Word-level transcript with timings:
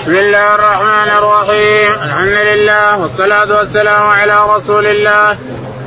بسم 0.00 0.16
الله 0.16 0.54
الرحمن 0.54 1.08
الرحيم. 1.18 1.92
الحمد 2.02 2.38
لله 2.50 2.98
والصلاة 2.98 3.58
والسلام 3.58 4.02
على 4.02 4.44
رسول 4.56 4.86
الله. 4.86 5.36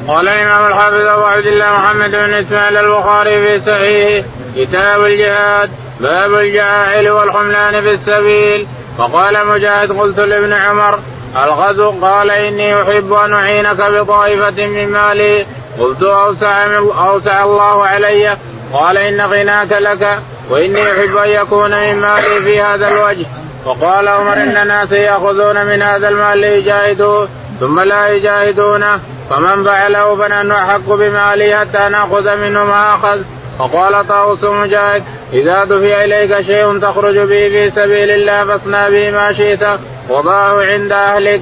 قال 0.08 0.28
الإمام 0.28 0.66
الحافظ 0.68 0.96
أبو 0.96 1.24
عبد 1.24 1.46
الله 1.46 1.71
محمد 1.71 2.12
بن 2.12 2.34
إسماعيل 2.34 2.78
البخاري 2.78 3.41
في 3.41 3.65
صحيحه 3.65 4.28
كتاب 4.55 5.05
الجهاد 5.05 5.70
باب 5.99 6.34
الجاهل 6.34 7.10
والحملان 7.10 7.81
في 7.81 7.92
السبيل. 7.92 8.68
فقال 8.97 9.47
مجاهد 9.47 9.99
قلت 9.99 10.20
لابن 10.20 10.54
عمر 10.54 11.00
الغزو؟ 11.44 11.92
قال 12.02 12.32
إني 12.32 12.82
أحب 12.82 13.14
أن 13.14 13.34
أعينك 13.34 13.78
بطائفة 13.78 14.66
من 14.66 14.92
مالي. 14.92 15.46
قلت 15.80 16.04
أوسع, 16.04 16.77
أوسع 17.08 17.44
الله 17.44 17.88
علي. 17.88 18.38
قال 18.73 18.98
إن 18.98 19.22
غناك 19.22 19.72
لك 19.72 20.20
وإني 20.50 20.91
أحب 20.91 21.18
أن 21.18 21.30
يكون 21.30 21.72
من 21.72 21.95
مالي 22.02 22.41
في 22.41 22.61
هذا 22.61 22.88
الوجه. 22.88 23.25
وقال 23.66 24.08
عمر 24.08 24.34
إن 24.34 24.58
الناس 24.58 24.91
يأخذون 24.91 25.66
من 25.66 25.81
هذا 25.81 26.09
المال 26.09 26.38
ليجاهدوه 26.38 27.27
ثم 27.59 27.80
لا 27.80 28.08
يجاهدونه 28.08 28.99
فمن 29.30 29.63
فعله 29.63 30.16
فنحن 30.16 30.52
أحق 30.52 30.90
بماله 30.90 31.59
حتى 31.59 31.90
نأخذ 31.90 32.35
منه 32.35 32.66
ما 32.66 32.95
أخذ. 32.95 33.20
وقال 33.59 34.07
طاووس 34.07 34.44
مجاهد 34.44 35.04
إذا 35.34 35.63
دفع 35.63 36.04
إليك 36.04 36.41
شيء 36.41 36.80
تخرج 36.80 37.18
به 37.18 37.49
في 37.49 37.71
سبيل 37.76 38.09
الله 38.09 38.45
فاصنع 38.45 38.90
به 38.90 39.12
ما 39.12 39.34
شئت 39.34 39.63
وضعه 40.09 40.66
عند 40.66 40.91
أهلك. 40.91 41.41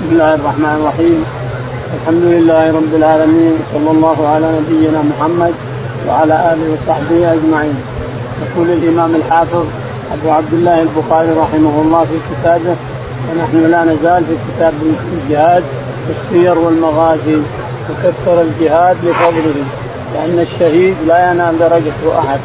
بسم 0.00 0.12
الله 0.12 0.34
الرحمن 0.34 0.80
الرحيم. 0.80 1.24
الحمد 2.00 2.24
لله 2.24 2.76
رب 2.76 2.94
العالمين 2.94 3.58
صلى 3.74 3.90
الله 3.90 4.28
على 4.28 4.46
نبينا 4.60 5.02
محمد 5.02 5.54
وعلى 6.08 6.34
آله 6.52 6.66
وصحبه 6.72 7.32
أجمعين. 7.32 7.82
يقول 8.42 8.70
الإمام 8.70 9.14
الحافظ 9.14 9.66
أبو 10.12 10.30
عبد 10.30 10.52
الله 10.52 10.82
البخاري 10.82 11.30
رحمه 11.30 11.82
الله 11.82 12.04
في 12.04 12.18
كتابه 12.30 12.76
ونحن 13.30 13.70
لا 13.70 13.84
نزال 13.84 14.24
في 14.24 14.36
كتاب 14.48 14.72
الجهاد 15.12 15.64
السير 16.10 16.58
والمغازي 16.58 17.36
وكثر 17.90 18.40
الجهاد 18.40 18.96
لفضله 19.04 19.54
لأن 20.14 20.46
الشهيد 20.52 20.96
لا 21.06 21.30
ينال 21.30 21.58
درجته 21.58 22.18
أحد 22.18 22.40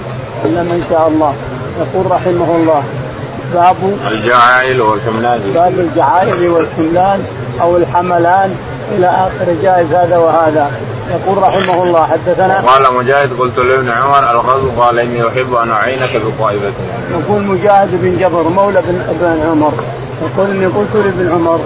إلا 0.45 0.63
من 0.63 0.85
شاء 0.89 1.07
الله. 1.07 1.33
يقول 1.79 2.11
رحمه 2.11 2.55
الله 2.55 2.83
باب 3.53 3.75
الجعائل 4.11 4.81
والحملان 4.81 5.39
باب 5.55 5.79
الجعائل 5.79 6.49
والحملان 6.49 7.23
أو 7.61 7.77
الحملان 7.77 8.55
إلى 8.97 9.07
آخر 9.07 9.53
جائز 9.63 9.93
هذا 9.93 10.17
وهذا. 10.17 10.71
يقول 11.11 11.37
رحمه 11.37 11.83
الله 11.83 12.07
حدثنا 12.07 12.61
قال 12.67 12.93
مجاهد 12.93 13.29
قلت 13.39 13.59
لابن 13.59 13.89
عمر 13.89 14.31
الغزو. 14.31 14.69
قال 14.81 14.99
إني 14.99 15.27
أحب 15.27 15.53
أن 15.53 15.71
أعينك 15.71 16.21
بطائفة. 16.25 16.71
يقول 17.11 17.41
مجاهد 17.41 17.89
بن 17.91 18.17
جبر 18.19 18.43
مولى 18.43 18.81
بن 18.81 19.01
ابن 19.09 19.49
عمر. 19.51 19.73
يقول 20.21 20.49
إني 20.49 20.65
قلت 20.65 20.95
لابن 20.95 21.31
عمر 21.31 21.59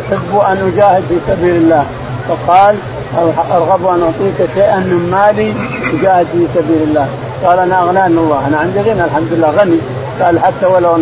أحب 0.00 0.38
أن 0.38 0.72
أجاهد 0.72 1.02
في 1.08 1.18
سبيل 1.28 1.56
الله. 1.56 1.86
فقال 2.28 2.76
أرغب 3.50 3.86
أن 3.86 4.02
أعطيك 4.02 4.50
شيئا 4.54 4.76
من 4.76 5.08
مالي 5.10 5.54
تجاهد 5.92 6.26
في 6.32 6.46
سبيل 6.54 6.82
الله. 6.82 7.08
قال 7.44 7.58
أنا 7.58 7.82
اغناني 7.82 8.18
الله. 8.18 8.46
أنا 8.48 8.58
عندي 8.58 8.80
غنى 8.80 9.04
الحمد 9.04 9.28
لله 9.32 9.50
غني. 9.50 9.78
قال 10.22 10.40
حتى 10.40 10.66
ولو 10.66 10.96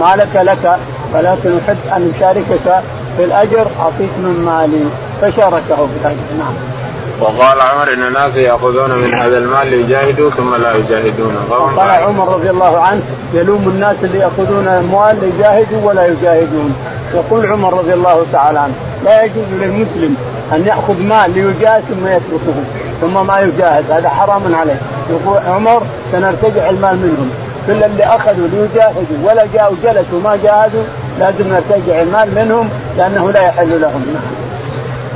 مالك 0.00 0.34
لك 0.34 0.78
ولكن 1.14 1.58
أحب 1.58 1.78
أن 1.96 2.12
أشاركك 2.16 2.82
في 3.16 3.24
الأجر 3.24 3.66
أعطيك 3.80 4.10
من 4.18 4.42
مالي. 4.44 4.84
فشاركه 5.20 5.76
في 5.76 5.96
الأجر. 6.00 6.16
نعم. 6.38 6.71
وقال 7.20 7.60
عمر 7.60 7.92
إن 7.92 8.02
الناس 8.02 8.36
يأخذون 8.36 8.90
من 8.90 9.14
هذا 9.14 9.38
المال 9.38 9.66
ليجاهدوا 9.66 10.30
ثم 10.30 10.54
لا 10.54 10.76
يجاهدون. 10.76 11.36
قال 11.76 11.90
عمر 11.90 12.34
رضي 12.34 12.50
الله 12.50 12.80
عنه 12.80 13.02
يلوم 13.34 13.68
الناس 13.68 13.96
اللي 14.02 14.18
يأخذون 14.18 14.68
الاموال 14.68 15.16
ليجاهدوا 15.20 15.88
ولا 15.88 16.06
يجاهدون. 16.06 16.74
يقول 17.14 17.46
عمر 17.46 17.78
رضي 17.78 17.92
الله 17.92 18.26
تعالى 18.32 18.58
عنه 18.58 18.74
لا 19.04 19.22
يجوز 19.24 19.44
للمسلم 19.60 20.16
أن 20.52 20.66
يأخذ 20.66 21.02
مال 21.02 21.34
ليجاهد 21.34 21.82
ثم 21.82 22.06
يتركه 22.06 22.58
ثم 23.00 23.26
ما 23.26 23.40
يجاهد. 23.40 23.90
هذا 23.90 24.08
حرام 24.08 24.54
عليه. 24.54 24.80
يقول 25.10 25.38
عمر 25.48 25.82
سنرتجع 26.12 26.70
المال 26.70 26.96
منهم. 26.96 27.30
كل 27.66 27.82
اللي 27.84 28.04
أخذوا 28.04 28.48
ليجاهدوا 28.48 29.18
ولا 29.24 29.46
جاءوا 29.54 29.76
جلسوا 29.84 30.20
ما 30.24 30.38
جاهدوا 30.42 30.82
لازم 31.18 31.48
نرتجع 31.48 32.02
المال 32.02 32.34
منهم 32.34 32.68
لأنه 32.96 33.30
لا 33.30 33.42
يحل 33.42 33.80
لهم. 33.80 34.04
نعم. 34.14 34.41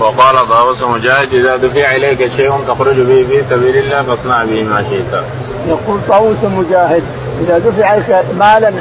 وقال 0.00 0.48
طاووس 0.48 0.82
مجاهد 0.82 1.34
إذا 1.34 1.56
دفع 1.56 1.96
إليك 1.96 2.30
شيء 2.36 2.52
تخرج 2.68 3.00
به 3.00 3.26
في 3.28 3.44
سبيل 3.50 3.76
الله 3.76 4.02
فاصنع 4.02 4.44
به 4.44 4.62
ما 4.62 4.82
شئت. 4.90 5.22
يقول 5.68 6.00
طاووس 6.08 6.44
مجاهد 6.44 7.02
إذا 7.40 7.58
دفع 7.58 7.94
اليك 7.94 8.24
مالا 8.38 8.72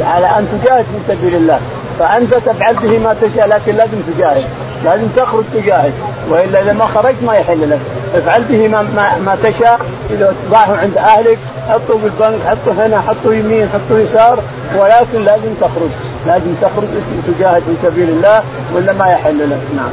على 0.00 0.26
أن 0.26 0.48
تجاهد 0.52 0.84
في 0.84 1.14
سبيل 1.14 1.34
الله 1.34 1.60
فأنت 1.98 2.34
تفعل 2.34 2.74
به 2.74 2.98
ما 2.98 3.16
تشاء 3.22 3.48
لكن 3.48 3.76
لازم 3.76 3.98
تجاهد 4.14 4.44
لازم 4.84 5.08
تخرج 5.16 5.44
تجاهد 5.54 5.92
وإلا 6.28 6.62
إذا 6.62 6.72
ما 6.72 6.86
خرجت 6.86 7.22
ما 7.26 7.34
يحل 7.34 7.70
لك 7.70 7.80
افعل 8.14 8.42
به 8.42 8.68
ما, 8.68 8.82
ما, 8.82 9.18
ما 9.18 9.36
تشاء 9.42 9.80
إذا 10.10 10.34
تصبحوا 10.42 10.76
عند 10.76 10.96
أهلك 10.96 11.38
حطوا 11.68 11.98
بالبنك 11.98 12.40
حطوا 12.46 12.86
هنا 12.86 13.00
حطوا 13.00 13.34
يمين 13.34 13.68
حطوا 13.68 13.98
يسار 13.98 14.42
ولكن 14.76 15.24
لازم 15.24 15.54
تخرج 15.60 15.90
لازم 16.26 16.54
تخرج 16.62 16.88
تجاهد 17.26 17.62
في 17.62 17.88
سبيل 17.88 18.08
الله 18.08 18.42
ولا 18.74 18.92
ما 18.92 19.06
يحل 19.06 19.50
لك 19.50 19.60
نعم. 19.76 19.90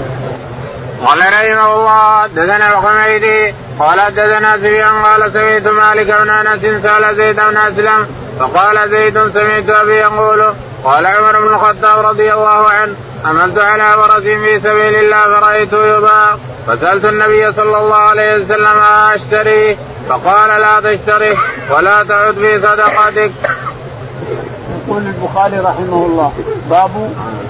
قال 1.06 1.20
رحمه 1.20 1.76
الله 1.76 2.22
حدثنا 2.22 2.74
الحميدي 2.74 3.54
قال 3.80 4.02
حدثنا 4.02 4.58
سفيان 4.58 5.06
قال 5.06 5.32
سمعت 5.34 5.68
مالك 5.68 6.08
بن 6.08 6.30
أنس 6.30 6.84
سال 6.84 7.16
زيد 7.16 7.36
بن 7.36 7.58
أسلم 7.58 8.08
فقال 8.40 8.90
زيد 8.90 9.14
سمعت 9.34 9.70
أبي 9.70 9.94
يقول 9.94 10.54
قال 10.84 11.06
عمر 11.06 11.40
بن 11.40 11.54
الخطاب 11.54 12.06
رضي 12.06 12.34
الله 12.34 12.70
عنه 12.70 12.96
عملت 13.26 13.60
على 13.60 13.94
فرس 13.94 14.24
في 14.24 14.60
سبيل 14.60 14.96
الله 14.96 15.40
فرايته 15.40 15.86
يباع 15.86 16.38
فسألت 16.68 17.06
النبي 17.06 17.52
صلى 17.52 17.78
الله 17.78 17.96
عليه 17.96 18.36
وسلم 18.36 18.80
أشتريه؟ 19.14 19.78
فقال 20.10 20.62
لا 20.62 20.80
تشتريه 20.80 21.38
ولا 21.70 22.04
تعد 22.04 22.34
في 22.34 22.60
صدقتك 22.60 23.32
يقول 24.96 25.08
البخاري 25.08 25.60
رحمه 25.60 26.06
الله. 26.06 26.32
باب 26.70 26.90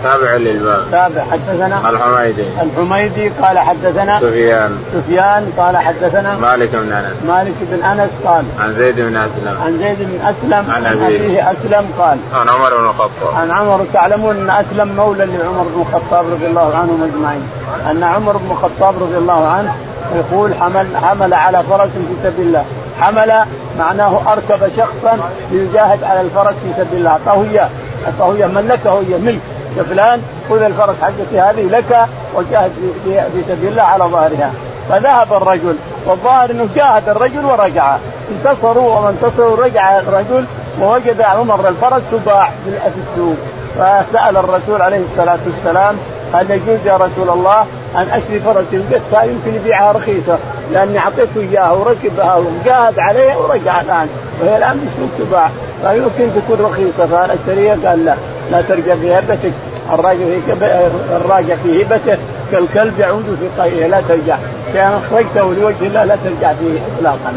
تابع 0.03 0.35
للباب. 0.35 0.91
تابع. 0.91 1.23
حدثنا 1.31 1.89
الحميدي. 1.89 2.45
الحميدي 2.61 3.29
قال 3.29 3.59
حدثنا 3.59 4.19
سفيان. 4.19 4.78
سفيان 4.94 5.51
قال 5.57 5.78
حدثنا 5.78 6.35
مالك 6.35 6.69
بن 6.75 6.94
أنس. 6.94 7.13
مالك 7.28 7.53
بن 7.61 7.83
أنس 7.83 8.09
قال 8.25 8.45
عن 8.59 8.73
زيد 8.73 8.95
بن 8.95 9.17
أسلم. 9.17 9.57
عن 9.66 9.78
زيد 9.78 9.97
بن 10.00 10.19
أسلم 10.25 10.72
عن 10.72 10.85
أبيه 10.85 11.51
أسلم 11.51 11.85
قال 12.00 12.17
عن 12.33 12.50
عمر 12.50 12.78
بن 12.78 12.85
الخطاب. 12.85 13.35
عن 13.35 13.51
عمر 13.51 13.85
تعلمون 13.94 14.35
أن 14.38 14.50
أسلم 14.50 14.95
مولى 14.95 15.25
لعمر 15.25 15.66
بن 15.75 15.81
الخطاب 15.81 16.25
رضي 16.31 16.45
الله 16.45 16.75
عنهم 16.75 17.12
أجمعين. 17.13 17.47
أن 17.91 18.03
عمر 18.03 18.38
بن 18.38 18.51
الخطاب 18.51 18.95
رضي 19.01 19.17
الله 19.17 19.47
عنه 19.47 19.75
يقول 20.16 20.53
حمل 20.56 20.88
حمل 20.97 21.33
على 21.33 21.63
فرس 21.69 21.89
في 21.89 22.16
سبيل 22.23 22.47
الله. 22.47 22.66
حمل 23.01 23.45
معناه 23.79 24.19
أركب 24.31 24.72
شخصا 24.78 25.19
ليجاهد 25.51 26.03
على 26.03 26.22
الفرس 26.22 26.53
في 26.53 26.73
سبيل 26.78 26.97
الله. 26.97 27.09
اعطاه 27.09 27.44
اياه 27.44 27.69
اعطاه 28.06 28.35
اياه 28.35 28.47
ملكه 28.47 29.00
اياه 29.00 29.17
ملك 29.17 29.41
يا 29.78 29.83
فلان 29.83 30.22
خذ 30.50 30.61
الفرس 30.61 30.95
حقتي 31.01 31.39
هذه 31.39 31.69
لك 31.69 32.07
وجاهد 32.35 32.72
في 33.06 33.44
سبيل 33.47 33.69
الله 33.69 33.83
على 33.83 34.03
ظهرها. 34.03 34.51
فذهب 34.89 35.33
الرجل. 35.33 35.75
والظاهر 36.06 36.51
إنه 36.51 36.67
جاهد 36.75 37.09
الرجل 37.09 37.45
ورجع. 37.45 37.97
انتصروا 38.31 38.97
وما 38.97 39.09
انتصروا 39.09 39.66
رجع 39.66 40.00
الرجل 40.00 40.45
ووجد 40.81 41.22
عمر 41.22 41.69
الفرس 41.69 42.01
تباع 42.12 42.50
في 42.66 43.00
السوق 43.12 43.35
فسأل 43.75 44.38
الرسول 44.38 44.81
عليه 44.81 45.01
الصلاة 45.12 45.39
والسلام 45.45 45.97
هل 46.34 46.52
يجوز 46.52 46.80
يا 46.86 46.96
رسول 46.96 47.30
الله 47.30 47.66
أن 47.96 48.08
اشتري 48.12 48.40
فرس 48.40 48.66
القتها 48.74 49.24
يمكن 49.24 49.56
يبيعها 49.56 49.91
رخيصة. 49.91 50.38
لأني 50.74 51.00
اعطيته 51.00 51.41
إياها 51.41 51.72
وركبها 51.72 52.36
وجاهد 52.36 53.00
عليها 53.00 53.38
ورجع 53.38 53.81
الآن. 53.81 54.08
وهي 54.41 54.58
الآن 54.58 54.78
بالسوق 54.78 55.30
تباع 55.30 55.50
فيمكن 55.81 56.31
تكون 56.36 56.66
رخيصة. 56.66 57.07
فهل 57.07 57.31
اشتريها؟ 57.31 57.77
قال 57.86 58.06
لا 58.06 58.16
لا 58.51 58.62
ترجع 58.62 58.95
في 58.95 59.13
هبتك. 59.19 59.54
الراجع 59.94 60.25
في 60.25 60.89
الراجع 61.16 61.56
في 61.63 61.83
هبته 61.83 62.18
كالكلب 62.51 63.00
يعود 63.00 63.38
في 63.39 63.62
قيئه 63.62 63.88
لا 63.88 64.01
ترجع. 64.07 64.38
شيئا 64.71 64.98
أخرجته 64.98 65.54
لوجه 65.54 65.88
الله 65.88 66.04
لا 66.04 66.18
ترجع 66.24 66.54
فيه 66.54 66.80
اطلاقا. 66.98 67.33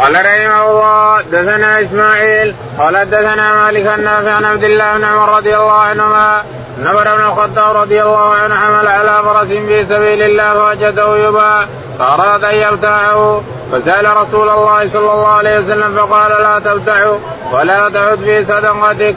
قال 0.00 0.14
رحمه 0.14 0.70
الله 0.70 1.20
دثنا 1.22 1.80
إسماعيل. 1.80 2.54
قال 2.78 3.10
دثنا 3.10 3.54
مالك 3.54 3.86
النافع 3.98 4.30
عن 4.30 4.44
عبد 4.44 4.64
الله 4.64 4.96
بن 4.96 5.04
عمر 5.04 5.36
رضي 5.36 5.56
الله 5.56 5.72
عنهما. 5.72 6.42
نمر 6.80 7.04
بن 7.16 7.24
الخطاب 7.24 7.76
رضي 7.76 8.02
الله 8.02 8.34
عنه 8.34 8.54
حمل 8.54 8.86
على 8.86 9.22
فرس 9.24 9.46
في 9.46 9.84
سبيل 9.84 10.22
الله 10.22 10.52
فوجده 10.52 11.16
يباع 11.28 11.66
فأراد 11.98 12.44
أن 12.44 12.54
يبتاعه 12.54 13.42
فسأل 13.72 14.16
رسول 14.16 14.48
الله 14.48 14.88
صلى 14.92 15.12
الله 15.12 15.28
عليه 15.28 15.58
وسلم 15.58 15.96
فقال 15.96 16.30
لا 16.42 16.58
تبتعه 16.58 17.18
ولا 17.52 17.88
تعد 17.88 18.18
في 18.18 18.44
صدقتك. 18.44 19.16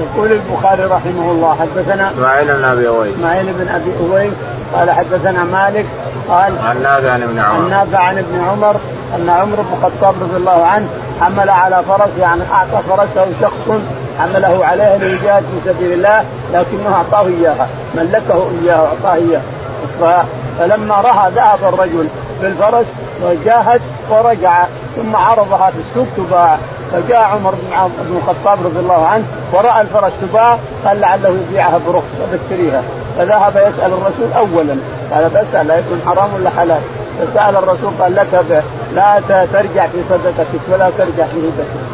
يقول 0.00 0.32
البخاري 0.32 0.84
رحمه 0.84 1.30
الله 1.30 1.56
حدثنا 1.60 2.10
إسماعيل 2.10 2.46
بن 2.46 2.64
أبي 2.64 2.88
اويس 2.88 3.14
إسماعيل 3.14 3.52
بن 3.52 3.68
أبي 3.68 3.92
اويس 4.00 4.32
قال 4.74 4.90
حدثنا 4.90 5.44
مالك 5.44 5.86
قال 6.28 6.52
عن 6.66 6.82
نافع 6.82 7.10
عن 7.10 7.22
ابن 7.22 7.38
عمر 7.38 7.64
عن 7.64 7.70
نافع 7.70 7.98
عن 7.98 8.18
ابن 8.18 8.40
عمر 8.40 8.76
أن 9.16 9.28
عمر 9.28 9.56
بن 9.56 9.74
الخطاب 9.78 10.14
رضي 10.22 10.36
الله 10.36 10.66
عنه 10.66 10.88
حمل 11.20 11.50
على 11.50 11.82
فرس 11.88 12.10
يعني 12.18 12.42
أعطى 12.52 12.82
فرسه 12.88 13.26
شخص 13.40 13.80
حمله 14.20 14.66
عليها 14.66 14.98
ليجاهد 14.98 15.42
في 15.42 15.70
سبيل 15.70 15.92
الله 15.92 16.24
لكنه 16.52 16.94
أعطاه 16.94 17.26
إياها. 17.26 17.68
ملكه 17.94 18.50
إياها 18.62 18.82
وأعطاه 18.82 19.14
إياها. 19.14 20.24
فلما 20.58 20.94
رأى 20.94 21.30
ذهب 21.30 21.74
الرجل 21.74 22.08
بالفرس 22.42 22.86
وجاهد 23.22 23.80
ورجع 24.10 24.64
ثم 24.96 25.16
عرضها 25.16 25.70
في 25.70 25.76
السوق 25.88 26.06
تباع. 26.16 26.58
فجاء 26.92 27.18
عمر 27.18 27.50
بن 27.50 28.16
الخطاب 28.16 28.58
رضي 28.66 28.78
الله 28.78 29.06
عنه 29.06 29.24
ورأى 29.52 29.80
الفرس 29.80 30.12
تباع 30.22 30.58
قال 30.84 31.00
لعله 31.00 31.28
يبيعها 31.28 31.80
برخص 31.86 32.04
بشتريها 32.32 32.82
فذهب 33.18 33.56
يسأل 33.56 33.92
الرسول 33.92 34.32
اولا. 34.36 34.76
قال 35.14 35.28
بسال 35.28 35.66
لا 35.66 35.78
يكون 35.78 36.02
حرام 36.06 36.34
ولا 36.34 36.50
حلال؟ 36.50 36.80
فسأل 37.20 37.56
الرسول 37.56 37.90
قال 38.00 38.14
لك 38.14 38.44
به. 38.50 38.62
لا 38.94 39.20
ترجع 39.52 39.86
في 39.86 39.98
صدقتك 40.10 40.60
ولا 40.72 40.90
ترجع 40.98 41.24
في 41.24 41.38
هبتك 41.38 41.89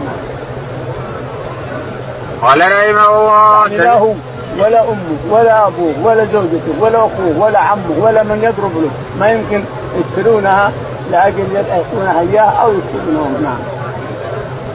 قال 2.43 2.61
رحمه 2.61 3.09
الله 3.09 3.67
لا 3.69 3.93
هو 3.93 4.15
ولا 4.59 4.83
أمه 4.83 5.19
ولا 5.31 5.67
أبوه 5.67 5.95
ولا 6.05 6.25
زوجته 6.25 6.75
ولا 6.81 6.99
أخوه 6.99 7.39
ولا 7.39 7.59
عمه 7.59 7.97
ولا 7.99 8.23
من 8.23 8.43
يضرب 8.43 8.83
له 8.83 8.91
ما 9.21 9.33
يمكن 9.33 9.65
يشترونها 9.97 10.73
لأجل 11.11 11.47
يأتونها 11.55 12.21
اياه 12.21 12.63
أو 12.63 12.73
يشترونهم 12.73 13.43
نعم. 13.43 13.59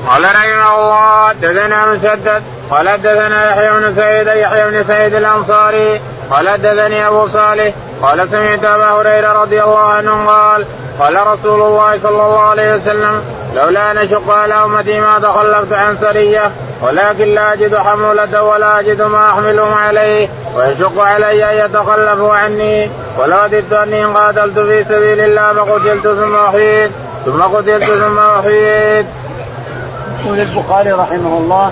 قال 0.07 0.23
رحمه 0.23 0.79
الله 0.79 1.27
حدثنا 1.27 1.85
مسدد 1.85 2.43
قال 2.71 2.89
حدثنا 2.89 3.49
يحيى 3.49 3.71
بن 3.71 3.95
سعيد 3.95 4.27
يحيى 4.27 4.71
بن 4.71 4.83
سعيد 4.87 5.15
الأنصاري 5.15 6.01
قال 6.31 6.49
حدثني 6.49 7.07
أبو 7.07 7.27
صالح 7.27 7.73
قال 8.01 8.29
سمعت 8.29 8.65
أبا 8.65 8.85
هريرة 8.85 9.41
رضي 9.41 9.63
الله 9.63 9.79
عنه 9.79 10.25
قال 10.27 10.65
قال 10.99 11.27
رسول 11.27 11.61
الله 11.61 11.99
صلى 12.03 12.11
الله 12.11 12.39
عليه 12.39 12.75
وسلم 12.75 13.21
لولا 13.55 13.91
أن 13.91 13.97
أشق 13.97 14.29
على 14.31 14.53
أمتي 14.53 14.99
ما 14.99 15.19
تخلفت 15.19 15.73
عن 15.73 15.97
سرية 16.01 16.51
ولكن 16.81 17.33
لا 17.33 17.53
أجد 17.53 17.75
حمولة 17.75 18.43
ولا 18.43 18.79
أجد 18.79 19.01
ما 19.01 19.29
احملهم 19.29 19.73
عليه 19.73 20.27
ويشق 20.55 20.99
علي 21.01 21.51
أن 21.51 21.65
يتخلفوا 21.65 22.33
عني 22.33 22.89
ولوددت 23.19 23.73
أني 23.73 24.05
قاتلت 24.05 24.59
في 24.59 24.83
سبيل 24.83 25.19
الله 25.19 25.53
فقتلت 25.53 26.07
ثم 26.07 26.35
أحييت 26.35 26.91
ثم 27.25 27.41
قتلت 27.41 27.83
ثم 27.83 28.19
أحييت. 28.19 29.05
يقول 30.25 30.39
البخاري 30.39 30.91
رحمه 30.91 31.37
الله 31.37 31.71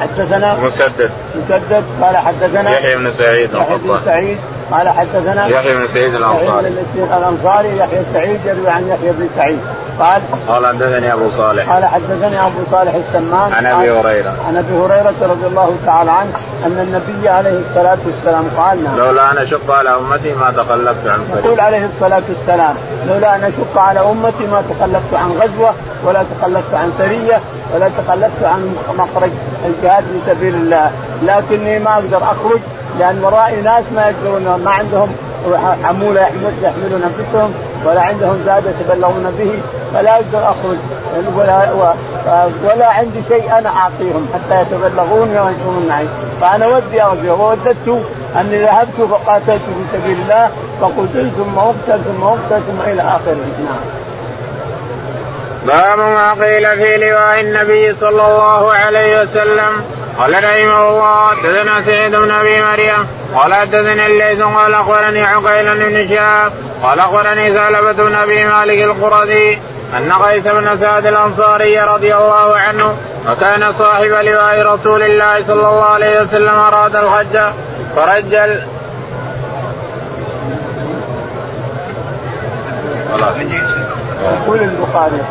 حدثنا 0.00 0.54
مسدد 0.54 1.10
مسدد 1.34 1.84
قال 2.02 2.16
حدثنا 2.16 2.70
يحيى 2.78 2.96
بن 2.96 3.12
سعيد 3.18 3.54
يحيى 3.54 3.76
بن 3.76 3.98
سعيد 4.04 4.38
قال 4.70 4.88
حدثنا 4.88 5.46
يحيى 5.46 5.74
بن 5.74 5.86
سعيد 5.86 6.14
الأنصاري. 6.14 6.72
الأنصاري 6.96 7.78
يحيى 7.78 8.02
سعيد 8.14 8.40
يروي 8.46 8.68
عن 8.68 8.88
يحيى 8.88 9.12
بن 9.12 9.28
سعيد. 9.36 9.58
قال 9.98 10.22
قال 10.48 10.66
حدثني 10.66 11.12
أبو 11.12 11.30
صالح. 11.36 11.72
قال 11.72 11.84
حدثني 11.84 12.40
أبو 12.40 12.58
صالح 12.70 12.94
السمان. 12.94 13.52
عن 13.52 13.66
أبي 13.66 13.90
هريرة. 13.90 14.34
عن 14.48 14.56
أبي 14.56 14.72
هريرة 14.72 15.14
رضي 15.22 15.46
الله 15.46 15.76
تعالى 15.86 16.10
عنه 16.10 16.32
أن 16.66 16.78
النبي 16.78 17.28
عليه 17.28 17.58
الصلاة 17.58 17.98
والسلام 18.06 18.44
قال 18.56 18.84
نعم. 18.84 18.96
لولا 18.96 19.32
أن 19.32 19.38
أشق 19.38 19.70
على 19.70 19.90
أمتي 19.90 20.34
ما 20.34 20.50
تخلفت 20.50 21.06
عن 21.06 21.24
فريق 21.32 21.44
يقول 21.44 21.60
عليه 21.60 21.86
الصلاة 21.86 22.22
والسلام 22.28 22.74
لولا 23.08 23.36
أن 23.36 23.44
أشق 23.44 23.78
على 23.78 24.00
أمتي 24.00 24.46
ما 24.46 24.62
تخلفت 24.70 25.14
عن 25.14 25.30
غزوة 25.30 25.74
ولا 26.04 26.24
تخلفت 26.38 26.74
عن 26.74 26.92
سرية 26.98 27.40
ولا 27.74 27.90
تخلفت 27.98 28.44
عن 28.44 28.76
مخرج 28.98 29.30
الجهاد 29.66 30.04
في 30.04 30.32
سبيل 30.34 30.54
الله. 30.54 30.90
لكني 31.22 31.78
ما 31.78 31.94
أقدر 31.94 32.16
أخرج 32.16 32.60
لأن 32.98 33.24
ورائي 33.24 33.60
ناس 33.60 33.84
ما 33.94 34.02
يقدرون 34.08 34.62
ما 34.64 34.70
عندهم 34.70 35.08
حمولة 35.84 36.20
يحملون 36.62 37.02
أنفسهم 37.02 37.54
ولا 37.84 38.00
عندهم 38.00 38.42
زاد 38.46 38.64
يتبلغون 38.66 39.34
به 39.38 39.50
فلا 39.94 40.14
أقدر 40.14 40.50
أخرج 40.50 40.78
ولا 41.36 41.68
ولا 42.64 42.90
عندي 42.90 43.22
شيء 43.28 43.58
أنا 43.58 43.68
أعطيهم 43.68 44.28
حتى 44.34 44.62
يتبلغوني 44.62 45.40
وينشرون 45.40 45.86
معي 45.88 46.06
فأنا 46.40 46.66
ودي 46.66 47.02
أرجع 47.02 47.32
ووددت 47.32 48.04
أني 48.36 48.62
ذهبت 48.62 49.00
فقاتلت 49.10 49.60
في 49.60 49.98
سبيل 49.98 50.20
الله 50.20 50.50
فقتلت 50.80 51.32
ثم 51.36 51.58
أقتل 51.58 52.04
ثم 52.04 52.22
أقتل 52.22 52.62
ثم 52.66 52.90
إلى 52.90 53.02
اخره 53.02 53.36
نعم. 53.64 53.98
باب 55.66 55.98
ما 55.98 56.32
قيل 56.32 56.76
في 56.76 56.96
لواء 56.96 57.40
النبي 57.40 57.94
صلى 58.00 58.26
الله 58.26 58.72
عليه 58.72 59.22
وسلم 59.22 59.72
قال 60.18 60.34
رحمه 60.34 60.88
الله 60.88 61.36
حدثنا 61.36 61.82
سعيد 61.82 62.16
بن 62.16 62.30
أبي 62.30 62.62
مريم 62.62 63.06
قال 63.34 63.54
حدثني 63.54 64.06
الليث 64.06 64.40
قال 64.40 64.74
أخبرني 64.74 65.22
عقيل 65.22 65.74
بن 65.74 66.08
شهاب 66.08 66.52
قال 66.82 67.00
أخبرني 67.00 67.52
ثعلبة 67.52 67.92
بن 67.92 68.14
أبي 68.14 68.44
مالك 68.44 68.84
القرظي 68.84 69.58
أن 69.96 70.12
قيس 70.12 70.44
بن 70.44 70.78
سعد 70.80 71.06
الأنصاري 71.06 71.80
رضي 71.80 72.14
الله 72.14 72.56
عنه 72.56 72.96
وكان 73.30 73.72
صاحب 73.72 74.10
لواء 74.10 74.74
رسول 74.74 75.02
الله 75.02 75.44
صلى 75.46 75.52
الله 75.52 75.84
عليه 75.84 76.20
وسلم 76.20 76.54
اراد 76.54 76.96
الحج 76.96 77.52
فرجل 77.96 78.62
يقول 84.22 84.58
البخاري 84.60 85.22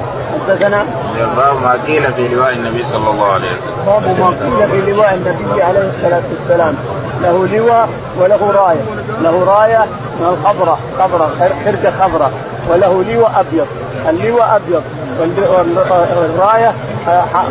حدثنا 0.47 0.85
باب 1.25 1.61
ما 1.63 1.77
قيل 1.87 2.13
في 2.13 2.27
لواء 2.27 2.53
النبي 2.53 2.83
صلى 2.83 3.09
الله 3.09 3.25
عليه 3.25 3.47
وسلم. 3.47 3.85
باب 3.85 4.19
ما 4.19 4.27
قيل 4.27 4.81
في 4.81 4.91
لواء 4.91 5.13
النبي 5.13 5.63
عليه 5.63 5.91
الصلاة 5.95 6.21
والسلام. 6.31 6.75
له 7.21 7.47
لواء 7.57 7.89
وله 8.19 8.51
راية. 8.51 8.81
له 9.21 9.45
راية 9.45 9.85
من 10.19 10.27
الخضراء 10.27 10.79
خضراء 10.99 11.29
حركه 11.65 11.91
خضراء 11.99 12.31
وله 12.69 13.03
لواء 13.13 13.31
أبيض. 13.39 13.67
اللواء 14.09 14.55
أبيض. 14.55 14.83
والراية 15.19 16.73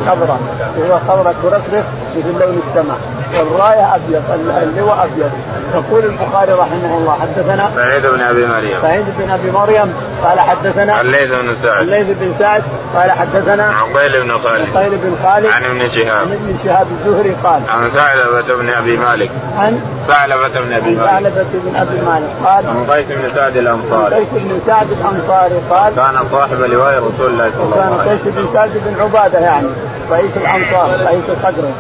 خضراء 0.07 0.39
هو 0.79 0.99
خضراء 1.09 1.35
ترفرف 1.43 1.85
مثل 2.17 2.39
لون 2.41 2.63
السماء. 2.69 2.99
والراية 3.39 3.95
أبيض. 3.95 4.23
اللواء 4.63 5.09
أبيض. 5.13 5.31
يقول 5.75 6.05
البخاري 6.05 6.53
رحمه 6.53 6.99
الله 6.99 7.19
حدثنا 7.21 7.71
سعيد 7.77 8.07
بن 8.07 8.21
أبي 8.21 8.47
مريم. 8.47 8.79
سعيد 8.83 9.05
بن 9.19 9.31
أبي 9.31 9.51
مريم 9.51 9.95
قال 10.25 10.41
حدثنا 10.41 11.01
الليث 11.01 11.31
بن 11.31 11.57
سعد. 11.63 11.81
الليث 11.81 12.07
بن 12.21 12.35
سعد 12.39 12.63
قال 12.95 13.11
حدثنا 13.11 13.73
عقيل 13.73 14.23
بن 14.23 14.39
خالد. 14.39 14.77
عقيل 14.77 14.91
بن 14.91 15.17
خالد 15.23 15.47
عن 15.47 15.65
ابن 15.65 15.89
شهاب. 15.89 16.27
عن 16.27 16.33
ابن 16.33 16.57
شهاب 16.65 16.87
الزهري 17.01 17.37
قال 17.45 17.61
عن 17.69 17.89
ثعلبة 17.89 18.55
بن 18.55 18.71
أبي 18.71 18.97
مالك. 18.97 19.31
عن 19.59 19.81
ثعلبة 20.09 20.61
بن 20.61 20.73
أبي 20.73 20.95
مالك. 20.95 21.11
ثعلبة 21.11 21.47
بن 21.55 21.77
أبي 21.77 22.01
مالك 22.01 22.31
قال 22.45 22.67
عن 22.67 22.87
قيس 22.91 23.07
بن 23.07 23.35
سعد 23.35 23.57
الأنصاري. 23.57 24.15
قيس 24.15 24.29
بن 24.33 24.61
سعد 24.67 24.87
الأنصاري 24.91 25.61
قال 25.71 25.95
كان 25.95 26.29
صاحب 26.33 26.61
لواء 26.61 26.99
رسول 26.99 27.31
الله 27.31 27.51
صلى 27.51 27.65
الله 27.65 27.77
عليه 27.77 27.95
وسلم 27.95 28.05
كان 28.05 28.09
قيس 28.09 28.35
بن 28.37 28.49
سعد 28.53 28.71
بن 28.87 29.03
عبادة 29.03 29.39
يعني 29.39 29.67
رئيس 30.11 30.31
الأنصار 30.37 30.91
رئيس 31.07 31.25
الخزرج 31.29 31.73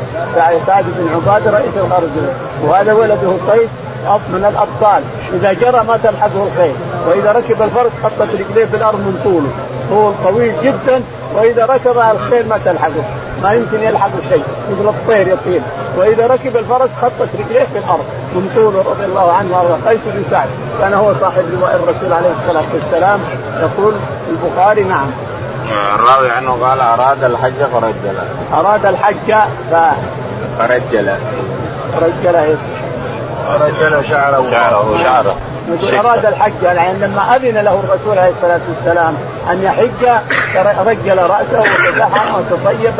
سعد 0.66 0.84
بن 0.84 1.08
عبادة 1.14 1.50
رئيس 1.50 1.74
الخزرج 1.76 2.10
وهذا 2.62 2.92
ولده 2.92 3.52
قيس 3.52 3.68
من 4.08 4.44
الأبطال. 4.44 5.02
إذا 5.34 5.52
جرى 5.52 5.84
ما 5.84 5.96
تلحقه 6.02 6.46
الخيل 6.46 6.74
وإذا 7.08 7.32
ركب 7.32 7.62
الفرس 7.62 7.90
حطت 8.04 8.20
رجليه 8.20 8.64
في 8.64 8.76
الأرض 8.76 8.98
من 8.98 9.20
طوله. 9.24 9.50
طول 9.90 10.12
طويل 10.24 10.52
جدا. 10.62 11.02
وإذا 11.34 11.66
ركب 11.66 11.98
الخيل 11.98 12.48
ما 12.48 12.58
تلحقه. 12.64 13.04
ما 13.42 13.52
يمكن 13.52 13.82
يلحق 13.82 14.10
شيء. 14.28 14.44
مثل 14.70 14.88
الطير 14.88 15.28
يطير. 15.28 15.60
وإذا 15.96 16.26
ركب 16.26 16.56
الفرس 16.56 16.90
خطت 17.02 17.28
رجليه 17.38 17.64
في 17.72 17.78
الأرض. 17.78 18.04
من 18.34 18.50
طوله 18.56 18.78
رضي 18.90 19.04
الله 19.04 19.32
عنه 19.32 19.56
وأرضاه. 19.56 19.90
قيس 19.90 20.00
بن 20.06 20.24
سعد. 20.30 20.48
كان 20.80 20.94
هو 20.94 21.12
صاحب 21.20 21.44
لواء 21.52 21.74
الرسول 21.74 22.12
عليه 22.12 22.30
الصلاة 22.40 22.64
والسلام. 22.74 23.20
يقول 23.60 23.94
البخاري 24.30 24.84
نعم. 24.84 25.10
الراوي 25.94 26.30
عنه 26.30 26.52
قال 26.52 26.80
أراد 26.80 27.24
الحج 27.24 27.52
فرجل 27.72 28.16
أراد 28.54 28.86
الحج 28.86 29.34
ف 29.70 29.74
فرجل 30.58 31.14
رجل 32.02 32.36
إيش؟ 32.36 32.58
رجل 33.48 34.08
شعره. 34.08 34.50
شعره 34.50 34.98
شعره. 35.02 35.36
أراد 35.68 36.26
الحج 36.26 36.52
يعني 36.62 36.98
لما 36.98 37.36
أذن 37.36 37.58
له 37.58 37.80
الرسول 37.84 38.18
عليه 38.18 38.32
الصلاة 38.32 38.60
والسلام 38.68 39.14
أن 39.50 39.62
يحج 39.62 40.20
رجل 40.86 41.18
رأسه 41.18 41.60
وتدهن 41.60 42.34
وتطيب 42.34 42.94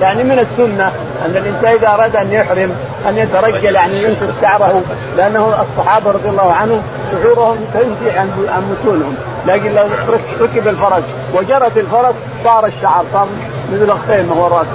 يعني 0.00 0.24
من 0.24 0.38
السنة 0.38 0.92
أن 1.26 1.36
الإنسان 1.36 1.72
إذا 1.72 1.88
أراد 1.88 2.16
أن 2.16 2.32
يحرم 2.32 2.74
أن 3.08 3.18
يترجل 3.18 3.74
يعني 3.74 4.02
ينشر 4.02 4.32
شعره 4.40 4.82
لأنه 5.16 5.54
الصحابة 5.62 6.10
رضي 6.10 6.28
الله 6.28 6.52
عنهم 6.52 6.82
شعورهم 7.12 7.56
تنزع 7.74 8.20
عن 8.20 8.76
متونهم 8.80 9.16
لكن 9.46 9.74
لو 9.74 9.84
ركب 10.40 10.68
الفرس 10.68 11.02
وجرت 11.34 11.76
الفرس 11.76 12.14
صار 12.44 12.66
الشعر 12.66 13.04
صار 13.12 13.28
مثل 13.72 13.92
الخيمه 13.92 14.34
هو 14.34 14.46
راس 14.46 14.66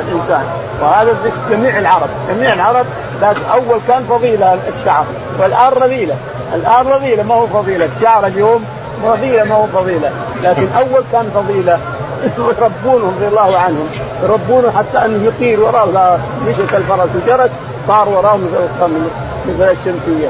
الإنسان. 0.00 0.44
وهذا 0.82 1.16
جميع 1.50 1.78
العرب. 1.78 2.08
جميع 2.28 2.52
العرب 2.52 2.86
لكن 3.22 3.40
أول 3.52 3.80
كان 3.88 4.04
فضيلة 4.08 4.58
الشعر. 4.68 5.04
والآن 5.40 5.72
رذيلة. 5.72 6.14
الآن 6.54 6.86
رذيلة 6.86 7.22
ما 7.22 7.34
هو 7.34 7.46
فضيلة. 7.46 7.88
الشعر 7.96 8.26
اليوم 8.26 8.64
رذيلة 9.06 9.44
ما 9.44 9.54
هو 9.54 9.66
فضيلة. 9.66 10.10
لكن 10.42 10.66
أول 10.78 11.02
كان 11.12 11.30
فضيلة 11.34 11.78
يربونهم 12.38 13.14
رضي 13.16 13.28
الله 13.28 13.58
عنهم 13.58 13.88
يربونه 14.22 14.70
حتى 14.78 15.04
انه 15.04 15.26
يطير 15.26 15.60
وراه. 15.60 16.18
مشت 16.48 16.74
الفرس 16.74 17.08
وجرت 17.14 17.50
صار 17.88 18.08
وراه 18.08 18.36
مثل 18.36 18.92
مثل 19.48 19.70
الشمسية. 19.70 20.28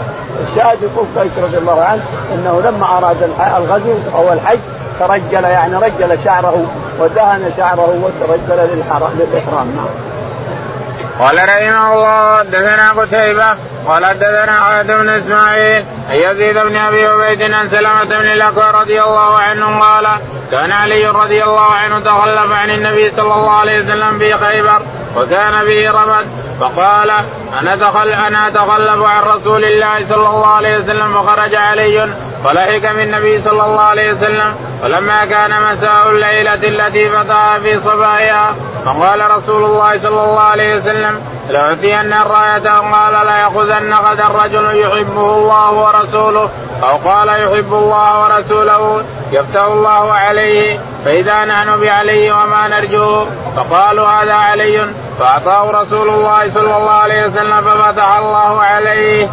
الشاهد 0.50 0.78
يقول 0.82 1.06
قيس 1.18 1.32
رضي 1.44 1.58
الله 1.58 1.82
عنه 1.82 2.02
إنه 2.34 2.60
لما 2.60 2.98
أراد 2.98 3.16
الغزو 3.56 3.94
أو 4.14 4.32
الحج 4.32 4.58
ترجل 5.00 5.44
يعني 5.44 5.76
رجل 5.76 6.18
شعره 6.24 6.64
ودهن 6.98 7.52
شعره 7.56 8.00
وترجل 8.02 8.68
للإحرام 8.72 9.68
نعم. 9.76 9.88
قال 11.18 11.36
رحمه 11.36 11.94
الله 11.94 12.38
حدثنا 12.38 12.90
قتيبة 12.90 13.56
قال 13.86 14.06
حدثنا 14.06 14.52
عبد 14.52 14.86
بن 14.86 15.08
إسماعيل 15.08 15.84
ان 16.10 16.14
يزيد 16.14 16.58
بن 16.58 16.76
أبي 16.76 17.06
عبيد 17.06 17.52
عن 17.52 17.68
سلمة 17.70 18.04
بن 18.04 18.32
الاكوى 18.32 18.80
رضي 18.80 19.02
الله 19.02 19.38
عنه 19.38 19.80
قال 19.80 20.06
كان 20.50 20.72
علي 20.72 21.06
رضي 21.06 21.44
الله 21.44 21.72
عنه 21.72 22.00
تخلف 22.00 22.52
عن 22.52 22.70
النبي 22.70 23.10
صلى 23.10 23.34
الله 23.34 23.52
عليه 23.52 23.80
وسلم 23.80 24.18
في 24.18 24.36
خيبر 24.36 24.82
وكان 25.16 25.64
به 25.64 25.90
رمد 25.90 26.26
فقال 26.60 27.10
أنا 27.60 27.76
تخل 27.76 28.08
أنا 28.08 28.48
أتخلف 28.48 29.02
عن 29.02 29.22
رسول 29.22 29.64
الله 29.64 30.06
صلى 30.08 30.28
الله 30.28 30.46
عليه 30.46 30.78
وسلم 30.78 31.12
فخرج 31.12 31.54
علي 31.54 32.08
فلحق 32.44 32.92
بالنبي 32.92 33.42
صلى 33.42 33.64
الله 33.64 33.80
عليه 33.80 34.12
وسلم. 34.12 34.54
فلما 34.82 35.24
كان 35.24 35.62
مساء 35.62 36.10
الليلة 36.10 36.54
التي 36.54 37.08
فتح 37.08 37.56
في 37.62 37.80
صباحها 37.80 38.54
فقال 38.84 39.30
رسول 39.36 39.64
الله 39.64 39.98
صلى 39.98 40.08
الله 40.08 40.40
عليه 40.40 40.76
وسلم 40.76 41.20
لأعطين 41.50 42.12
الرأية. 42.12 42.70
قال 42.92 43.26
لا 43.26 43.36
يأخذن 43.38 43.94
غدا 43.94 44.24
رجل 44.44 44.80
يحبه 44.80 45.34
الله 45.34 45.72
ورسوله. 45.72 46.50
أو 46.82 46.96
قال 47.10 47.28
يحب 47.28 47.72
الله 47.72 48.22
ورسوله 48.22 49.04
يفتح 49.32 49.64
الله 49.64 50.12
عليه. 50.12 50.80
فإذا 51.04 51.44
نحن 51.44 51.80
بعلي 51.80 52.32
وما 52.32 52.68
نرجوه 52.68 53.26
فقالوا 53.56 54.08
هذا 54.08 54.34
علي. 54.34 54.86
فأعطاه 55.18 55.70
رسول 55.82 56.08
الله 56.08 56.50
صلى 56.54 56.76
الله 56.76 56.90
عليه 56.90 57.26
وسلم 57.26 57.60
ففتح 57.60 58.16
الله 58.16 58.62
عليه. 58.62 59.28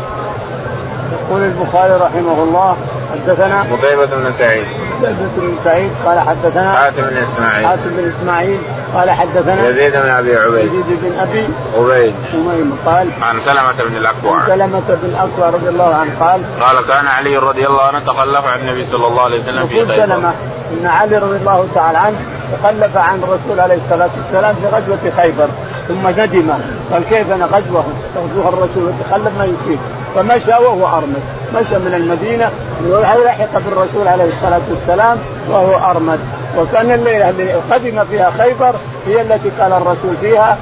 يقول 1.12 1.42
البخاري 1.42 1.94
رحمه 1.94 2.44
الله 2.44 2.78
حدثنا 3.12 3.62
قتيبة 3.62 4.06
بن 4.06 4.34
سعيد. 4.40 4.66
قتيبة 5.04 5.30
بن 5.38 5.58
سعيد 5.64 5.92
قال 6.06 6.20
حدثنا 6.20 6.76
حاتم 6.76 7.02
بن 7.02 7.18
إسماعيل. 7.18 7.68
حاتم 7.68 7.90
بن 7.98 8.12
إسماعيل 8.20 8.60
قال 8.96 9.10
حدثنا 9.10 9.70
يزيد 9.70 9.92
بن 9.92 10.10
أبي 10.10 10.36
عبيد. 10.36 10.66
يزيد 10.66 11.00
بن 11.02 11.20
أبي 11.20 11.48
عبيد. 11.78 12.16
أميم 12.34 12.78
قال 12.86 13.08
عن 13.22 13.40
سلمة 13.46 13.90
بن 13.90 13.98
الأكوع. 13.98 14.48
سلمة 14.48 14.82
بن 14.88 15.10
الأكوع 15.10 15.50
رضي 15.50 15.70
الله 15.70 15.96
عنه 15.96 16.12
قال 16.20 16.42
قال 16.62 16.88
كان 16.88 17.08
علي 17.08 17.38
رضي 17.38 17.68
الله 17.68 17.82
عنه 17.82 18.00
تخلف 18.00 18.46
عن 18.46 18.60
النبي 18.60 18.86
صلى 18.86 19.08
الله 19.08 19.22
عليه 19.22 19.42
وسلم 19.42 19.68
في 19.68 19.86
خيبر 19.86 19.96
سلمة 19.96 20.34
إن 20.72 20.86
علي 20.86 21.18
رضي 21.18 21.38
الله 21.38 21.68
تعالى 21.76 21.98
عنه 21.98 22.18
تخلف 22.54 22.98
عن 22.98 23.24
الرسول 23.24 23.60
عليه 23.60 23.80
الصلاة 23.86 24.10
والسلام 24.18 24.56
في 24.56 24.68
غزوة 24.68 25.12
خيبر 25.18 25.48
ثم 25.88 26.08
ندم. 26.08 26.52
قال 26.92 27.04
كيف 27.10 27.32
أنا 27.32 27.46
غزوه 27.46 27.86
تغزوها 28.16 28.50
الرسول 28.50 28.84
وتخلف 28.84 29.38
ما 29.38 29.46
يصير 29.46 29.78
فمشى 30.16 30.52
وهو 30.52 30.98
أرمد. 30.98 31.22
مشى 31.56 31.80
من 31.80 31.94
المدينة 31.94 32.50
ولحق 32.90 33.60
بالرسول 33.66 34.08
عليه 34.08 34.24
الصلاة 34.34 34.62
والسلام 34.70 35.18
وهو 35.50 35.92
أرمد. 35.92 36.20
وكان 36.58 36.92
الليلة 36.92 37.30
اللي 37.30 37.54
قدم 37.54 38.06
فيها 38.06 38.32
خيبر 38.38 38.76
هي 39.08 39.22
التي 39.22 39.50
قال 39.60 39.74
الرسول 39.74 40.16
فيها 40.22 40.58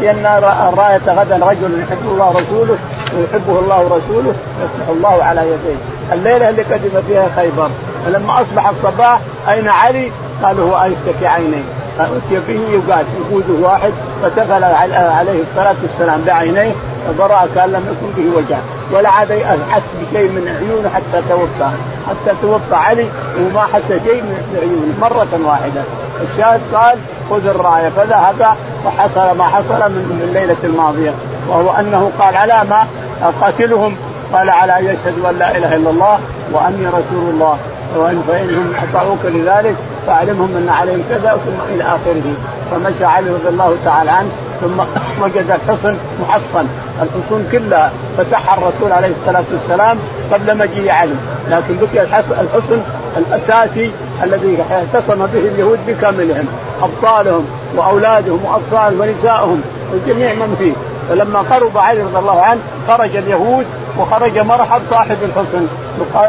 بان 0.00 0.26
الرايه 0.72 1.00
غدا 1.08 1.46
رجل 1.46 1.80
يحب 1.80 2.06
الله 2.12 2.26
ورسوله 2.26 2.78
ويحبه 3.16 3.58
الله 3.58 3.80
ورسوله 3.80 4.34
يفتح 4.62 4.88
الله 4.88 5.24
على 5.24 5.40
يديه. 5.40 5.76
الليلة 6.12 6.48
اللي 6.48 6.62
قدم 6.62 7.02
فيها 7.08 7.26
خيبر. 7.36 7.70
فلما 8.06 8.40
أصبح 8.42 8.68
الصباح 8.68 9.20
أين 9.48 9.68
علي؟ 9.68 10.12
قالوا 10.42 10.70
هو 10.70 10.84
يشتكي 10.84 11.26
عينيه 11.26 11.62
اتي 12.00 12.40
به 12.48 12.60
يقال 12.70 13.04
يقوده 13.20 13.68
واحد 13.68 13.92
فتفل 14.22 14.64
عليه 14.94 15.42
الصلاة 15.50 15.74
والسلام 15.82 16.22
بعينيه 16.26 16.72
فبرأ 17.08 17.46
كأن 17.54 17.72
لم 17.72 17.82
يكن 17.90 18.22
به 18.22 18.36
وجع. 18.36 18.58
ولا 18.92 19.08
عاد 19.08 19.30
يحس 19.30 19.82
بشيء 20.00 20.30
من 20.30 20.56
عيونه 20.60 20.88
حتى 20.88 21.22
توفى 21.28 21.70
حتى 22.08 22.36
توفى 22.42 22.74
علي 22.74 23.06
وما 23.40 23.60
حس 23.60 23.88
شيء 23.88 24.22
من 24.22 24.58
عيونه 24.60 24.94
مرة 25.00 25.48
واحدة. 25.48 25.82
الشاهد 26.30 26.60
قال 26.74 26.98
خذ 27.30 27.46
الراية. 27.46 27.88
فذهب 27.88 28.56
وحصل 28.86 29.38
ما 29.38 29.44
حصل 29.44 29.90
من 29.90 30.20
الليلة 30.28 30.56
الماضية. 30.64 31.10
وهو 31.48 31.70
أنه 31.70 32.10
قال 32.18 32.36
على 32.36 32.62
ما 32.70 32.86
أقاتلهم؟ 33.22 33.96
قال 34.32 34.50
على 34.50 34.78
أن 34.78 34.84
يشهدوا 34.84 35.30
أن 35.30 35.38
لا 35.38 35.56
إله 35.56 35.76
إلا 35.76 35.90
الله 35.90 36.18
وأني 36.52 36.86
رسول 36.86 37.30
الله. 37.30 37.58
وإن 37.96 38.22
فإنهم 38.28 38.72
أطاعوك 38.88 39.18
لذلك 39.24 39.76
فأعلمهم 40.06 40.56
أن 40.56 40.68
عليهم 40.68 41.02
كذا 41.10 41.38
ثم 41.46 41.74
إلى 41.74 41.82
آخره. 41.82 42.34
فمشى 42.70 43.04
علي 43.04 43.30
رضي 43.30 43.48
الله 43.48 43.76
تعالى 43.84 44.10
عنه 44.10 44.28
ثم 44.60 44.80
وجد 45.22 45.50
الحصن 45.50 45.96
محصن. 46.20 46.66
الحصون 47.02 47.48
كلها 47.52 47.92
فتحها 48.18 48.58
الرسول 48.58 48.92
عليه 48.92 49.12
الصلاة 49.20 49.44
والسلام 49.52 49.98
قبل 50.32 50.58
مجيء 50.58 50.90
علي. 50.90 51.14
لكن 51.50 51.76
بقي 51.80 52.02
الحصن 52.40 52.80
الأساسي 53.16 53.90
الذي 54.22 54.58
اعتصم 54.70 55.26
به 55.26 55.40
اليهود 55.40 55.78
بكاملهم 55.86 56.46
أبطالهم 56.82 57.46
وأولادهم 57.76 58.44
وأطفالهم 58.44 59.00
ونسائهم 59.00 59.62
وجميع 59.92 60.34
من 60.34 60.56
فيه. 60.58 60.72
فلما 61.08 61.38
قرب 61.38 61.78
علي 61.78 62.02
رضي 62.02 62.18
الله 62.18 62.42
عنه 62.42 62.60
خرج 62.88 63.16
اليهود 63.16 63.66
وخرج 63.98 64.38
مرحب 64.38 64.82
صاحب 64.90 65.16
الحصن 65.22 65.66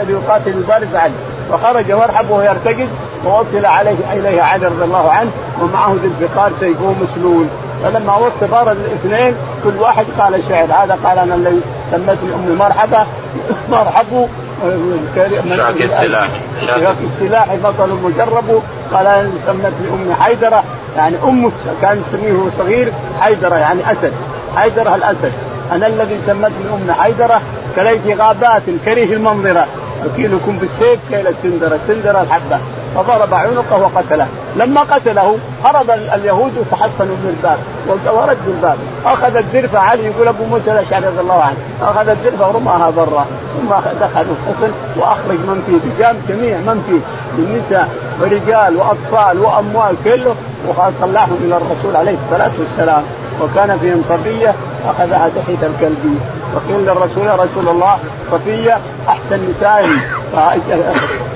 ليقاتل 0.08 0.52
يبارز 0.52 0.96
علي. 0.96 1.14
فخرج 1.52 1.92
مرحب 1.92 2.30
وهو 2.30 2.42
يرتقد 2.42 2.88
ووصل 3.26 3.66
عليه 3.66 3.96
إليه 4.14 4.42
علي 4.42 4.66
رضي 4.66 4.84
الله 4.84 5.12
عنه 5.12 5.32
ومعه 5.62 5.94
ذي 5.94 6.08
الفقار 6.08 6.52
سيفه 6.60 6.96
مسلول 7.02 7.46
فلما 7.84 8.16
وصل 8.16 8.50
صار 8.52 8.72
الاثنين 8.72 9.36
كل 9.64 9.78
واحد 9.80 10.06
قال 10.20 10.42
شعر 10.50 10.64
هذا 10.64 10.98
قال 11.04 11.20
أنا 11.20 11.36
الذي 11.36 11.62
سميتني 11.92 12.34
امي 12.36 12.56
مرحبا. 12.56 13.06
مرحبا 13.70 14.28
شاك 15.56 15.82
السلاح. 15.82 16.28
شاك. 16.68 16.96
السلاح 17.22 17.56
بطل 17.64 17.90
مجرب. 18.04 18.62
قال 18.94 19.08
أنا 19.08 19.30
سمتني 19.46 19.88
امي 19.94 20.16
حيدرة. 20.16 20.64
يعني 20.98 21.16
امه 21.24 21.52
كان 21.82 22.04
يسميه 22.08 22.50
صغير 22.58 22.94
حيدرة 23.22 23.56
يعني 23.56 23.92
أسد. 23.92 24.14
حيدرة 24.56 24.96
الأسد. 24.96 25.32
أنا 25.72 25.88
الذي 25.88 26.20
سمتني 26.28 26.66
امي 26.74 26.94
حيدرة. 26.94 27.42
كليت 27.76 28.20
غابات 28.20 28.62
كريه 28.86 29.14
المنظرة. 29.14 29.66
وكيلكم 30.06 30.58
بالسيف 30.58 31.00
كيل 31.10 31.28
السندرة. 31.28 31.80
السندره 31.84 32.22
الحبة. 32.22 32.60
فضرب 32.96 33.34
عنقه 33.34 33.78
وقتله. 33.82 34.28
لما 34.56 34.82
قتله 34.82 35.38
هرب 35.64 35.90
اليهود 35.90 36.52
وتحصنوا 36.58 37.16
من 37.16 37.36
الباب. 37.38 37.58
ورد 38.16 38.38
الباب. 38.48 38.78
أخذ 39.06 39.36
الدرفه 39.36 39.80
علي 39.80 40.06
يقول 40.06 40.28
أبو 40.28 40.46
موسى 40.46 40.72
الاشعري 40.72 41.06
رضي 41.08 41.20
الله 41.20 41.42
عنه. 41.42 41.58
أخذ 41.82 42.10
الدرفه 42.10 42.48
ورماها 42.48 42.90
برا. 42.90 43.26
ثم 43.58 43.70
دخلوا 44.02 44.36
الحصن 44.36 44.72
وأخرج 44.98 45.40
من 45.40 45.64
فيه 45.66 45.90
بجام 45.90 46.16
جميع 46.30 46.58
من 46.58 46.84
فيه. 46.88 47.02
من 47.38 47.62
نساء 47.62 47.90
ورجال 48.22 48.78
وأطفال 48.78 49.40
وأموال 49.40 49.96
كله 50.04 50.36
وطلعهم 50.68 51.38
إلى 51.42 51.58
الرسول 51.58 51.96
عليه 51.96 52.18
الصلاة 52.26 52.52
والسلام. 52.60 53.04
وكان 53.42 53.78
فيهم 53.80 54.04
صبية 54.10 54.54
أخذها 54.90 55.30
تحت 55.36 55.64
الكلب. 55.64 56.20
وقيل 56.56 56.86
للرسول 56.86 57.26
يا 57.26 57.34
رسول 57.34 57.70
الله 57.70 57.98
صفية 58.32 58.78
أحسن 59.10 59.40
نسائهم 59.50 60.00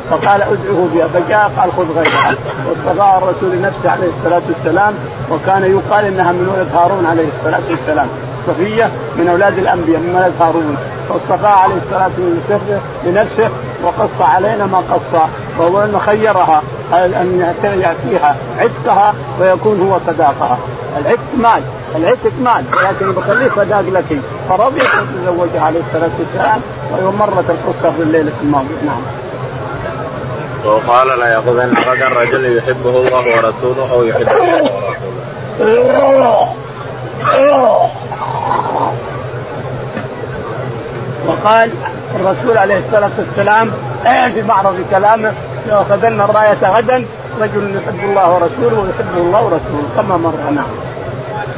فقال 0.10 0.42
أدعوه 0.42 0.90
بها 0.94 1.08
فجاء 1.08 1.52
قال 1.58 1.72
خذ 1.72 1.98
غيرها 1.98 2.36
واصطفاها 2.68 3.18
الرسول 3.18 3.52
لنفسه 3.52 3.92
عليه 3.92 4.08
الصلاة 4.18 4.42
والسلام 4.48 4.94
وكان 5.32 5.64
يقال 5.64 6.06
إنها 6.06 6.32
من 6.32 6.50
ولد 6.56 6.68
هارون 6.76 7.06
عليه 7.06 7.28
الصلاة 7.38 7.62
والسلام. 7.70 8.08
صفية 8.48 8.90
من 9.18 9.28
أولاد 9.28 9.58
الأنبياء 9.58 10.00
من 10.00 10.16
ولد 10.16 10.34
هارون. 10.42 10.78
واصطفاها 11.10 11.52
عليه 11.52 11.76
الصلاة 11.76 12.12
والسلام 12.20 12.82
لنفسه 13.04 13.50
وقص 13.84 14.22
علينا 14.22 14.66
ما 14.66 14.78
قص. 14.78 15.22
وهو 15.60 15.84
إن 15.84 16.00
خيرها 16.06 16.62
أن 16.94 17.56
يأتيها 17.64 18.36
عتقها 18.60 19.14
ويكون 19.40 19.90
هو 19.90 20.00
صداقها. 20.08 20.58
العتق 20.98 21.20
مال. 21.38 21.62
العتق 21.96 22.32
مال 22.44 22.64
ولكن 22.74 23.12
بخليه 23.12 23.50
صداق 23.50 23.82
لك 23.82 24.20
فرضيت 24.50 24.84
وتزوجها 24.84 25.62
عليه 25.62 25.80
الصلاة 25.80 26.12
والسلام 26.20 26.62
ومرت 27.04 27.50
القصة 27.50 27.92
في 27.98 28.04
الليلة 28.04 28.32
الماضيه 28.44 28.76
نعم. 28.86 29.02
وقال 30.66 31.20
لا 31.20 31.28
يأخذن 31.28 31.74
غدا 31.88 32.08
رجل 32.08 32.58
يحبه 32.58 32.90
الله 32.90 33.38
ورسوله 33.38 33.94
أو 33.94 34.04
يحبه 34.04 34.32
الله 34.32 34.72
ورسوله 35.60 36.50
وقال 41.28 41.72
الرسول 42.16 42.58
عليه 42.58 42.78
الصلاة 42.88 43.12
والسلام 43.20 43.72
في 44.34 44.42
معرض 44.42 44.86
كلامه 44.92 45.34
ليأخذن 45.68 46.22
الرأية 46.22 46.78
غدا 46.78 47.06
رجل 47.42 47.76
يحب 47.76 48.00
الله 48.10 48.34
ورسوله 48.34 48.80
ويحبه 48.80 49.18
الله 49.18 49.44
ورسوله 49.44 49.90
كما 49.96 50.18
مر 50.18 50.52
نعم. 50.56 50.66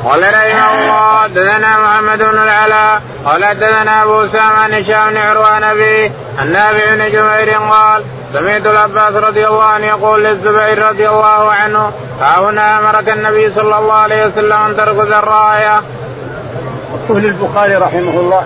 قال 0.05 0.21
رحمه 0.21 0.73
الله 0.73 1.21
حدثنا 1.23 1.79
محمد 1.79 2.17
بن 2.17 2.37
العلاء 2.37 3.01
قال 3.25 3.45
حدثنا 3.45 4.03
أبو 4.03 4.23
أسامة 4.23 4.59
عن 4.59 4.73
هشام 4.73 5.09
بن 5.09 5.17
عروان 5.17 5.63
ابي 5.63 6.11
النافع 6.41 6.95
بن 6.95 7.07
جبير 7.07 7.57
قال 7.57 8.03
سمعت 8.33 8.65
العباس 8.65 9.13
رضي 9.13 9.47
الله 9.47 9.63
عنه 9.63 9.85
يقول 9.85 10.23
للزبير 10.23 10.89
رضي 10.89 11.09
الله 11.09 11.51
عنه 11.51 11.91
ها 12.21 12.39
هنا 12.39 12.79
أمرك 12.79 13.09
النبي 13.09 13.53
صلى 13.53 13.79
الله 13.79 13.93
عليه 13.93 14.25
وسلم 14.25 14.53
أن 14.53 14.77
تركض 14.77 15.13
الرايه. 15.13 15.81
يقول 17.09 17.25
البخاري 17.25 17.75
رحمه 17.75 18.19
الله 18.19 18.43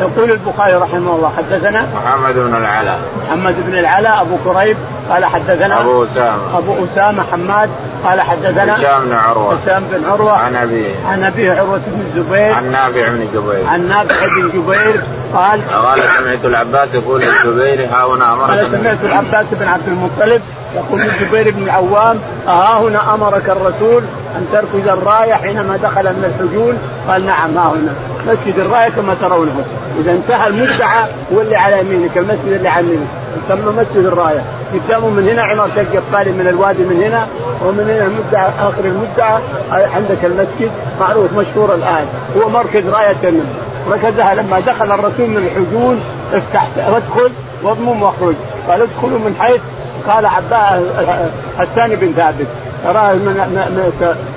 يقول 0.00 0.30
البخاري 0.30 0.74
رحمه 0.74 1.14
الله 1.16 1.32
حدثنا 1.36 1.88
محمد 1.94 2.34
بن 2.34 2.54
العلاء 2.54 3.00
محمد 3.26 3.54
بن 3.66 3.78
العلاء 3.78 4.20
أبو 4.22 4.36
كريب 4.44 4.76
قال 5.10 5.24
حدثنا 5.24 5.80
أبو 5.80 6.04
أسامة. 6.04 6.58
أبو 6.58 6.74
أسامة 6.84 7.22
حماد. 7.32 7.70
قال 8.04 8.20
حدثنا 8.20 8.76
هشام 8.76 9.04
بن 9.04 9.12
عروة. 9.12 9.54
هشام 9.54 9.84
بن 9.92 10.04
عروة. 10.10 10.32
عن 10.32 10.56
أبيه. 10.56 10.94
عن 11.06 11.24
أبيه 11.24 11.52
عروة 11.52 11.80
بن 11.86 12.02
الزبير. 12.06 12.52
عن 12.52 12.72
نافع 12.72 13.08
بن 13.08 13.28
جبير. 13.34 13.66
عن 13.66 13.88
نافع 13.88 14.26
بن 14.26 14.48
جبير. 14.48 15.00
قال 15.34 15.60
قال 15.70 16.02
سمعت 16.18 16.44
العباس 16.44 16.88
يقول 16.94 17.20
للزبير 17.20 17.86
ها 17.86 18.06
هنا 18.06 18.34
أمرك 18.34 18.50
قال 18.50 18.70
سمعت 18.70 19.04
العباس 19.04 19.46
بن 19.52 19.68
عبد 19.68 19.88
المطلب 19.88 20.42
يقول 20.74 21.00
للزبير 21.00 21.50
بن 21.50 21.62
العوام 21.62 22.18
ها 22.46 22.78
هنا 22.78 23.14
أمرك 23.14 23.50
الرسول 23.50 24.02
أن 24.36 24.46
تركز 24.52 24.88
الراية 24.88 25.34
حينما 25.34 25.76
دخل 25.76 26.02
من 26.02 26.24
الحجون؟ 26.24 26.78
قال 27.08 27.26
نعم 27.26 27.56
ها 27.56 27.72
هنا. 27.72 27.92
مسجد 28.26 28.58
الراية 28.58 28.88
كما 28.88 29.14
ترونه. 29.20 29.64
إذا 30.00 30.12
انتهى 30.12 30.46
المدعى 30.48 31.04
هو 31.32 31.40
اللي 31.40 31.56
على 31.56 31.80
يمينك 31.80 32.18
المسجد 32.18 32.52
اللي 32.52 32.68
على 32.68 32.86
يمينك. 32.86 33.08
يسمى 33.44 33.72
مسجد 33.72 34.06
الراية. 34.06 34.42
قدامه 34.74 35.08
من 35.08 35.28
هنا 35.28 35.42
عمارة 35.42 35.70
القفالي 35.76 36.32
من 36.32 36.46
الوادي 36.48 36.82
من 36.82 37.02
هنا 37.02 37.26
ومن 37.66 37.90
هنا 37.90 38.06
المدعى 38.06 38.48
آخر 38.68 38.84
المدعى 38.84 39.40
عندك 39.70 40.24
المسجد 40.24 40.70
معروف 41.00 41.32
مشهور 41.32 41.74
الآن. 41.74 42.06
هو 42.36 42.48
مركز 42.48 42.86
رايه 42.86 43.16
النبي 43.24 43.46
ركزها 43.90 44.34
لما 44.34 44.60
دخل 44.60 44.92
الرسول 44.92 45.28
من 45.30 45.36
الحجون 45.36 46.00
افتح 46.32 46.68
وادخل 46.88 47.30
واضمم 47.62 48.02
واخرج. 48.02 48.34
قال 48.68 48.82
ادخلوا 48.82 49.18
من 49.18 49.36
حيث 49.40 49.60
قال 50.08 50.26
عباس 50.26 50.82
حسان 51.58 51.96
بن 51.96 52.12
ثابت. 52.16 52.46
ترى 52.84 53.18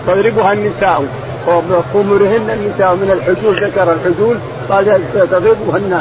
تضربها 0.08 0.54
النساء. 0.54 1.06
وخمرهن 1.48 2.50
النساء 2.50 2.94
من 2.96 3.12
الحجول 3.12 3.64
ذكر 3.64 3.94
الحجول 3.94 4.38
قال 4.70 5.00
تضربهن 5.14 6.00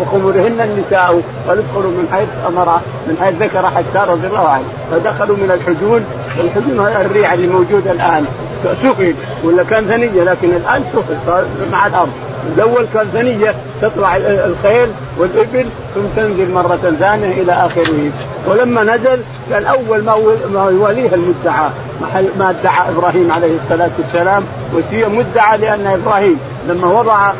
وخمرهن 0.00 0.60
النساء 0.60 1.22
قال 1.48 1.58
ادخلوا 1.58 1.90
من 1.90 2.08
حيث 2.12 2.28
أمر 2.48 2.80
من 3.06 3.16
حيث 3.22 3.42
ذكر 3.42 3.66
حسان 3.66 4.08
رضي 4.08 4.26
الله 4.26 4.48
عنه. 4.48 4.64
فدخلوا 4.90 5.36
من 5.36 5.50
الحجول 5.50 6.02
الحجول 6.40 6.86
الريع 6.86 7.34
اللي 7.34 7.46
موجوده 7.46 7.92
الآن. 7.92 8.24
سقي 8.82 9.14
ولا 9.44 9.62
كان 9.62 9.84
ثنية 9.84 10.24
لكن 10.24 10.48
الآن 10.48 10.84
سقي 10.92 11.44
مع 11.72 11.86
الأرض. 11.86 12.10
الأول 12.56 12.86
كان 12.94 13.06
ثنية 13.12 13.54
تطلع 13.82 14.16
الخيل 14.16 14.88
والإبل 15.18 15.66
ثم 15.94 16.00
تنزل 16.16 16.52
مرة 16.52 16.94
ثانية 17.00 17.42
إلى 17.42 17.52
آخره. 17.52 18.10
ولما 18.46 18.82
نزل 18.82 19.20
كان 19.50 19.64
أول 19.66 20.04
ما 20.04 20.16
ما 20.54 20.70
يواليه 20.70 21.14
المدعى. 21.14 21.68
محل 22.02 22.28
ما 22.38 22.50
ادعى 22.50 22.88
إبراهيم 22.90 23.32
عليه 23.32 23.56
الصلاة 23.62 23.90
والسلام. 23.98 24.42
وهي 24.74 25.08
مدعى 25.08 25.58
لأن 25.58 25.86
إبراهيم 25.86 26.38
لما 26.68 26.88
وضع 26.88 27.32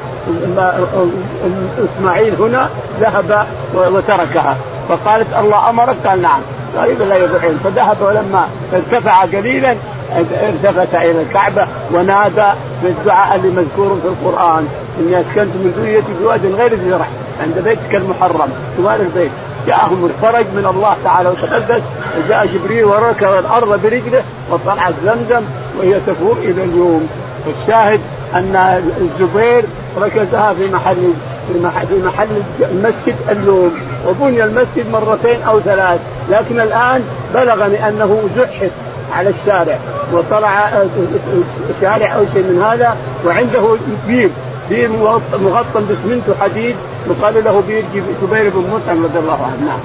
إسماعيل 1.85 2.35
هنا 2.35 2.69
ذهب 3.01 3.47
وتركها. 3.75 4.57
فقالت 4.89 5.27
الله 5.39 5.71
أمرك؟ 5.71 5.97
قال 6.07 6.23
نعم. 6.23 6.41
قال 6.77 7.09
لا 7.09 7.17
يضحين 7.17 7.59
فذهب 7.65 7.97
ولما 8.03 8.49
ارتفع 8.73 9.25
قليلا 9.25 9.77
التفت 10.19 10.95
إلى 10.95 11.23
الكعبة 11.23 11.67
ونادى 11.93 12.49
بالدعاء 12.83 13.37
اللي 13.37 13.49
مذكور 13.49 13.99
في 14.03 14.09
القرآن. 14.09 14.69
إني 15.01 15.21
أسكنت 15.21 15.55
من 15.55 15.73
ذريتي 15.77 16.13
بواد 16.23 16.47
غير 16.47 16.75
ذي 16.75 16.93
رحم 16.93 17.13
عند 17.41 17.59
بيتك 17.65 17.95
المحرم 17.95 18.49
جوار 18.79 19.01
البيت. 19.01 19.31
جاءهم 19.67 20.05
الفرج 20.05 20.47
من 20.57 20.67
الله 20.75 20.97
تعالى 21.05 21.29
وتقدس 21.29 21.83
وجاء 22.19 22.47
جبريل 22.47 22.85
وركب 22.85 23.39
الأرض 23.39 23.83
برجله 23.83 24.23
وطلعت 24.51 24.95
زمزم 25.05 25.43
وهي 25.79 26.01
تفور 26.07 26.37
إلى 26.43 26.65
اليوم. 26.65 27.09
الشاهد 27.47 28.01
أن 28.35 28.83
الزبير 29.01 29.65
ركزها 29.99 30.55
في 30.55 30.73
محل 30.73 31.13
في 31.89 32.03
محل 32.05 32.43
المسجد 32.73 33.17
اليوم 33.31 33.73
وبني 34.09 34.45
المسجد 34.45 34.91
مرتين 34.93 35.43
أو 35.43 35.61
ثلاث 35.61 36.01
لكن 36.31 36.61
الآن 36.61 37.03
بلغني 37.35 37.89
أنه 37.89 38.29
زحف 38.37 38.71
على 39.17 39.31
الشارع. 39.31 39.79
وطلع 40.13 40.83
شارع 41.81 42.15
أو 42.15 42.25
شيء 42.35 42.43
من 42.43 42.63
هذا 42.63 42.97
وعنده 43.27 43.77
بير 44.07 44.31
بير 44.71 44.89
مغطى 45.33 45.81
باسمنت 45.81 46.29
وحديد 46.29 46.77
يقال 47.07 47.45
له 47.45 47.63
بير 47.67 47.85
جبير 47.95 48.51
بن 48.51 48.71
مطعم 48.73 49.05
رضي 49.05 49.19
الله 49.19 49.45
عنه. 49.45 49.57
نعم. 49.67 49.81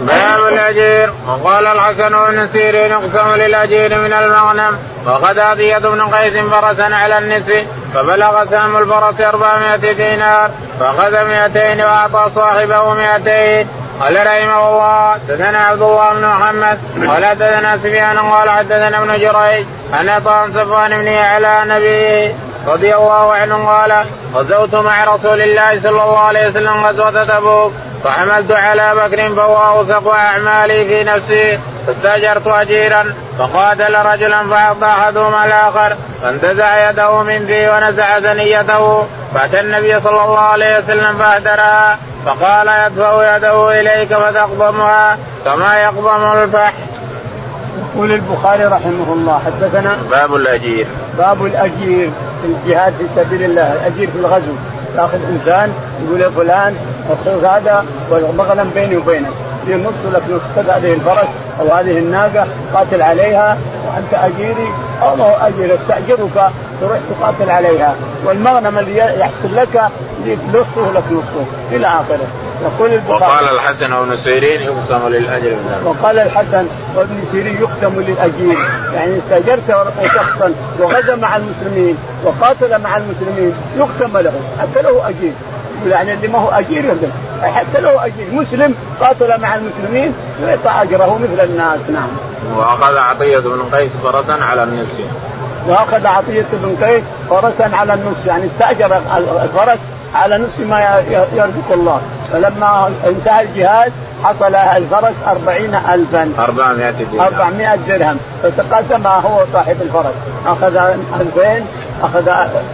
باب 0.00 0.52
الأجير. 0.52 1.10
وقال 1.28 1.66
الحسن 1.66 2.08
وابن 2.08 2.48
سيرين 2.52 2.92
يقسم 2.92 3.34
للأجير 3.34 3.98
من 3.98 4.12
المغنم. 4.12 4.78
وقد 5.06 5.38
هدية 5.38 5.78
بن 5.78 6.00
قيس 6.00 6.32
فرسا 6.32 6.94
على 6.94 7.18
النصف 7.18 7.66
فبلغ 7.94 8.44
سهم 8.50 8.76
الفرس 8.76 9.20
400 9.20 9.76
دينار 9.92 10.50
فأخذ 10.80 11.24
200 11.28 11.84
وأعطى 11.84 12.30
صاحبه 12.34 12.94
200 12.94 13.66
قال 14.00 14.26
رحمه 14.26 14.68
الله 14.68 15.12
حدثنا 15.12 15.58
عبد 15.58 15.82
الله 15.82 16.12
بن 16.14 16.26
محمد 16.26 16.78
قال 17.08 17.24
حدثنا 17.24 17.76
سفيان 17.76 18.18
قال 18.18 18.50
حدثنا 18.50 18.98
ابن 18.98 19.18
جريج 19.18 19.66
ان 20.00 20.08
عطاء 20.08 20.48
صفوان 20.50 20.90
بن 20.90 21.08
على 21.08 21.62
نبيه 21.66 22.34
رضي 22.66 22.94
الله 22.94 23.32
عنه 23.32 23.68
قال 23.68 24.04
غزوت 24.34 24.74
مع 24.74 25.04
رسول 25.04 25.40
الله 25.42 25.80
صلى 25.80 25.90
الله 26.02 26.18
عليه 26.18 26.48
وسلم 26.48 26.84
غزوة 26.84 27.24
تبوك 27.24 27.72
فحملت 28.04 28.52
على 28.52 28.94
بكر 28.94 29.34
فهو 29.34 29.56
أوثق 29.56 30.14
أعمالي 30.14 30.84
في 30.84 31.04
نفسي 31.04 31.58
فاستأجرت 31.86 32.46
أجيرا 32.46 33.14
فقاتل 33.38 33.94
رجلا 33.94 34.48
فأعطى 34.50 34.86
أحدهما 34.86 35.44
الآخر 35.44 35.96
فانتزع 36.22 36.90
يده 36.90 37.22
من 37.22 37.46
فيه 37.46 37.70
ونزع 37.70 38.20
ثنيته 38.20 39.06
فأتى 39.34 39.60
النبي 39.60 40.00
صلى 40.00 40.24
الله 40.24 40.38
عليه 40.38 40.78
وسلم 40.78 41.18
فأهدرها 41.18 41.98
فقال 42.26 42.68
يدفع 42.68 43.36
يده 43.36 43.80
إليك 43.80 44.14
فتقضمها 44.14 45.18
كما 45.44 45.76
يقضم 45.76 46.42
الفح. 46.42 46.72
يقول 47.78 48.12
البخاري 48.12 48.64
رحمه 48.64 49.12
الله 49.12 49.40
حدثنا 49.46 49.96
باب 50.10 50.34
الأجير. 50.34 50.86
باب 51.18 51.44
الأجير 51.44 52.10
في 52.42 52.46
الجهاد 52.46 52.94
في 52.98 53.04
سبيل 53.16 53.42
الله 53.42 53.72
الأجير 53.72 54.10
في 54.10 54.18
الغزو. 54.18 54.52
تاخذ 54.96 55.18
إنسان 55.30 55.72
يقول 56.04 56.20
يا 56.20 56.28
فلان 56.28 56.76
خذ 57.24 57.44
هذا 57.44 57.84
والمغنم 58.10 58.70
بيني 58.74 58.96
وبينك. 58.96 59.30
في 59.66 59.74
نص 59.74 60.14
لك 60.14 60.22
نص 60.30 60.40
خذ 60.56 60.70
هذه 60.70 60.92
الفرس 60.94 61.28
أو 61.60 61.74
هذه 61.74 61.98
الناقة 61.98 62.46
قاتل 62.74 63.02
عليها 63.02 63.58
وأنت 63.86 64.14
أجيري. 64.14 64.68
أو 65.02 65.16
ما 65.16 65.24
هو 65.24 65.36
أجير 65.46 65.74
استأجرك 65.74 66.50
تروح 66.80 66.98
تقاتل 67.20 67.50
عليها. 67.50 67.94
والمغنم 68.24 68.78
اللي 68.78 68.96
يحصل 68.96 69.56
لك 69.56 69.82
نصه 70.48 70.92
لك 70.94 71.04
نصه 71.10 71.46
إلى 71.72 71.86
آخره. 71.86 72.26
يقول 72.62 72.92
البخاري 72.92 73.24
وقال 73.24 73.54
الحسن 73.54 73.92
وابن 73.92 74.16
سيرين 74.16 74.60
يقسم 74.60 75.08
للأجر 75.08 75.56
وقال 75.84 76.18
الحسن 76.18 76.66
وابن 76.96 77.24
سيرين 77.32 77.56
يقسم 77.56 78.00
للأجير. 78.00 78.58
يعني 78.94 79.18
استأجرت 79.18 79.92
شخصا 80.14 80.52
وغزا 80.78 81.14
مع 81.14 81.36
المسلمين 81.36 81.96
وقاتل 82.24 82.82
مع 82.82 82.96
المسلمين 82.96 83.54
يقسم 83.76 84.18
له. 84.18 84.32
حتى 84.60 84.82
له 84.82 85.08
أجير. 85.08 85.32
يعني 85.86 86.12
اللي 86.12 86.28
ما 86.28 86.38
هو 86.38 86.50
أجير 86.50 86.84
حتى 87.42 87.80
له 87.80 88.06
أجير. 88.06 88.26
مسلم 88.32 88.74
قاتل 89.00 89.40
مع 89.40 89.54
المسلمين 89.54 90.14
يعطى 90.42 90.82
أجره 90.82 91.18
مثل 91.22 91.44
الناس. 91.44 91.78
نعم. 91.92 92.08
وأخذ 92.56 92.96
عطية 92.96 93.38
بن 93.38 93.62
قيس 93.72 93.90
فرسا 94.04 94.44
على 94.44 94.62
النصف. 94.62 95.00
وأخذ 95.66 96.06
عطية 96.06 96.46
بن 96.52 96.86
قيس 96.86 97.02
فرسا 97.30 97.76
على 97.76 97.94
النصف. 97.94 98.26
يعني 98.26 98.46
استأجر 98.46 99.00
الفرس 99.42 99.78
على 100.14 100.38
نصف 100.38 100.60
ما 100.70 101.02
يرزق 101.32 101.72
الله. 101.72 102.00
فلما 102.32 102.90
انتهى 103.06 103.42
الجهاد 103.42 103.92
حصل 104.24 104.54
الفرس 104.54 105.14
أربعين 105.26 105.74
ألفا. 105.74 106.32
400 106.38 106.90
درهم. 106.90 107.20
400 107.20 107.74
درهم. 107.88 108.18
فتقاسمها 108.42 109.20
هو 109.20 109.44
صاحب 109.52 109.76
الفرس. 109.82 110.14
أخذ 110.46 110.76
2000 111.20 111.66
أخذ 112.02 112.28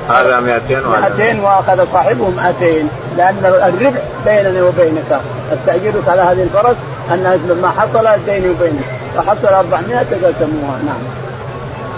هذا 0.09 0.40
200 0.40 0.83
200 0.88 1.40
وأخذ 1.40 1.87
صاحبه 1.92 2.31
200 2.31 2.88
لأن 3.16 3.37
الربح 3.44 4.00
بيننا 4.26 4.62
وبينك. 4.62 5.20
أستأجرك 5.53 6.09
على 6.09 6.20
هذه 6.20 6.42
الفرس 6.42 6.76
أن 7.11 7.40
لما 7.48 7.70
حصل 7.70 8.09
بيني 8.26 8.50
وبينك. 8.50 8.85
فحصل 9.16 9.46
400 9.46 10.03
تقاسموها 10.03 10.79
نعم. 10.87 11.20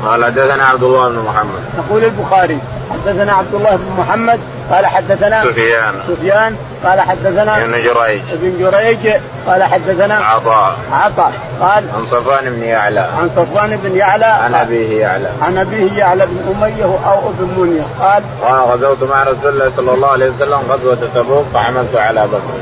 قال 0.04 0.24
حدثنا 0.24 0.64
عبد 0.64 0.82
الله 0.82 1.08
بن 1.08 1.18
محمد. 1.18 1.62
يقول 1.78 2.04
البخاري 2.04 2.58
حدثنا 2.90 3.32
عبد 3.32 3.54
الله 3.54 3.76
بن 3.76 3.94
محمد 3.98 4.40
قال 4.70 4.86
حدثنا 4.86 5.44
سفيان. 5.44 5.94
سفيان 6.08 6.56
قال 6.84 7.00
حدثنا 7.00 7.64
ابن 7.64 7.72
جريج. 7.72 8.22
ابن 8.32 8.58
جريج 8.58 9.14
قال 9.46 9.62
حدثنا 9.62 10.14
عطاء. 10.14 10.76
عطاء 10.92 11.32
قال 11.60 11.84
عن 11.96 12.06
صفوان 12.06 12.44
بن 12.44 12.62
يعلى. 12.62 13.00
عن 13.00 13.30
صفوان 13.36 13.78
بن 13.82 13.96
يعلى 13.96 14.24
عن 14.24 14.54
أبيه 14.54 15.00
يعلى. 15.00 15.28
عن 15.42 15.58
أبيه 15.58 15.92
يعلى 15.98 16.26
بن 16.26 16.54
أمية 16.54 16.84
أو 16.84 17.18
أبن 17.28 17.60
منية 17.60 17.82
قال 18.00 18.22
قال 18.42 18.60
غزوت 18.60 19.10
مع 19.10 19.22
رسول 19.22 19.52
الله 19.52 19.72
صلى 19.76 19.94
الله 19.94 20.08
عليه 20.08 20.30
وسلم 20.30 20.58
غزوة 20.68 21.08
تبوك 21.14 21.44
فحملت 21.54 21.96
على 21.96 22.26
بكر 22.26 22.58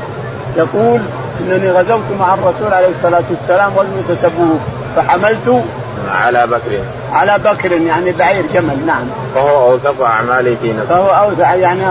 يقول 0.57 1.01
إنني 1.39 1.71
غزوت 1.71 2.03
مع 2.19 2.33
الرسول 2.33 2.73
عليه 2.73 2.89
الصلاة 2.97 3.23
والسلام 3.29 3.71
غزوه 3.71 4.17
تبوك 4.23 4.59
فحملت 4.95 5.63
على 6.11 6.47
بكر. 6.47 6.79
على 7.13 7.37
بكر 7.45 7.71
يعني 7.71 8.11
بعير 8.11 8.43
جمل 8.53 8.85
نعم. 8.85 9.03
فهو 9.35 9.71
أوثق 9.71 10.05
أعمالي 10.05 10.55
في 10.61 10.73
نفسه 10.73 10.89
فهو 10.89 11.09
اوسع 11.09 11.55
يعني 11.55 11.81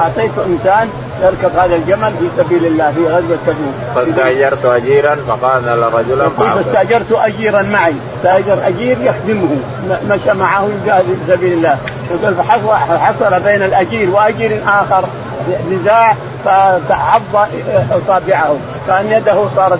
أعطيت 0.00 0.30
إنسان 0.46 0.88
يركب 1.22 1.56
هذا 1.56 1.76
الجمل 1.76 2.12
في 2.20 2.42
سبيل 2.42 2.66
الله 2.66 2.90
في 2.90 3.06
غزوة 3.06 3.38
تبوك. 3.46 3.74
فاستاجرت 3.94 4.64
أجيرا 4.64 5.14
فقال 5.14 5.92
رجلا 5.94 6.28
فاستاجرت 6.28 7.12
أجيرا 7.12 7.62
معي، 7.62 7.94
استاجر 8.16 8.58
أجير 8.66 8.98
يخدمه 9.02 9.56
مشى 10.08 10.32
معه 10.32 10.68
يجاهد 10.82 11.02
في 11.02 11.32
سبيل 11.32 11.52
الله، 11.52 11.78
يقول 12.10 12.34
فحصل 12.34 13.40
بين 13.40 13.62
الأجير 13.62 14.10
وأجير 14.10 14.60
آخر 14.66 15.04
نزاع 15.70 16.14
فعض 16.44 17.48
إصابعه. 17.92 18.56
كان 18.86 19.12
يده 19.12 19.44
صارت 19.56 19.78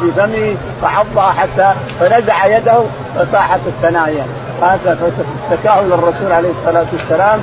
في 0.00 0.10
فمه 0.16 0.56
فعضها 0.82 1.32
حتى 1.32 1.72
فنزع 2.00 2.46
يده 2.46 2.80
فصاحت 3.14 3.60
الثنايا. 3.66 4.26
هذا 4.62 5.12
فاشتكاه 5.50 5.82
للرسول 5.82 6.32
عليه 6.32 6.50
الصلاة 6.50 6.86
والسلام 6.92 7.40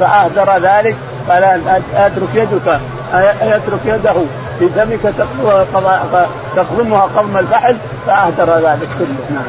فأهدر 0.00 0.68
ذلك. 0.68 0.96
قال 1.28 1.44
أترك 1.94 2.28
يدك 2.34 2.80
يترك 3.42 3.80
يده 3.84 4.14
في 4.58 4.68
فمك 4.68 5.14
تقضمها 6.56 7.02
قضم 7.16 7.36
الفحل. 7.36 7.76
فأهدر 8.06 8.54
ذلك 8.54 8.88
كله. 8.98 9.30
نعم. 9.30 9.44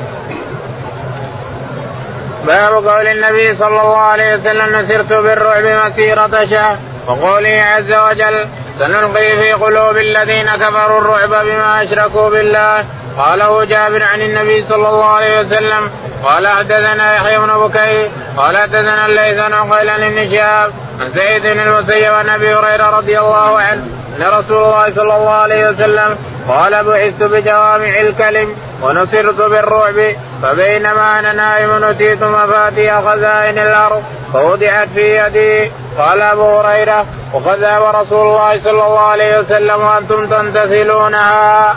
باب 2.47 2.73
قول 2.73 3.07
النبي 3.07 3.55
صلى 3.55 3.81
الله 3.81 3.97
عليه 3.97 4.35
وسلم 4.35 4.79
نسرت 4.79 5.13
بالرعب 5.13 5.63
مسيرة 5.63 6.45
شهر 6.45 6.77
وقوله 7.07 7.63
عز 7.75 7.91
وجل 7.91 8.45
سنلقي 8.81 9.37
في 9.37 9.53
قلوب 9.53 9.97
الذين 9.97 10.49
كفروا 10.49 11.01
الرعب 11.01 11.45
بما 11.45 11.83
أشركوا 11.83 12.29
بالله. 12.29 12.85
قاله 13.17 13.63
جابر 13.65 14.03
عن 14.03 14.21
النبي 14.21 14.65
صلى 14.69 14.89
الله 14.89 15.05
عليه 15.05 15.39
وسلم 15.39 15.89
قال 16.23 16.47
حدثنا 16.47 17.15
يحيى 17.15 17.37
بن 17.37 17.47
بكير 17.47 18.09
قال 18.37 18.57
حدثنا 18.57 19.05
الليث 19.05 19.39
بن 19.39 19.53
عقيل 19.53 20.11
بن 20.11 20.31
شهاب 20.31 20.71
عن 20.99 21.11
سعيد 21.15 21.41
بن 21.41 21.59
المسيب 21.59 22.13
عن 22.13 22.29
أبي 22.29 22.53
هريرة 22.53 22.89
رضي 22.97 23.19
الله 23.19 23.59
عنه 23.59 23.83
أن 24.17 24.23
رسول 24.23 24.63
الله 24.63 24.93
صلى 24.95 25.15
الله 25.15 25.29
عليه 25.29 25.69
وسلم 25.69 26.17
قال 26.47 26.83
بعثت 26.83 27.23
بجوامع 27.23 27.99
الكلم 27.99 28.55
ونصرت 28.81 29.35
بالرعب 29.35 30.15
فبينما 30.41 31.19
أنا 31.19 31.33
نائم 31.33 31.85
نتيت 31.89 32.23
مفاتيح 32.23 33.01
خزائن 33.01 33.57
الأرض 33.57 34.03
فوضعت 34.33 34.87
في 34.95 35.17
يدي 35.17 35.71
قال 35.97 36.21
أبو 36.21 36.59
هريرة 36.59 37.05
وقد 37.33 37.59
ذهب 37.59 37.95
رسول 37.95 38.27
الله 38.27 38.59
صلى 38.63 38.71
الله 38.71 38.99
عليه 38.99 39.39
وسلم 39.39 39.81
وأنتم 39.81 40.27
تمتثلونها. 40.27 41.75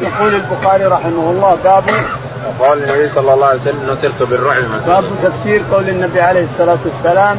يقول 0.00 0.34
البخاري 0.34 0.84
رحمه 0.84 1.30
الله 1.30 1.58
باب 1.64 1.84
قول 2.60 2.78
النبي 2.78 3.10
صلى 3.14 3.34
الله 3.34 3.46
عليه 3.46 3.60
وسلم 3.60 3.82
نصرت 3.90 4.28
بالرعب 4.30 4.62
باب 4.86 5.04
تفسير 5.22 5.62
قول 5.72 5.88
النبي 5.88 6.20
عليه 6.20 6.46
الصلاة 6.52 6.78
والسلام 6.84 7.38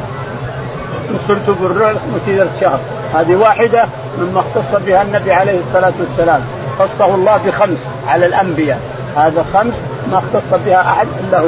نصرت 1.16 1.50
بالرعب 1.50 1.96
مسيرة 2.16 2.48
شهر 2.62 2.80
هذه 3.14 3.36
واحدة 3.36 3.86
مما 4.18 4.40
اختص 4.40 4.82
بها 4.86 5.02
النبي 5.02 5.32
عليه 5.32 5.60
الصلاة 5.68 5.94
والسلام. 6.00 6.42
خصه 6.80 7.16
الله 7.16 7.40
بخمس 7.46 7.78
على 8.08 8.26
الأنبياء. 8.26 8.80
هذا 9.16 9.46
خمس 9.54 9.74
ما 10.12 10.18
اختص 10.18 10.60
بها 10.66 10.82
أحد 10.82 11.08
إلا 11.20 11.40
هو. 11.40 11.48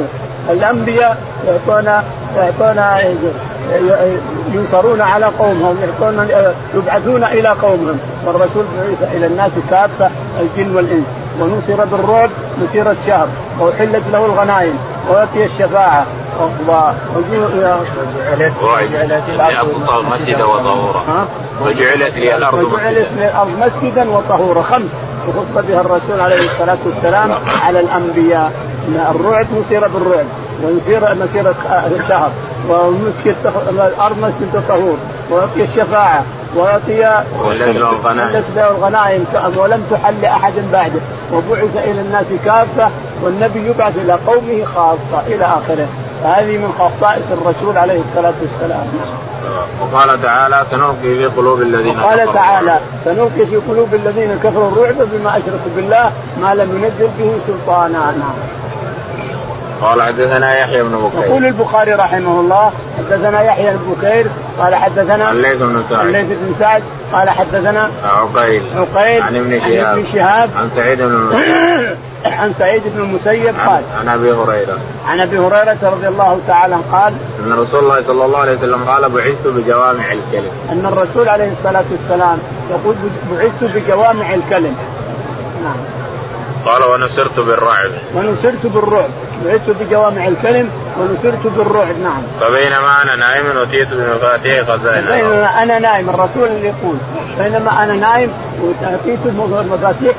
الأنبياء 0.50 1.18
يعطون 1.46 1.86
يعطون 2.36 2.82
ينصرون 4.52 5.00
على 5.00 5.26
قومهم 5.26 5.76
يعطون 5.82 6.28
يبعثون 6.74 7.24
إلى 7.24 7.48
قومهم. 7.48 7.98
والرسول 8.26 8.64
بعث 8.78 9.16
إلى 9.16 9.26
الناس 9.26 9.50
كافة 9.70 10.10
الجن 10.40 10.76
والإنس. 10.76 11.06
ونصر 11.40 11.84
بالرعب 11.84 12.30
مسيرة 12.62 12.96
شهر 13.06 13.28
وأحلت 13.58 14.02
له 14.12 14.26
الغنائم. 14.26 14.78
وأعطي 15.08 15.44
الشفاعة. 15.44 16.06
وجعلت 17.16 18.52
وجعلت 18.62 19.22
الأرض 19.28 20.04
مسجدا 20.12 20.44
وطهورا. 20.44 21.26
وجعلت 21.62 22.16
لي 22.16 22.36
الأرض 22.36 22.58
وجعلت 22.58 23.08
لي 23.16 23.28
الأرض 23.28 23.50
مسجدا 23.60 24.10
وطهورا. 24.10 24.62
خمس. 24.62 24.90
وخص 25.28 25.64
بها 25.68 25.80
الرسول 25.80 26.20
عليه 26.20 26.50
الصلاة 26.50 26.78
والسلام 26.86 27.30
على 27.62 27.80
الأنبياء. 27.80 28.52
الرعب 29.10 29.46
مسيره 29.66 29.86
بالرعب 29.86 30.26
ويصير 30.64 31.14
مسيرة 31.14 31.54
شهر 32.08 32.30
ومسجد 32.68 33.36
الأرض 33.68 34.18
مسجد 34.18 34.62
طهور 34.68 34.96
ويعطي 35.30 35.62
الشفاعة 35.62 36.24
ويعطي 36.56 37.22
الغنائم. 37.60 38.44
الغنائم 38.56 39.24
ولم 39.56 39.86
تحل 39.90 40.14
لاحد 40.22 40.52
بعده. 40.72 41.00
وبعث 41.32 41.76
إلى 41.84 42.00
الناس 42.00 42.26
كافة 42.44 42.90
والنبي 43.22 43.70
يبعث 43.70 43.96
إلى 43.96 44.12
قومه 44.12 44.64
خاصة 44.64 45.26
إلى 45.26 45.44
آخره. 45.44 45.88
هذه 46.24 46.58
من 46.58 46.72
خصائص 46.78 47.24
الرسول 47.32 47.78
عليه 47.78 48.00
الصلاة 48.10 48.34
والسلام. 48.42 48.86
وقال 49.80 50.22
تعالى 50.22 50.64
سنلقي 50.70 51.16
في 51.16 51.26
قلوب 51.26 51.62
الذين 51.62 52.00
قال 52.00 52.32
تعالى 52.34 52.78
سنلقي 53.04 53.46
في 53.46 53.56
قلوب 53.56 53.94
الذين 53.94 54.38
كفروا 54.42 54.70
الرعب 54.70 55.08
بما 55.12 55.30
أشركوا 55.30 55.70
بالله 55.76 56.12
ما 56.40 56.54
لم 56.54 56.84
ينزل 56.84 57.10
به 57.18 57.32
سلطانا. 57.46 57.98
نعم. 57.98 58.34
قال 59.82 60.02
حدثنا 60.02 60.58
يحيى 60.58 60.82
بن 60.82 60.96
بكير. 60.96 61.30
يقول 61.30 61.44
البخاري 61.44 61.92
رحمه 61.92 62.40
الله 62.40 62.72
حدثنا 62.98 63.42
يحيى 63.42 63.70
بن 63.70 63.94
بكير 63.94 64.26
قال 64.58 64.74
حدثنا 64.74 65.30
الليث 65.30 65.58
بن 65.58 65.84
سعد. 65.90 66.06
الليث 66.06 66.26
بن 66.26 66.54
سعد 66.58 66.82
قال 67.12 67.30
حدثنا 67.30 67.90
عقيل. 68.04 68.62
عقيل 68.76 69.22
عن 69.22 69.36
ابن 69.36 69.60
شهاب 69.60 69.86
عن 69.86 69.98
ابن 69.98 70.06
شهاب. 70.12 70.50
عن 70.56 70.70
سعيد 70.76 71.02
بن 71.02 71.30
عن 72.24 72.54
سعيد 72.58 72.82
بن 72.86 73.02
المسيب 73.02 73.54
قال 73.66 73.82
عن 74.00 74.08
أبي 74.08 74.32
هريرة. 74.32 74.78
عن 75.06 75.20
أبي 75.20 75.38
هريرة 75.38 75.78
رضي 75.82 76.08
الله 76.08 76.40
تعالى 76.46 76.76
قال 76.92 77.12
أن 77.46 77.52
رسول 77.52 77.80
الله 77.80 78.02
صلى 78.02 78.24
الله 78.24 78.38
عليه 78.38 78.56
وسلم 78.56 78.84
قال 78.84 79.08
بعثت 79.08 79.46
بجوامع 79.46 80.12
الكلم. 80.12 80.50
أن 80.72 80.86
الرسول 80.86 81.28
عليه 81.28 81.52
الصلاة 81.52 81.84
والسلام 81.90 82.38
يقول 82.70 82.94
بعثت 83.32 83.64
بجوامع 83.64 84.34
الكلم. 84.34 84.76
نعم. 85.64 85.76
قال 86.66 86.82
ونصرت 86.82 87.40
بالرعب 87.40 87.90
ونصرت 88.14 88.66
بالرعب. 88.66 89.10
بعثت 89.44 89.70
بجوامع 89.80 90.28
الكلم 90.28 90.70
ونصرت 91.00 91.46
بالرعب 91.56 91.98
نعم. 92.02 92.22
فبينما 92.40 93.02
أنا 93.02 93.16
نائم 93.16 93.58
اتيت 93.58 93.88
بمفاتيح 93.92 94.62
خزائن 94.62 95.04
بينما 95.04 95.62
أنا 95.62 95.78
نائم 95.78 96.08
الرسول 96.08 96.48
اللي 96.48 96.68
يقول 96.68 96.96
بينما 97.38 97.84
أنا 97.84 97.94
نائم 97.94 98.30
اتيت 98.82 99.18
بمفاتيح 99.24 100.14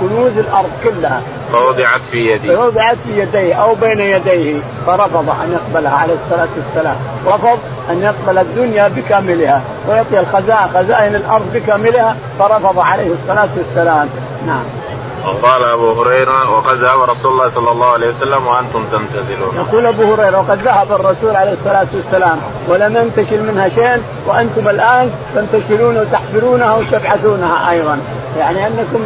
كنوز 0.00 0.38
الأرض 0.38 0.70
كلها. 0.84 1.22
فوضعت 1.52 2.00
في 2.10 2.30
يدي. 2.30 2.56
فوضعت 2.56 2.96
في 3.06 3.20
يديه 3.20 3.54
أو 3.54 3.74
بين 3.74 4.00
يديه 4.00 4.60
فرفض 4.86 5.30
أن 5.30 5.52
يقبلها 5.52 5.96
عليه 5.96 6.14
الصلاة 6.24 6.48
والسلام. 6.56 6.96
رفض 7.26 7.58
أن 7.90 8.02
يقبل 8.02 8.38
الدنيا 8.38 8.88
بكاملها. 8.88 9.62
ويعطي 9.88 10.20
الخزائن 10.20 10.68
خزائن 10.74 11.14
الأرض 11.14 11.46
بكاملها 11.54 12.16
فرفض 12.38 12.78
عليه 12.78 13.10
الصلاة 13.12 13.48
والسلام. 13.56 14.08
نعم. 14.46 14.85
وقال 15.26 15.64
أبو 15.64 15.92
هريرة 15.92 16.50
وقد 16.50 16.76
ذهب 16.76 17.00
رسول 17.00 17.32
الله 17.32 17.50
صلى 17.54 17.70
الله 17.70 17.86
عليه 17.86 18.08
وسلم 18.08 18.46
وأنتم 18.46 18.84
تمتثلون. 18.92 19.54
يقول 19.56 19.86
أبو 19.86 20.14
هريرة 20.14 20.38
وقد 20.38 20.62
ذهب 20.62 20.92
الرسول 20.92 21.36
عليه 21.36 21.52
الصلاة 21.52 21.86
والسلام 21.94 22.38
ولم 22.68 22.96
ينتشل 22.96 23.42
منها 23.42 23.68
شيء 23.68 24.02
وأنتم 24.26 24.68
الآن 24.68 25.10
تنتشلون 25.34 25.96
وتحفرونها 25.96 26.74
وتبعثونها 26.74 27.70
أيضا. 27.70 27.98
يعني 28.38 28.66
أنكم 28.66 29.00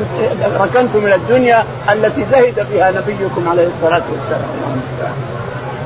ركنتم 0.60 0.98
من 1.04 1.12
الدنيا 1.12 1.64
التي 1.92 2.26
زهد 2.32 2.66
فيها 2.72 2.90
نبيكم 2.90 3.48
عليه 3.48 3.66
الصلاة 3.66 4.02
والسلام. 4.12 4.50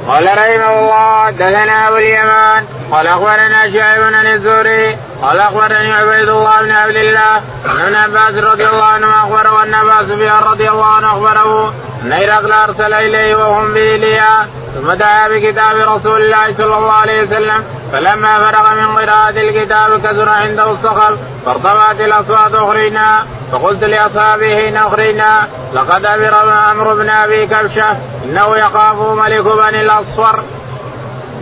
قال 0.08 0.24
رحمه 0.24 0.78
الله 0.78 1.26
حدثنا 1.26 1.88
أبو 1.88 1.96
اليمان 1.96 2.64
قال 2.90 3.06
أخبرنا 3.06 3.72
شعيب 3.72 4.02
بن 4.02 4.14
الزهري 4.14 4.98
قال 5.22 5.38
أخبرني 5.38 5.92
عبيد 5.92 6.28
الله 6.28 6.62
بن 6.62 6.70
عبد 6.70 6.96
الله 6.96 7.36
ان 7.64 7.80
ابن 7.80 7.94
عباس 7.96 8.44
رضي 8.44 8.66
الله 8.66 8.84
عنه 8.84 9.10
أخبره 9.10 9.54
وان 9.54 9.74
أبا 9.74 10.02
سفيان 10.02 10.38
رضي 10.38 10.70
الله 10.70 10.84
عنه 10.84 11.12
أخبره 11.12 11.74
ان 12.04 12.52
أرسل 12.52 12.94
إليه 12.94 13.36
وهم 13.36 13.72
بإيليا 13.72 14.48
ثم 14.74 14.92
دعا 14.92 15.28
بكتاب 15.28 15.76
رسول 15.76 16.22
الله 16.22 16.54
صلى 16.58 16.76
الله 16.76 16.92
عليه 16.92 17.22
وسلم 17.22 17.64
فلما 17.92 18.38
فرغ 18.38 18.74
من 18.74 18.96
قراءة 18.96 19.30
الكتاب 19.30 20.00
كثر 20.00 20.28
عنده 20.28 20.72
الصخب 20.72 21.18
فارتفعت 21.46 22.00
الأصوات 22.00 22.54
اخرجنا 22.54 23.26
فقلت 23.52 23.84
لأصحابه 23.84 24.56
حين 24.56 24.76
اخرجنا 24.76 25.48
لقد 25.74 26.04
أمر 26.04 26.70
أمر 26.70 26.94
بن 26.94 27.08
أبي 27.08 27.46
كبشة 27.46 27.96
إنه 28.24 28.56
يخاف 28.56 29.00
ملك 29.00 29.44
بني 29.44 29.80
الأصفر. 29.80 30.42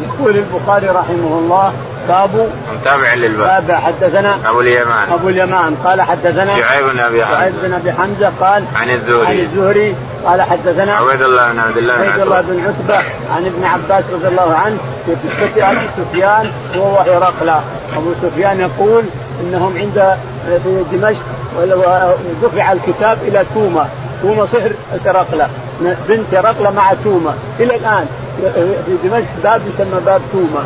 يقول 0.01 0.37
البخاري 0.37 0.89
رحمه 0.89 1.39
الله 1.39 1.73
باب 2.09 2.51
متابع 2.81 3.15
للباب. 3.15 3.65
تابع 3.67 3.81
حدثنا 3.81 4.37
أبو 4.47 4.61
اليمان. 4.61 5.13
أبو 5.13 5.29
اليمان. 5.29 5.77
قال 5.85 6.03
حدثنا 6.03 6.61
شعيب 6.61 6.87
بن 6.87 7.01
أبي 7.01 7.25
حمزة. 7.25 7.39
شعيب 7.39 7.55
بن 7.63 7.73
أبي 7.73 7.93
حمزة 7.93 8.33
قال 8.41 8.65
عن 8.77 8.91
الزهري. 8.91 9.27
عن 9.27 9.39
الزهري. 9.39 9.97
قال 10.25 10.43
حدثنا 10.43 10.95
عبيد 10.95 11.23
الله 11.23 11.53
بن 11.53 11.59
عبد 11.59 11.77
الله 11.77 11.95
عبيد 11.95 12.21
الله 12.21 12.41
بن 12.41 12.61
عتبة 12.61 13.05
عن 13.37 13.47
ابن 13.47 13.65
عباس 13.65 14.05
رضي 14.13 14.29
الله 14.29 14.55
عنه 14.55 14.79
في 15.07 15.13
قصة 15.13 15.71
أبي 15.71 15.87
سفيان 15.97 16.51
وهو 16.77 16.99
هرقل 16.99 17.49
أبو 17.97 18.13
سفيان 18.23 18.61
يقول 18.61 19.05
إنهم 19.41 19.79
عند 19.79 20.17
في 20.65 20.85
دمشق 20.93 21.19
دفع 22.43 22.73
الكتاب 22.73 23.19
إلى 23.23 23.45
توما 23.55 23.89
توما 24.23 24.47
صهر 24.47 24.73
هرقل 25.07 25.47
بنت 26.09 26.35
هرقل 26.35 26.75
مع 26.75 26.93
تومة. 27.05 27.35
إلى 27.61 27.75
الآن 27.77 28.07
في 28.87 29.09
دمشق 29.09 29.27
باب 29.45 29.61
يسمى 29.75 30.01
باب 30.07 30.21
تومة. 30.33 30.65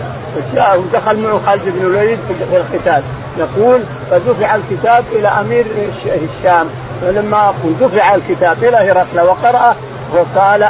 ودخل 0.77 1.19
معه 1.19 1.41
خالد 1.47 1.63
بن 1.65 1.87
الوليد 1.87 2.19
في 2.29 2.57
القتال. 2.57 3.03
يقول 3.39 3.81
فدفع 4.11 4.55
الكتاب 4.55 5.05
إلى 5.13 5.29
أمير 5.29 5.65
الشام. 6.07 6.67
فلما 7.03 7.55
دفع 7.81 8.15
الكتاب 8.15 8.57
إلى 8.65 8.77
هرقل 8.77 9.21
وقرأه 9.21 9.75
وقال 10.15 10.61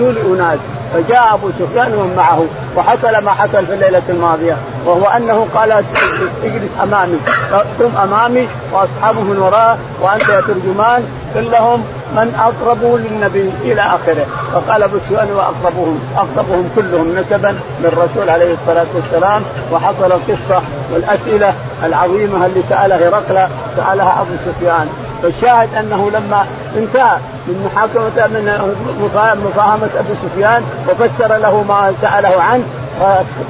لي 0.00 0.22
أناس. 0.34 0.58
فجاء 0.94 1.34
أبو 1.34 1.50
سفيان 1.58 1.94
ومن 1.94 2.14
معه 2.16 2.44
وحصل 2.76 3.24
ما 3.24 3.30
حصل 3.30 3.66
في 3.66 3.74
الليلة 3.74 4.02
الماضية 4.08 4.56
وهو 4.86 5.04
أنه 5.06 5.46
قال 5.54 5.72
اجلس 5.72 6.70
أمامي. 6.82 7.18
قم 7.80 7.96
أمامي 8.02 8.48
وأصحابه 8.72 9.20
من 9.20 9.38
وراءه 9.38 9.78
وأنت 10.00 10.28
يا 10.28 10.40
ترجمان 10.40 11.04
قل 11.34 11.50
لهم 11.50 11.84
من 12.16 12.34
اقرب 12.40 12.84
للنبي 12.84 13.50
إلى 13.62 13.80
آخره. 13.80 14.26
فقال 14.52 14.82
أبو 14.82 14.96
سفيان 14.98 15.28
وأقربهم 15.32 16.00
أقربهم 16.16 16.70
كلهم 16.76 17.18
نسبا 17.18 17.54
للرسول 17.82 18.30
عليه 18.30 18.54
الصلاة 18.54 18.86
والسلام. 18.94 19.42
وحصل 19.72 20.12
القصة 20.12 20.62
والأسئلة 20.92 21.54
العظيمة 21.84 22.46
اللي 22.46 22.62
سألها 22.68 23.08
هرقل 23.08 23.48
سألها 23.76 24.20
أبو 24.20 24.36
سفيان. 24.46 24.88
فالشاهد 25.22 25.68
أنه 25.74 26.10
لما 26.10 26.46
انتهى 26.76 27.16
من 27.46 27.56
محاكمة 27.66 28.26
من 28.26 28.44
مفاهمه 29.46 29.88
أبي 29.98 30.14
سفيان 30.24 30.62
وفسر 30.88 31.36
له 31.36 31.62
ما 31.68 31.92
سأله 32.02 32.42
عنه 32.42 32.64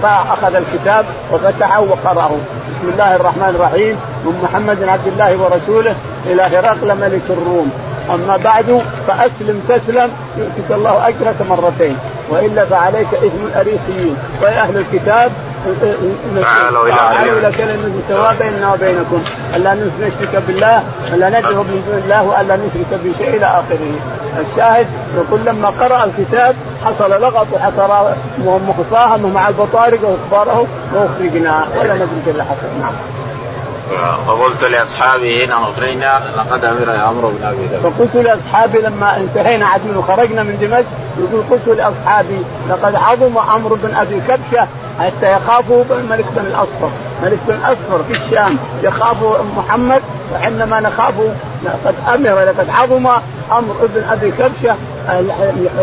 فأخذ 0.02 0.54
الكتاب 0.54 1.04
وفتحه 1.32 1.80
وقرأه. 1.80 2.30
بسم 2.70 2.88
الله 2.92 3.16
الرحمن 3.16 3.54
الرحيم. 3.56 3.96
من 4.24 4.40
محمد 4.44 4.82
عبد 4.82 5.06
الله 5.06 5.36
ورسوله 5.42 5.94
إلى 6.26 6.42
هرقل 6.42 6.94
ملك 7.00 7.22
الروم. 7.30 7.72
أما 8.10 8.36
بعد 8.36 8.82
فأسلم 9.06 9.62
تسلم 9.68 10.10
يؤتك 10.38 10.70
الله 10.70 11.08
أجرك 11.08 11.36
مرتين. 11.50 11.96
وإلا 12.30 12.64
فعليك 12.64 13.14
إثم 13.14 13.46
الاريسيين 13.46 14.16
واهل 14.42 14.76
الكتاب 14.76 15.32
تعالوا 16.40 17.38
إلى 17.38 17.52
كلمة 17.52 17.92
سواء 18.08 18.34
بيننا 18.40 18.72
وبينكم. 18.72 19.22
ألا 19.56 19.74
نشرك 19.74 20.42
بالله 20.48 20.82
ألا 21.14 21.28
ندعو 21.28 21.62
من 21.62 21.84
دون 21.86 22.02
الله 22.04 22.22
وألا 22.22 22.56
نشرك 22.56 23.00
بشيء 23.04 23.36
إلى 23.36 23.46
آخره. 23.46 23.92
الشاهد 24.40 24.86
يقول 25.16 25.40
لما 25.46 25.68
قرأ 25.68 26.04
الكتاب 26.04 26.54
حصل 26.84 27.10
لغط 27.10 27.46
وحصل 27.52 27.90
مفاهمه 28.78 29.28
مع 29.28 29.48
البطارق 29.48 30.00
وأخباره 30.02 30.66
وأخرجنا. 30.94 31.66
ولا 31.80 31.94
ندري 31.94 32.06
إلا 32.26 32.44
حصل 32.44 32.68
نعم 32.80 32.92
فقلت 34.26 34.64
لأصحابي 34.64 35.44
هنا 35.44 35.54
اغرينا 35.54 36.20
لقد 36.36 36.64
أمر 36.64 36.96
عمرو 36.96 37.28
بن 37.30 37.44
أبي 37.44 37.66
ذر. 37.72 37.90
فقلت 37.90 38.16
لأصحابي 38.26 38.78
لما 38.78 39.16
انتهينا 39.16 39.66
عاد 39.66 39.80
من 39.84 40.02
خرجنا 40.08 40.42
من 40.42 40.58
دمشق 40.60 40.84
يقول 41.18 41.44
قلت 41.50 41.78
لأصحابي 41.78 42.42
لقد 42.70 42.94
عظم 42.94 43.38
عمرو 43.38 43.76
بن 43.82 43.94
أبي 43.94 44.20
كبشة 44.20 44.66
حتى 45.00 45.32
يخافوا 45.32 45.84
الملك 45.90 46.24
بن 46.36 46.46
الأصفر، 46.46 46.90
ملك 47.22 47.38
بن 47.48 47.54
الأصفر 47.54 48.02
في 48.08 48.12
الشام 48.12 48.58
يخاف 48.82 49.16
محمد 49.56 50.02
وحينما 50.34 50.80
نخاف 50.80 51.14
قد 51.84 51.94
أمر 52.14 52.44
لقد 52.44 52.70
عظم 52.70 53.06
عمرو 53.50 53.88
بن 53.94 54.04
أبي 54.10 54.30
كبشة 54.30 54.76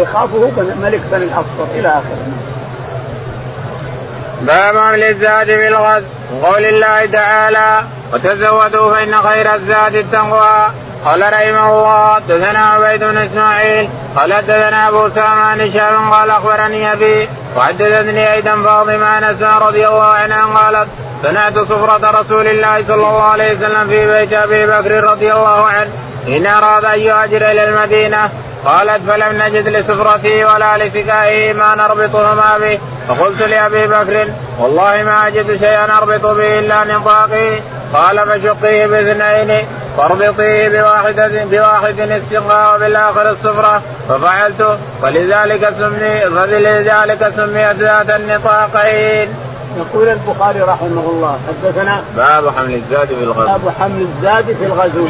يخافه 0.02 0.52
ملك 0.82 1.02
بن 1.12 1.22
الأصفر. 1.22 1.68
إلى 1.76 1.88
آخره. 1.88 2.28
باب 4.42 4.78
عمل 4.78 5.04
الزاد 5.04 5.46
في 5.46 5.68
الغد 5.68 6.04
وقول 6.34 6.66
الله 6.66 7.06
تعالى 7.06 7.84
وتزودوا 8.14 8.96
فإن 8.96 9.22
خير 9.22 9.54
الزاد 9.56 9.96
التقوى. 9.96 10.66
قال 11.06 11.34
رحمه 11.34 11.70
الله 11.70 12.20
دثنا 12.30 12.60
عبيد 12.60 13.04
بن 13.04 13.18
إسماعيل 13.18 13.90
قال 14.16 14.30
دثنا 14.30 14.88
أبو 14.88 15.08
اسامه 15.08 15.44
عن 15.44 15.62
هشام 15.62 16.12
قال 16.14 16.30
أخبرني 16.30 16.94
أبي 16.94 17.30
وحدثتني 17.58 18.34
أيضا 18.34 18.56
فاطمة 18.56 19.06
عن 19.06 19.24
رضي 19.62 19.88
الله 19.88 20.04
عنها 20.04 20.46
قالت 20.46 20.88
سمعت 21.24 21.60
صفرة 21.60 22.22
رسول 22.22 22.48
الله 22.48 22.84
صلى 22.88 22.96
الله 22.96 23.24
عليه 23.24 23.54
وسلم 23.54 23.88
في 23.88 24.08
بيت 24.08 24.34
أبي 24.34 24.68
بكر 24.68 25.04
رضي 25.04 25.34
الله 25.34 25.66
عنه 25.66 25.90
حين 26.26 26.48
أراد 26.48 26.86
أن 26.86 27.00
يهاجر 27.00 27.52
إلى 27.52 27.64
المدينة. 27.70 28.30
قالت 28.66 29.10
فلم 29.10 29.42
نجد 29.42 29.68
لسفرته 29.68 30.46
ولا 30.46 30.78
لسقائه 30.78 31.54
ما 31.54 31.76
نربطهما 31.76 32.58
به. 32.62 32.80
فقلت 33.08 33.42
لأبي 33.42 33.88
بكر 33.88 34.28
والله 34.60 35.04
ما 35.04 35.28
أجد 35.28 35.60
شيئا 35.60 35.98
أربط 35.98 36.26
به 36.26 36.60
إلا 36.60 36.84
نطاقي. 36.84 37.60
قال 37.94 38.26
فشقيه 38.26 38.88
باثنين 38.88 39.66
فاربطيه 39.98 40.70
بواحدة 40.70 41.46
بواحد 41.52 42.00
السقاء 42.00 42.76
وبالاخر 42.76 43.32
السفرة 43.32 43.82
ففعلت 44.10 44.78
فلذلك 45.02 45.74
سمي 45.80 46.20
فلذلك 46.20 47.34
سميت 47.36 47.78
ذات 47.78 48.10
النطاقين. 48.10 49.28
يقول 49.78 50.10
البخاري 50.10 50.60
رحمه 50.60 51.10
الله 51.10 51.40
حدثنا 51.48 52.02
باب 52.18 52.50
حمل 52.58 52.74
الزاد 52.74 53.08
في 53.08 53.24
الغزو. 53.24 53.48
باب 53.48 53.74
حمل 53.80 54.02
الزاد 54.02 54.46
في 54.46 54.66
الغزو. 54.66 55.08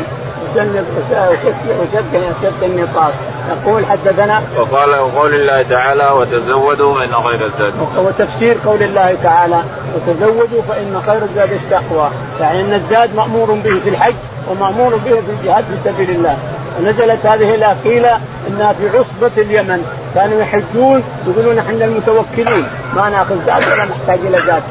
وشد 0.56 2.64
النطاق. 2.64 3.14
يقول 3.50 3.86
حدثنا 3.86 4.42
وقال 4.58 4.90
وقول 4.90 5.34
الله 5.34 5.62
تعالى 5.62 6.10
وتزودوا 6.10 7.00
فإن 7.00 7.14
خير 7.14 7.46
الزاد. 7.46 7.74
وتفسير 7.98 8.58
قول 8.66 8.84
الله 8.84 9.18
تعالى 9.24 9.64
وتزودوا 9.96 10.62
فإن 10.70 11.02
خير 11.06 11.24
الزاد 11.24 11.52
التقوى. 11.52 12.10
يعني 12.40 12.62
ان 12.62 12.74
الزاد 12.74 13.16
مأمور 13.16 13.52
به 13.52 13.80
في 13.84 13.90
الحج 13.90 14.14
ومأمور 14.48 14.96
به 14.96 15.12
في 15.12 15.32
الجهاد 15.40 15.64
في 15.64 15.90
سبيل 15.90 16.10
الله. 16.10 16.38
ونزلت 16.80 17.26
هذه 17.26 17.56
الايه 17.56 17.76
قيل 17.84 18.06
إنها 18.48 18.74
في 18.74 18.90
عصبة 18.90 19.32
اليمن. 19.38 19.86
كانوا 20.16 20.42
يحجون 20.42 21.04
يقولون 21.28 21.60
إحنا 21.60 21.86
المتوكلين 21.86 22.68
ما 22.96 23.10
نأخذ 23.10 23.46
زاد 23.46 23.72
ولا 23.72 23.86
نحتاج 23.86 24.20
إلى 24.28 24.42
زاد 24.46 24.64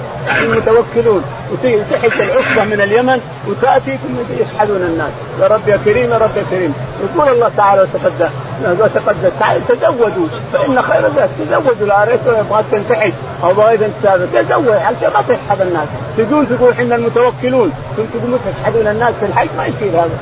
المتوكلون. 0.43 1.25
وتحت 1.53 2.21
العصبة 2.21 2.65
من 2.65 2.81
اليمن 2.81 3.21
وتاتي 3.49 3.97
ثم 3.97 4.43
يشحذون 4.43 4.83
الناس. 4.83 5.11
يا 5.41 5.47
رب 5.47 5.69
يا 5.69 5.79
كريم 5.85 6.11
يا 6.11 6.19
رب 6.19 6.37
يا 6.37 6.45
كريم. 6.51 6.75
يقول 7.05 7.29
الله 7.29 7.51
تعالى 7.57 7.83
وتقدم. 7.83 8.29
وتقدم 8.65 9.31
تزودوا. 9.69 10.27
فإن 10.53 10.83
خير 10.83 11.03
ذلك 11.17 11.31
تزودوا. 11.51 11.87
لا 11.87 12.05
ريت 12.05 12.21
يبغاك 12.27 12.65
تنتحج 12.73 13.13
أو 13.45 13.53
بغيت 13.55 13.81
تسافر. 13.83 14.27
تزود. 14.43 14.69
عشان 14.69 15.11
ما 15.15 15.23
تشحذ 15.29 15.61
الناس. 15.61 15.89
تقول 16.19 16.47
تقول 16.47 16.73
إحنا 16.73 16.95
المتوكلون. 16.95 17.73
ثم 17.97 18.03
تقول 18.03 18.39
تشحذون 18.47 18.87
الناس 18.87 19.15
في 19.21 19.27
الحج؟ 19.27 19.49
ما 19.57 19.67
يصير 19.67 19.91
هذا. 19.91 20.19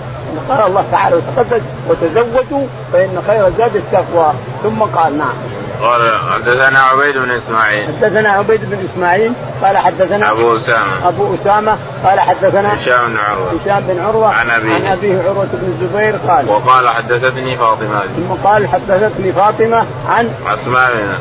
قال 0.49 0.66
الله 0.66 0.85
تعالى 0.92 1.16
وتقدم. 1.16 1.61
وتزودوا. 1.88 2.66
فإن 2.92 3.22
خير 3.27 3.46
الزاد 3.46 3.77
التقوى. 3.77 4.33
ثم 4.62 4.83
قال 4.83 5.18
نعم. 5.18 5.55
قال 5.82 6.12
حدثنا 6.34 6.78
عبيد 6.78 7.18
بن 7.18 7.30
إسماعيل. 7.30 7.86
حدثنا 7.86 8.30
عبيد 8.30 8.60
بن 8.70 8.88
إسماعيل 8.92 9.32
قال 9.62 9.78
حدثنا 9.78 10.30
أبو 10.30 10.56
أسامة. 10.56 11.08
أبو 11.08 11.34
أسامة 11.34 11.76
قال 12.04 12.20
حدثنا 12.20 12.74
هشام 12.74 13.08
بن 13.08 13.16
عروة. 13.16 13.50
هشام 13.64 13.80
بن 13.88 14.00
عروة 14.00 14.34
عن 14.34 14.50
أبيه. 14.50 14.74
عن 14.74 14.86
أبيه 14.86 15.22
عروة 15.22 15.46
بن 15.52 15.74
الزبير 15.82 16.16
قال 16.28 16.48
وقال 16.48 16.88
حدثتني 16.88 17.56
فاطمة. 17.56 18.00
ثم 18.16 18.48
قال 18.48 18.68
حدثتني 18.68 19.32
فاطمة 19.32 19.86
عن 20.08 20.30
أسماء 20.46 20.92
بن 20.94 21.14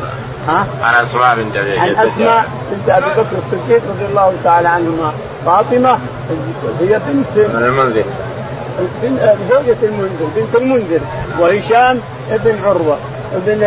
ها؟ 0.47 0.65
عن 0.83 1.05
أسماء 1.05 1.35
بنت 1.35 1.57
ابي 1.57 1.79
عن 1.79 1.89
أسماء 1.89 2.45
بنت 2.71 2.89
أبي 2.89 3.09
بكر 3.09 3.37
الصديق 3.43 3.81
رضي 3.89 4.05
الله 4.09 4.33
تعالى 4.43 4.67
عنهما. 4.67 5.13
فاطمة 5.45 5.99
هي 6.81 6.99
بنت 7.07 7.37
من 7.37 7.63
المنذر 7.63 8.03
زوجة 9.49 9.77
المنذر 9.83 10.27
بنت 10.35 10.55
المنذر 10.55 10.99
وهشام 11.39 11.99
ابن 12.31 12.55
عروة. 12.65 12.97
ابن 13.33 13.63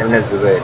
ابن 0.00 0.14
الزبير. 0.14 0.60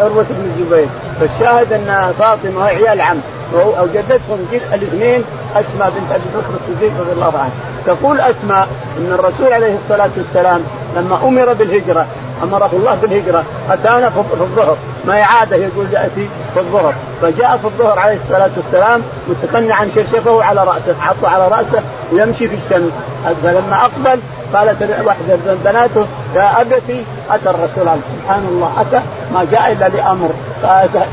عروة 0.00 0.26
بن 0.30 0.52
الزبير. 0.56 0.88
فالشاهد 1.20 1.72
أن 1.72 2.12
فاطمة 2.18 2.64
عيال 2.64 3.00
عم. 3.00 3.16
أو 3.54 3.86
جدتهم 3.94 4.46
الاثنين 4.52 5.24
أسماء 5.52 5.90
بنت 5.90 6.12
أبي 6.12 6.24
بكر 6.34 6.60
الصديق 6.60 7.00
رضي 7.00 7.12
الله 7.12 7.38
عنه. 7.38 7.50
تقول 7.86 8.20
أسماء 8.20 8.68
أن 8.98 9.12
الرسول 9.12 9.52
عليه 9.52 9.76
الصلاة 9.84 10.10
والسلام 10.16 10.60
لما 10.96 11.18
أمر 11.24 11.52
بالهجرة 11.52 12.06
أمره 12.42 12.70
الله 12.72 12.94
بالهجرة 12.94 13.44
أتانا 13.70 14.10
في 14.10 14.18
الظهر. 14.40 14.76
ما 15.06 15.14
عادة 15.14 15.56
يقول 15.56 15.86
يأتي 15.92 16.28
في 16.54 16.60
الظهر. 16.60 16.94
فجاء 17.22 17.56
في 17.56 17.64
الظهر 17.64 17.98
عليه 17.98 18.18
الصلاة 18.24 18.50
والسلام 18.56 19.02
متقنعا 19.28 19.88
كشفه 19.96 20.44
على 20.44 20.64
رأسه 20.64 20.94
حطه 21.00 21.28
على 21.28 21.48
رأسه 21.48 21.82
ويمشي 22.12 22.48
في 22.48 22.54
الشمس. 22.54 22.92
فلما 23.42 23.76
أقبل 23.80 24.20
قالت 24.54 24.82
واحدة 24.82 25.36
من 25.46 25.60
بناته 25.64 26.06
يا 26.34 26.60
أبتي 26.60 27.04
أتى 27.30 27.50
الرسول 27.50 27.88
عليه. 27.88 28.00
سبحان 28.22 28.44
الله 28.48 28.72
أتى 28.80 29.00
ما 29.34 29.46
جاء 29.52 29.72
إلا 29.72 29.88
لأمر. 29.88 30.30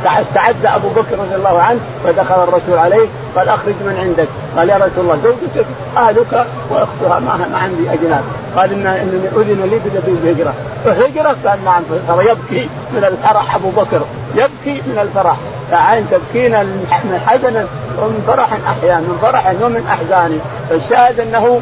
فاستعد 0.04 0.66
أبو 0.66 0.88
بكر 0.90 1.20
رضي 1.20 1.36
الله 1.36 1.62
عنه 1.62 1.80
فدخل 2.04 2.44
الرسول 2.44 2.78
عليه 2.78 3.08
قال 3.36 3.50
أخرج 3.50 3.74
من 3.86 3.98
عندك. 4.00 4.28
قال 4.58 4.70
يا 4.70 4.76
رسول 4.76 5.00
الله 5.00 5.20
زوجتك 5.24 5.66
أهلك 5.98 6.46
وأختها 6.70 7.20
ما, 7.20 7.48
ما 7.52 7.58
عندي 7.64 7.94
أجناد. 7.94 8.24
قال 8.56 8.74
ان 8.74 8.88
إنني 8.88 9.28
أذن 9.36 9.70
لي 9.72 9.80
بالهجره 9.80 10.54
الهجرة. 10.86 11.36
قال 11.46 11.60
نعم 11.66 11.84
صار 12.08 12.22
يبكي 12.22 12.70
من 12.94 13.04
الفرح 13.04 13.56
أبو 13.56 13.70
بكر 13.70 14.02
يبكي 14.36 14.82
من 14.88 15.00
الفرح. 15.02 15.36
فعين 15.72 16.06
تبكين 16.12 16.52
من 16.52 17.22
حزنا 17.26 17.66
ومن 18.02 18.24
فرح 18.28 18.54
احيا 18.68 18.96
من 18.96 19.20
فرح 19.22 19.54
ومن 19.62 19.88
أحزان. 19.90 20.40
فالشاهد 20.70 21.20
أنه 21.20 21.62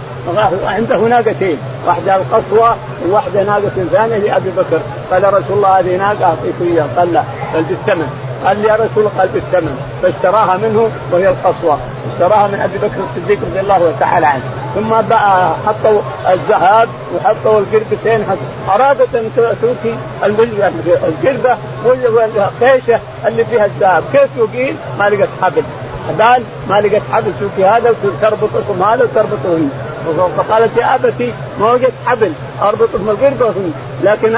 عنده 0.66 0.98
ناقتين 0.98 1.58
واحدة 1.88 2.16
القصوى 2.16 2.76
وواحده 3.08 3.44
ناقة 3.44 3.86
ثانية 3.92 4.18
لابي 4.18 4.50
بكر. 4.50 4.80
قال 5.12 5.34
رسول 5.34 5.58
الله 5.58 5.80
هذه 5.80 5.98
ناقة 5.98 6.26
أعطيك 6.26 6.56
إياها. 6.62 6.88
قال 6.98 7.14
لا 7.14 7.24
قال 7.54 7.64
بالثمن 7.64 8.08
قال 8.46 8.62
لي 8.62 8.68
يا 8.68 8.74
رسول 8.74 8.90
الله 8.98 9.12
قال 9.18 9.28
بالثمن 9.28 9.78
فاشتراها 10.02 10.58
منه 10.58 10.90
وهي 11.12 11.30
القصوى. 11.30 11.78
اشتراها 12.14 12.48
من 12.48 12.60
أبي 12.60 12.78
بكر 12.78 13.04
الصديق 13.04 13.40
رضي 13.50 13.60
الله 13.60 13.94
تعالى 14.00 14.26
عنه. 14.26 14.44
ثم 14.76 14.90
بقى 15.10 15.54
حطوا 15.68 16.02
الذهب 16.30 16.90
وحطوا 17.16 17.60
القربتين. 17.60 18.26
أرادت 18.70 19.16
أن 19.16 19.32
تؤتي 19.62 19.96
القربة 20.24 21.58
والقيشه 21.86 23.00
اللي 23.28 23.46
فيها 23.46 23.66
الذهب. 23.66 24.04
كيف 24.14 24.30
يقيل؟ 24.38 24.76
ما 25.00 25.10
لقت 25.10 25.30
حبل. 25.42 25.64
قال 26.22 26.44
ما 26.70 26.82
لقت 26.82 27.02
حبل 27.12 27.32
شوفي 27.40 27.66
هذا 27.66 27.96
تربطكم 28.22 28.84
هذا 28.84 29.04
وتربطه 29.04 29.60
فقالت 30.38 30.78
يا 30.78 30.96
أبتي 30.96 31.34
ما 31.60 31.72
وجدت 31.72 31.94
حبل 32.06 32.32
اربطكم 32.62 33.10
القربه 33.10 33.54
لكن 34.04 34.32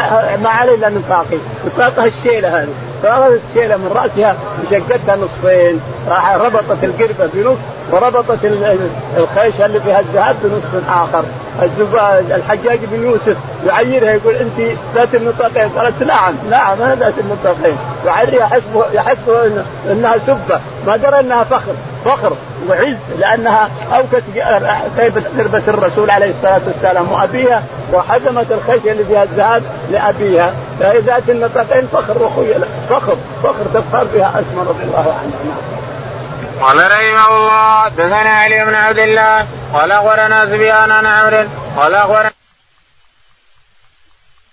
ما 0.44 0.50
علي 0.50 0.76
إلا 0.76 0.90
نفاقي 0.90 1.38
نفاقها 1.66 2.06
الشيله 2.06 2.62
هذه. 2.62 2.68
فأخذت 3.06 3.42
الشيله 3.50 3.78
من 3.78 3.92
رأسها 3.96 4.36
وشقتها 4.64 5.16
نصفين 5.16 5.82
راح 6.08 6.36
ربطت 6.36 6.84
القربة 6.84 7.30
بنصف 7.34 7.60
وربطت 7.92 8.40
الخيشة 9.18 9.66
اللي 9.66 9.80
فيها 9.80 10.00
الذهب 10.00 10.36
بنصف 10.44 10.90
آخر. 10.90 11.24
الحجاج 12.36 12.80
بن 12.92 13.04
يوسف 13.04 13.38
يعيرها 13.68 14.12
يقول 14.12 14.34
أنت 14.36 14.78
ذات 14.96 15.16
النطاقين 15.16 15.70
قالت 15.70 16.04
نعم 16.04 16.34
نعم 16.52 16.82
أنا 16.82 16.96
ذات 16.96 17.14
النطاقين 17.20 17.78
يعيرها 18.06 18.46
يحسبه 18.46 18.86
يحسبه 18.94 19.64
إنها 19.92 20.18
سبة. 20.28 20.60
ما 20.88 20.98
درى 20.98 21.20
إنها 21.20 21.44
فخر. 21.44 21.74
فخر 22.06 22.34
وعز 22.70 22.96
لأنها 23.20 23.70
أوكت 23.96 24.24
قربة 25.38 25.62
الرسول 25.68 26.10
عليه 26.10 26.30
الصلاة 26.30 26.62
والسلام 26.68 27.12
وأبيها 27.12 27.64
وحزمت 27.94 28.52
الخيشة 28.52 28.92
اللي 28.92 29.04
فيها 29.04 29.24
الذهب 29.24 29.64
لأبيها. 29.92 30.54
فذات 30.80 31.30
النطاقين 31.30 31.88
فخر 31.88 32.24
وخيل. 32.24 32.66
فخر 32.90 33.18
فخر 33.44 33.66
تفخر 33.74 34.04
بها 34.04 34.30
اسماء 34.42 34.66
رضي 34.66 34.84
الله 34.84 35.16
عنها 35.20 35.56
قال 36.62 36.78
رحمه 36.92 37.38
الله 37.38 37.88
دثنا 37.90 38.30
علي 38.30 38.66
بن 38.66 38.76
عبد 38.76 38.98
الله 38.98 39.46
قال 39.74 39.92
أخبرنا 39.92 40.46
سفيان 40.46 40.92
عن 40.92 41.06
عمرو 41.06 41.44
قال 41.78 41.96
أخبرنا 41.96 42.32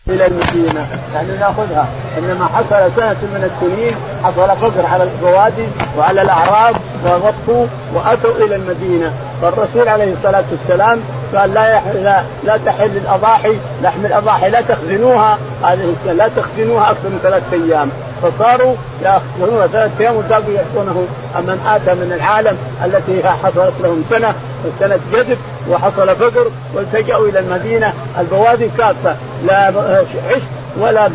إلى 0.09 0.27
المدينة. 0.27 0.87
يعني 1.15 1.39
نأخذها. 1.39 1.87
إنما 2.19 2.47
حصل 2.47 2.91
سنة 2.97 3.17
من 3.23 3.51
السنين 3.51 3.97
حصل 4.25 4.57
فقر 4.57 4.87
على 4.87 5.03
البوادي 5.03 5.69
وعلى 5.97 6.23
الاعراب 6.23 6.77
وغطوا 7.05 7.67
وأتوا 7.95 8.47
إلى 8.47 8.57
المدينة. 8.57 9.13
فالرسول 9.43 9.89
عليه 9.89 10.13
الصلاة 10.15 10.45
والسلام 10.51 11.03
قال 11.35 11.55
لا 11.55 11.81
لا, 11.93 12.23
لا 12.45 12.59
تحل 12.67 12.97
الأضاحي 12.97 13.57
لحم 13.83 14.07
الأضاحي 14.07 14.51
لا 14.51 14.61
تخزنوها. 14.61 15.39
هذه 15.63 15.95
لا 16.07 16.29
تخزنوها 16.37 16.91
أكثر 16.91 17.09
من 17.09 17.21
ثلاثة 17.23 17.53
أيام. 17.53 17.91
فصاروا 18.23 18.75
يأخذونها 19.03 19.67
ثلاثة 19.67 20.01
أيام 20.01 20.17
وباقوا 20.17 20.55
ياخذونه 20.55 21.07
من 21.35 21.67
آتى 21.67 21.95
من 21.95 22.13
العالم 22.13 22.57
التي 22.85 23.29
حصلت 23.29 23.73
لهم 23.81 24.05
سنة 24.11 24.35
سنة 24.81 24.99
جذب 25.13 25.39
وحصل 25.71 26.17
فقر 26.17 26.51
والتجأوا 26.75 27.29
إلى 27.29 27.39
المدينة. 27.39 27.93
البوادي 28.19 28.69
كافة. 28.79 29.17
لا 29.47 29.67
عشب 29.67 30.62
ولا 30.79 31.11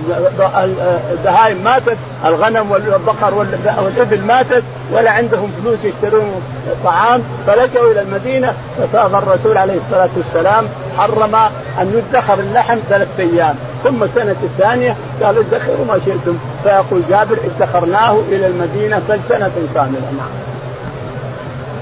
البهائم 1.11 1.57
ماتت 1.63 1.97
الغنم 2.25 2.71
والبقر 2.71 3.33
والإبل 3.83 4.21
ماتت 4.21 4.63
ولا 4.91 5.11
عندهم 5.11 5.51
فلوس 5.61 5.79
يشترون 5.83 6.41
طعام. 6.83 7.21
فلجأوا 7.47 7.91
إلى 7.91 8.01
المدينة 8.01 8.53
فصار 8.77 9.19
الرسول 9.19 9.57
عليه 9.57 9.77
الصلاة 9.85 10.09
والسلام 10.17 10.65
حرم 10.97 11.35
أن 11.81 12.03
يدخر 12.13 12.33
اللحم 12.33 12.77
ثلاثة 12.89 13.23
أيام. 13.23 13.55
ثم 13.83 14.03
السنة 14.03 14.35
الثانية 14.43 14.95
قال 15.23 15.37
ادخروا 15.37 15.85
ما 15.87 15.99
شئتم. 16.05 16.37
فيقول 16.63 17.01
جابر 17.09 17.37
ادخرناه 17.59 18.19
إلى 18.29 18.47
المدينة 18.47 19.01
فالسنة 19.07 19.51
كاملة. 19.73 20.11
نعم. 20.17 20.46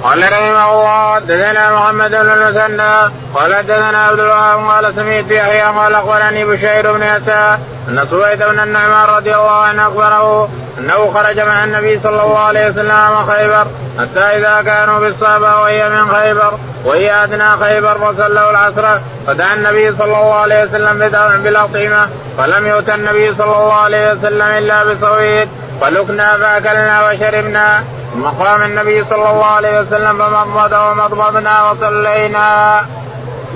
قال 0.05 0.23
رحمه 0.23 0.71
الله 0.71 1.15
حدثنا 1.15 1.71
محمد 1.75 2.11
بن 2.11 2.29
المثنى 2.31 3.11
قال 3.35 3.55
حدثنا 3.55 4.05
عبد 4.05 4.19
الوهاب 4.19 4.59
قال 4.69 4.95
سمعت 4.95 5.31
يحيى 5.31 5.61
قال 5.61 5.95
أخبرني 5.95 6.45
بشير 6.45 6.91
بن 6.93 7.03
يسار 7.03 7.57
أن 7.89 8.07
سويد 8.09 8.39
بن 8.39 8.59
النعمان 8.59 9.15
رضي 9.15 9.35
الله 9.35 9.59
عنه 9.59 9.87
أخبره 9.87 10.49
أنه 10.79 11.11
خرج 11.13 11.39
مع 11.39 11.63
النبي 11.63 11.99
صلى 12.03 12.23
الله 12.23 12.39
عليه 12.39 12.69
وسلم 12.69 13.25
خيبر 13.25 13.67
حتى 13.99 14.19
إذا 14.19 14.61
كانوا 14.65 14.99
بالصحابة 14.99 15.61
وهي 15.61 15.89
من 15.89 16.15
خيبر 16.15 16.53
وهي 16.85 17.23
أدنى 17.23 17.49
خيبر 17.49 17.93
فصلوا 17.93 18.49
العصر 18.49 18.99
فدعا 19.27 19.53
النبي 19.53 19.95
صلى 19.95 20.05
الله 20.05 20.33
عليه 20.33 20.63
وسلم 20.63 20.99
بالأطعمة 21.43 22.09
فلم 22.37 22.67
يؤت 22.67 22.89
النبي 22.89 23.33
صلى 23.33 23.45
الله 23.45 23.73
عليه 23.73 24.11
وسلم 24.11 24.41
إلا 24.41 24.83
بصويد 24.83 25.49
فلكنا 25.81 26.37
فأكلنا 26.37 27.09
وشربنا. 27.09 27.83
ثم 28.15 28.23
قام 28.23 28.63
النبي 28.63 29.03
صلى 29.03 29.29
الله 29.29 29.45
عليه 29.45 29.81
وسلم 29.81 30.17
فمضمض 30.17 30.71
ومضمضنا 30.71 31.71
وصلينا. 31.71 32.81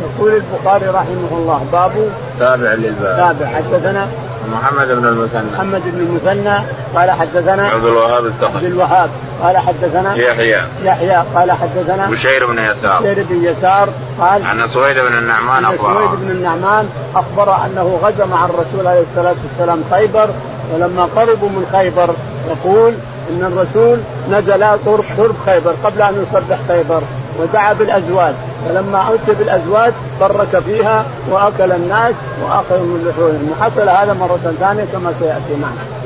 يقول 0.02 0.32
البخاري 0.34 0.86
رحمه 0.86 1.32
الله 1.32 1.66
باب 1.72 1.92
تابع 2.40 2.74
للباب. 2.74 3.18
تابع. 3.18 3.52
حدثنا 3.56 4.08
محمد 4.52 4.88
بن 4.88 5.08
المثنى. 5.08 5.52
محمد 5.54 5.82
بن 5.86 6.00
المثنى 6.00 6.64
قال 6.96 7.12
حدثنا 7.12 7.70
عبد 7.70 7.86
الوهاب 7.86 8.26
الثقفي. 8.26 8.58
عبد 8.58 8.66
الوهاب 8.66 9.10
قال 9.44 9.58
حدثنا 9.58 10.16
يحيى. 10.16 10.64
يحيى 10.84 11.24
قال 11.36 11.52
حدثنا 11.52 12.08
بشير 12.08 12.46
بن 12.46 12.60
يسار. 12.60 13.02
بشير 13.02 13.26
بن 13.30 13.44
يسار 13.44 13.90
قال 14.20 14.46
عن 14.46 14.68
سويد 14.68 14.98
بن 14.98 15.18
النعمان 15.18 15.66
اخبر 15.66 15.94
سويد 15.94 16.20
بن 16.20 16.32
النعمان 16.32 16.90
اخبر 17.16 17.56
أنه 17.66 18.00
غزا 18.04 18.26
مع 18.26 18.46
الرسول 18.46 18.88
عليه 18.88 19.04
الصلاة 19.12 19.36
والسلام 19.44 19.84
خيبر 19.92 20.30
ولما 20.74 21.10
قربوا 21.16 21.50
من 21.50 21.70
خيبر 21.72 22.10
يقول 22.48 22.94
إن 23.30 23.44
الرسول 23.44 24.00
نزل 24.32 24.64
قرب 24.64 25.06
قرب 25.18 25.36
خيبر 25.46 25.74
قبل 25.84 26.02
أن 26.02 26.24
يصبح 26.24 26.58
خيبر 26.68 27.02
ودعا 27.40 27.74
بالأزواج 27.74 28.34
فلما 28.66 29.14
اتي 29.14 29.34
بالأزواج 29.40 29.94
برك 30.22 30.60
فيها 30.60 31.06
وأكل 31.30 31.72
الناس 31.72 32.14
واخذوا 32.44 32.86
من 32.86 33.08
لحومهم 33.08 33.52
وحصل 33.52 33.90
هذا 33.90 34.14
مرة 34.14 34.54
ثانية 34.60 34.86
كما 34.94 35.14
سيأتي 35.20 35.62
معنا. 35.62 35.99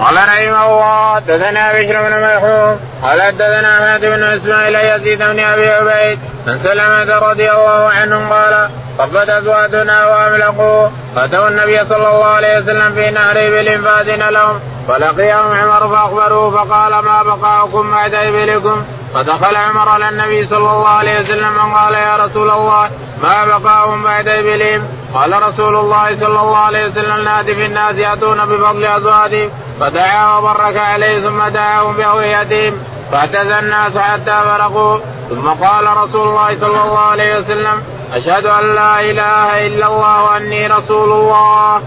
قال 0.00 0.14
رحمه 0.14 0.66
الله 0.66 1.14
حدثنا 1.14 1.72
بشر 1.72 2.02
بن 2.02 2.16
ملحوم 2.16 2.80
قال 3.02 3.22
حدثنا 3.22 3.74
أحمد 3.74 4.00
بن 4.00 4.22
إسماعيل 4.22 4.74
يزيد 4.74 5.18
بن 5.18 5.40
أبي 5.40 5.68
عبيد 5.68 6.18
عن 6.46 6.58
سلمة 6.64 7.18
رضي 7.18 7.50
الله 7.50 7.90
عنه 7.90 8.28
قال 8.30 8.70
قبت 8.98 9.28
أزواجنا 9.28 10.06
واملقوا 10.06 10.88
فأتوا 11.16 11.48
النبي 11.48 11.78
صلى 11.78 12.08
الله 12.08 12.24
عليه 12.24 12.58
وسلم 12.58 12.94
في 12.94 13.10
نهر 13.10 13.32
إبل 13.32 13.82
فأذن 13.82 14.22
لهم 14.28 14.60
فلقيهم 14.88 15.52
عمر 15.52 15.88
فأخبروه 15.88 16.50
فقال 16.50 16.92
ما 16.92 17.22
بقاؤكم 17.22 17.90
بعد 17.90 18.14
إبلكم؟ 18.14 18.84
فدخل 19.14 19.56
عمر 19.56 19.88
على 19.88 20.08
النبي 20.08 20.46
صلى 20.46 20.58
الله 20.58 20.88
عليه 20.88 21.20
وسلم 21.20 21.58
قال 21.74 21.94
يا 21.94 22.16
رسول 22.24 22.50
الله 22.50 22.90
ما 23.22 23.44
بقاؤهم 23.44 24.02
بعد 24.02 24.28
ابلهم 24.28 24.82
قال 25.14 25.42
رسول 25.42 25.76
الله 25.76 26.16
صلى 26.20 26.40
الله 26.40 26.58
عليه 26.58 26.86
وسلم 26.86 27.24
نادي 27.24 27.54
في 27.54 27.66
الناس 27.66 27.96
يأتون 27.96 28.46
بفضل 28.46 28.84
أزواجهم 28.84 29.50
فدعا 29.80 30.38
وبرك 30.38 30.76
عليه 30.76 31.20
ثم 31.20 31.48
دعاهم 31.48 31.92
بأويتهم 31.96 32.74
فاعتزى 33.12 33.58
الناس 33.58 33.98
حتى 33.98 34.30
فرقوا 34.44 34.98
ثم 35.30 35.48
قال 35.48 35.96
رسول 35.96 36.28
الله 36.28 36.56
صلى 36.60 36.82
الله 36.82 36.98
عليه 36.98 37.38
وسلم 37.38 37.82
أشهد 38.12 38.46
أن 38.46 38.74
لا 38.74 39.00
إله 39.00 39.66
إلا 39.66 39.86
الله 39.86 40.22
وأني 40.24 40.66
رسول 40.66 41.12
الله. 41.12 41.82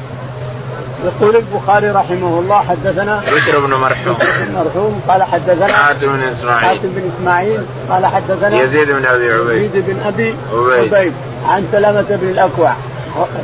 يقول 1.05 1.35
البخاري 1.35 1.89
رحمه 1.89 2.39
الله 2.39 2.63
حدثنا 2.69 3.21
بشر 3.31 3.59
بن 3.59 3.73
مرحوم. 3.73 4.13
بن 4.13 4.53
مرحوم 4.53 5.01
قال 5.07 5.23
حدثنا 5.23 5.73
حاتم 5.73 6.07
بن 6.07 6.23
إسماعيل. 6.23 6.67
حاتم 6.67 6.89
بن 6.89 7.11
إسماعيل 7.17 7.61
قال 7.89 8.05
حدثنا 8.05 8.61
يزيد 8.61 8.91
بن 8.91 9.05
أبي 9.05 9.31
عبيد. 9.31 9.75
يزيد 9.75 9.85
بن 9.87 10.01
أبي 10.07 10.35
عبيد, 10.53 10.93
عبيد 10.93 11.13
عن 11.47 11.67
سلامة 11.71 12.05
بن 12.09 12.29
الأكوع 12.29 12.73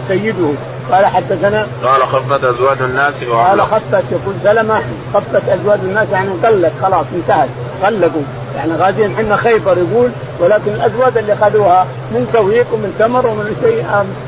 سيده. 0.08 0.50
قال 0.92 1.06
حدثنا 1.06 1.68
قال 1.84 2.08
خفت 2.08 2.44
أزواج 2.44 2.78
الناس 2.82 3.14
قال 3.32 3.62
خفت 3.62 4.04
يقول 4.12 4.36
سلمة 4.44 4.82
خفت 5.14 5.50
أزواج 5.50 5.80
الناس 5.84 6.08
يعني 6.12 6.30
قلت 6.30 6.72
خلاص 6.82 7.06
انتهت 7.16 7.50
قلقوا. 7.84 8.22
يعني 8.56 8.74
غازين 8.76 9.16
حنا 9.18 9.36
خيبر 9.36 9.78
يقول 9.78 10.10
ولكن 10.40 10.72
الأزواج 10.72 11.18
اللي 11.18 11.34
اخذوها 11.34 11.86
من 12.12 12.28
سويق 12.34 12.66
ومن 12.74 12.96
تمر 13.00 13.28
ومن 13.28 13.56
شيء 13.64 13.86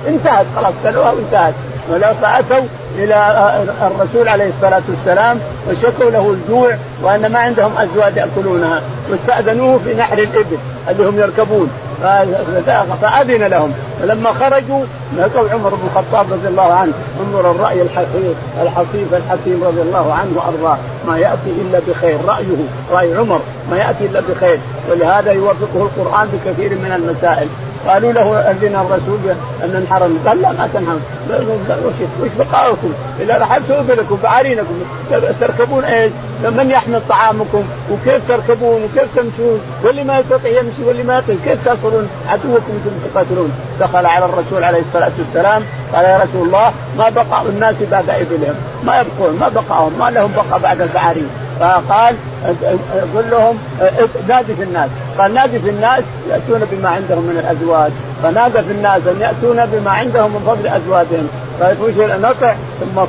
انتهت 0.07 0.45
خلاص 0.55 0.73
كلوها 0.83 1.11
وانتهت. 1.11 1.53
ولا 1.89 2.13
فأتوا 2.13 2.65
إلى 2.97 3.15
الرسول 3.81 4.27
عليه 4.27 4.49
الصلاة 4.49 4.81
والسلام 4.89 5.39
وشكوا 5.69 6.11
له 6.11 6.31
الجوع 6.31 6.77
وأن 7.01 7.31
ما 7.31 7.39
عندهم 7.39 7.71
أزواج 7.77 8.17
يأكلونها. 8.17 8.81
واستأذنوه 9.11 9.79
في 9.85 9.93
نحر 9.93 10.17
الإبل 10.17 10.57
اللي 10.89 11.09
هم 11.09 11.19
يركبون. 11.19 11.69
فأذن 13.01 13.43
لهم. 13.43 13.73
فلما 14.01 14.33
خرجوا 14.33 14.85
لقوا 15.17 15.49
عمر 15.49 15.69
بن 15.69 15.87
الخطاب 15.87 16.33
رضي 16.33 16.47
الله 16.47 16.73
عنه. 16.73 16.93
انظر 17.19 17.51
الرأي 17.51 17.81
الحصيف 17.81 18.35
الحصيف 18.61 19.13
الحكيم 19.13 19.63
رضي 19.63 19.81
الله 19.81 20.13
عنه 20.13 20.31
وأرضاه. 20.35 20.77
ما 21.07 21.17
يأتي 21.17 21.49
إلا 21.61 21.79
بخير. 21.87 22.17
رايه 22.27 22.45
رأي 22.91 23.17
عمر. 23.17 23.39
ما 23.71 23.77
يأتي 23.77 24.05
إلا 24.05 24.21
بخير. 24.29 24.57
ولهذا 24.91 25.31
يوافقه 25.31 25.89
القرآن 25.89 26.27
بكثير 26.33 26.69
من 26.69 26.91
المسائل. 26.95 27.47
قالوا 27.87 28.11
له 28.11 28.39
أذن 28.39 28.75
الرسول 28.75 29.19
أن 29.63 29.69
ننحر 29.69 30.09
قال 30.25 30.41
لا 30.41 30.51
ما 30.51 30.69
تنحر 30.73 30.97
وش 32.21 32.29
بقاؤكم؟ 32.39 32.93
اذا 33.19 33.37
رحلتوا 33.37 33.79
أبلكم 33.79 34.17
بعارينكم 34.23 34.73
تركبون 35.41 35.83
إيش؟ 35.83 36.11
من 36.43 36.71
يحمل 36.71 37.01
طعامكم؟ 37.09 37.63
وكيف 37.91 38.27
تركبون؟ 38.27 38.83
وكيف 38.83 39.07
تمشون؟ 39.15 39.61
واللي 39.83 40.03
ما 40.03 40.19
يستطيع 40.19 40.51
يمشي 40.51 40.83
واللي 40.87 41.03
ما 41.03 41.13
يقدر. 41.13 41.35
كيف 41.45 41.65
تأكلون؟ 41.65 42.09
عدوكم 42.27 42.73
أنتم 42.75 43.09
تقاتلون. 43.13 43.51
دخل 43.79 44.05
على 44.05 44.25
الرسول 44.25 44.63
عليه 44.63 44.81
الصلاة 44.87 45.11
والسلام 45.19 45.63
قال 45.93 46.05
يا 46.05 46.17
رسول 46.17 46.47
الله 46.47 46.71
ما 46.97 47.09
بقاء 47.09 47.45
الناس 47.49 47.75
بعد 47.91 48.09
إبلهم. 48.09 48.55
ما 48.83 49.01
يبقون 49.01 49.39
ما 49.39 49.49
بقاهم. 49.49 49.99
ما 49.99 50.11
لهم 50.11 50.31
بقاء 50.35 50.59
بعد 50.59 50.81
البعارين 50.81 51.29
فقال 51.59 52.15
قل 53.15 53.29
لهم 53.31 53.57
نادي 54.27 54.55
في 54.55 54.63
الناس. 54.63 54.89
قال 55.17 55.33
نادي 55.33 55.59
في 55.59 55.69
الناس 55.69 56.03
يأتون 56.29 56.67
بما 56.71 56.89
عندهم 56.89 57.23
من 57.23 57.37
الأزواج. 57.39 57.91
فنادى 58.23 58.63
في 58.63 58.71
الناس 58.71 59.01
أن 59.07 59.21
يأتون 59.21 59.65
بما 59.65 59.91
عندهم 59.91 60.31
من 60.31 60.43
فضل 60.47 60.67
أزواجهم. 60.67 61.27
فيفوش 61.59 61.93
نطع 62.21 62.53
ثم 62.79 63.01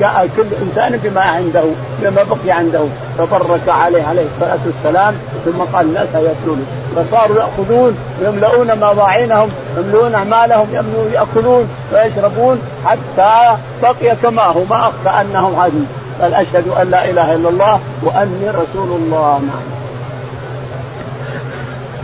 جاء 0.00 0.28
كل 0.36 0.46
إنسان 0.62 1.00
بما 1.04 1.20
عنده 1.20 1.64
بما 2.02 2.22
بقي 2.22 2.50
عنده. 2.50 2.84
فبرك 3.18 3.68
عليه 3.68 4.02
عليه 4.02 4.26
الصلاة 4.34 4.58
والسلام 4.66 5.14
ثم 5.44 5.76
قال 5.76 5.86
الناس 5.86 6.08
يأكلون. 6.14 6.66
فصاروا 6.96 7.36
يأخذون 7.36 7.96
يملؤون 8.22 8.78
مضاعينهم 8.80 9.48
يملؤون 9.78 10.14
أعمالهم 10.14 10.66
يأكلون 11.12 11.68
ويشربون 11.92 12.60
حتى 12.84 13.56
بقي 13.82 14.16
كما 14.22 14.42
هو 14.42 14.64
ما 14.70 14.76
أخفى 14.76 15.20
أنهم 15.20 15.60
عزيز 15.60 15.99
قال 16.20 16.34
أشهد 16.34 16.68
أن 16.68 16.90
لا 16.90 17.04
إله 17.04 17.34
إلا 17.34 17.48
الله 17.48 17.80
وأني 18.02 18.50
رسول 18.50 18.88
الله 18.88 19.38
نعم 19.38 19.80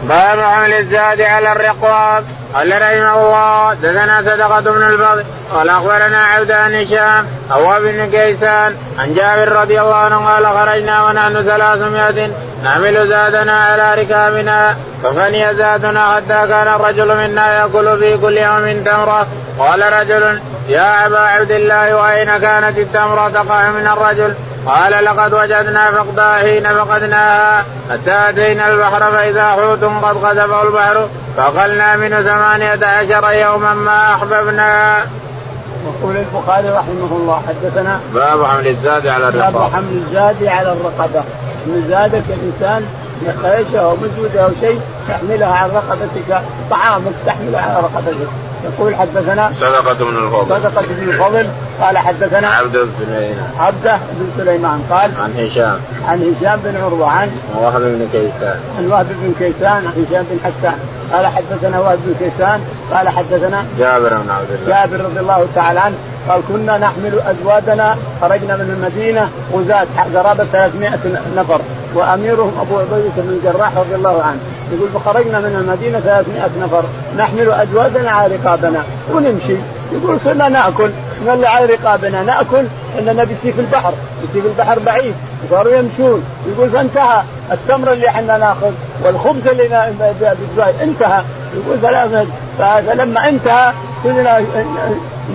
باب 0.09 0.41
عمل 0.41 0.73
الزاد 0.73 1.21
على 1.21 1.53
الرقاب. 1.53 2.25
قال 2.55 2.83
رحمه 2.83 3.27
الله 3.27 3.75
دثنا 3.75 4.23
صدقة 4.23 4.61
بن 4.61 4.83
الفضل 4.83 5.25
قال 5.53 5.69
أخبرنا 5.69 6.25
عبد 6.25 6.47
بن 6.47 6.75
هشام 6.75 7.27
أو 7.53 7.81
بن 7.81 8.11
كيسان 8.11 8.77
عن 8.99 9.15
جابر 9.15 9.53
رضي 9.53 9.81
الله 9.81 9.97
عنه 9.97 10.27
قال 10.27 10.47
خرجنا 10.47 11.05
ونحن 11.05 11.43
ثلاثمائة 11.43 12.31
نعمل 12.65 13.09
زادنا 13.09 13.65
على 13.65 14.03
ركابنا 14.03 14.77
ففني 15.03 15.55
زادنا 15.55 16.15
حتى 16.15 16.49
كان 16.49 16.69
الرجل 16.69 17.17
منا 17.17 17.55
يأكل 17.55 17.99
في 17.99 18.17
كل 18.17 18.39
يوم 18.39 18.85
تمرة 18.85 19.27
قال 19.59 19.93
رجل 19.93 20.41
يا 20.69 21.07
أبا 21.07 21.19
عبد 21.19 21.51
الله 21.51 21.97
وأين 21.97 22.39
كانت 22.39 22.79
التمرة 22.79 23.29
تقع 23.29 23.71
من 23.71 23.87
الرجل؟ 23.87 24.35
قال 24.67 25.05
لقد 25.05 25.35
وجدنا 25.35 25.91
فقدها 25.91 26.39
حين 26.39 26.69
فقدناها 26.69 27.65
حتى 27.91 28.29
أتينا 28.29 28.71
البحر 28.71 29.11
فإذا 29.11 29.49
حوت 29.49 29.85
قد 29.85 30.25
قذفه 30.25 30.63
البحر 30.63 31.09
فاقلنا 31.37 31.97
منه 31.97 32.23
ثمانية 32.23 32.87
عشر 32.87 33.33
يوما 33.33 33.75
ما 33.75 34.15
أحببنا. 34.15 34.97
يقول 35.87 36.17
البخاري 36.17 36.69
رحمه 36.69 37.09
الله 37.11 37.43
حدثنا 37.49 38.01
باب 38.15 38.45
حمل 38.45 38.67
الزاد 38.67 39.07
على 39.07 39.29
الرقبة. 39.29 39.59
باب 39.59 39.73
حمل 39.73 40.03
الزاد 40.07 40.45
على 40.45 40.73
الرقبة. 40.73 41.23
من 41.67 41.87
زادك 41.89 42.25
الإنسان 42.29 42.83
خيشه 43.43 43.81
أو 43.81 43.97
مجودة 43.97 44.45
أو 44.45 44.51
شيء 44.61 44.81
تحملها 45.09 45.53
على 45.53 45.73
رقبتك 45.73 46.43
طعامك 46.71 47.13
تحملها 47.27 47.61
على 47.61 47.83
رقبتك. 47.83 48.29
يقول 48.67 48.97
حدثنا 48.97 49.53
صدقة 49.61 50.05
بن 50.05 50.17
الفضل. 50.27 50.61
صدقة 50.61 50.83
بن 50.83 51.09
الفضل. 51.09 51.49
قال 51.81 51.99
حدثنا 51.99 52.49
عبد 52.49 52.77
بن 52.77 52.91
سليمان. 52.99 53.51
عبده 53.59 53.99
بن 54.13 54.29
سليمان 54.37 54.83
قال 54.91 55.11
عن 55.21 55.33
هشام. 55.37 55.81
عن 56.09 56.19
هشام 56.19 56.61
بن 56.65 56.77
عروة 56.77 57.11
عن 57.11 57.31
وهب 57.55 57.81
بن 57.81 58.09
كيسان. 58.13 58.61
عن 58.79 58.87
وهب 58.91 59.07
بن 59.07 59.35
كيسان 59.39 59.73
عن 59.87 60.07
هشام 60.11 60.27
بن 60.31 60.39
حسان. 60.45 60.79
قال 61.13 61.27
حدثنا 61.27 61.81
وهب 61.81 61.99
بن 62.07 62.15
كيسان 62.19 62.61
قال 62.93 63.09
حدثنا 63.09 63.65
جابر 63.79 64.09
بن 64.09 64.31
عبد 64.31 64.51
الله. 64.51 64.67
جابر 64.67 65.05
رضي 65.05 65.21
الله 65.21 65.47
تعالى 65.55 65.81
عنه 65.81 65.97
قال 66.29 66.41
كنا 66.49 66.79
نحمل 66.79 67.21
أزواجنا 67.21 67.97
خرجنا 68.21 68.57
من 68.57 68.71
المدينة 68.77 69.29
غزاة 69.53 69.87
قرابه 70.15 70.45
300 70.45 70.91
نفر. 71.37 71.61
وأميرهم 71.95 72.53
أبو 72.61 72.79
عبيدة 72.79 73.13
بن 73.17 73.29
الجراح 73.29 73.77
رضي 73.77 73.95
الله 73.95 74.23
عنه. 74.23 74.39
يقول 74.73 74.89
فخرجنا 74.89 75.39
من 75.41 75.57
المدينة 75.61 76.01
300 76.01 76.51
نفر 76.61 76.85
نحمل 77.19 77.51
ازواجنا 77.51 78.11
على 78.11 78.37
رقابنا. 78.37 78.83
ونمشي. 79.13 79.57
يقول 79.93 80.19
صرنا 80.25 80.49
نأكل. 80.49 80.91
اللي 81.35 81.49
على 81.49 81.67
رقابنا 81.67 82.23
نأكل. 82.23 82.65
اننا 82.99 83.25
بيسي 83.25 83.53
في 83.53 83.61
البحر. 83.61 83.95
بيسي 84.21 84.43
في 84.43 84.49
البحر 84.49 84.79
بعيد. 84.79 85.15
صاروا 85.51 85.73
يمشون. 85.73 86.25
يقول 86.49 86.71
فانتهى. 86.71 87.23
التمر 87.53 87.93
اللي 87.93 88.09
إحنا 88.09 88.39
ناخذ 88.39 88.73
والخبز 89.05 89.47
اللي 89.49 89.93
انتهى. 90.83 91.23
يقول 91.55 91.79
فلما 92.59 93.29
انتهى 93.29 93.73
كلنا 94.05 94.41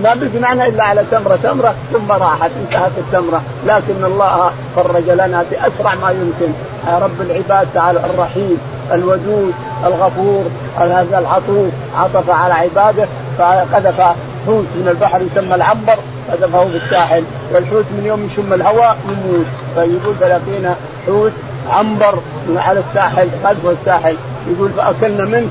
ما 0.03 0.13
بقي 0.13 0.39
معنا 0.41 0.67
إلا 0.67 0.83
على 0.83 1.03
تمرة 1.11 1.39
تمرة 1.43 1.75
ثم 1.93 2.11
راحت 2.11 2.51
انتهت 2.65 2.91
التمرة. 2.97 3.41
لكن 3.65 4.05
الله 4.05 4.51
فرج 4.75 5.09
لنا 5.09 5.45
بأسرع 5.51 5.95
ما 5.95 6.11
يمكن. 6.11 6.53
يا 6.87 6.99
رب 6.99 7.21
العباد 7.21 7.67
تعالى 7.73 7.99
الرحيم 7.99 8.57
الودود 8.93 9.53
الغفور 9.85 10.43
هذا 10.77 11.19
العطوف 11.19 11.71
عطف 11.97 12.29
على 12.29 12.53
عباده 12.53 13.07
فقذف 13.37 14.01
حوت 14.45 14.65
من 14.75 14.87
البحر 14.91 15.21
يسمى 15.21 15.55
العنبر 15.55 15.97
قذفه 16.31 16.67
في 16.67 16.77
الساحل 16.77 17.23
والحوت 17.51 17.85
من 17.91 18.03
يوم 18.05 18.29
يشم 18.31 18.53
الهواء 18.53 18.97
يموت. 19.05 19.45
فيقول 19.75 20.15
فلقينا 20.15 20.75
حوت 21.07 21.31
عنبر 21.69 22.19
على 22.55 22.79
الساحل 22.79 23.27
قذفه 23.43 23.71
الساحل. 23.71 24.15
يقول 24.47 24.69
فأكلنا 24.77 25.25
منه 25.25 25.49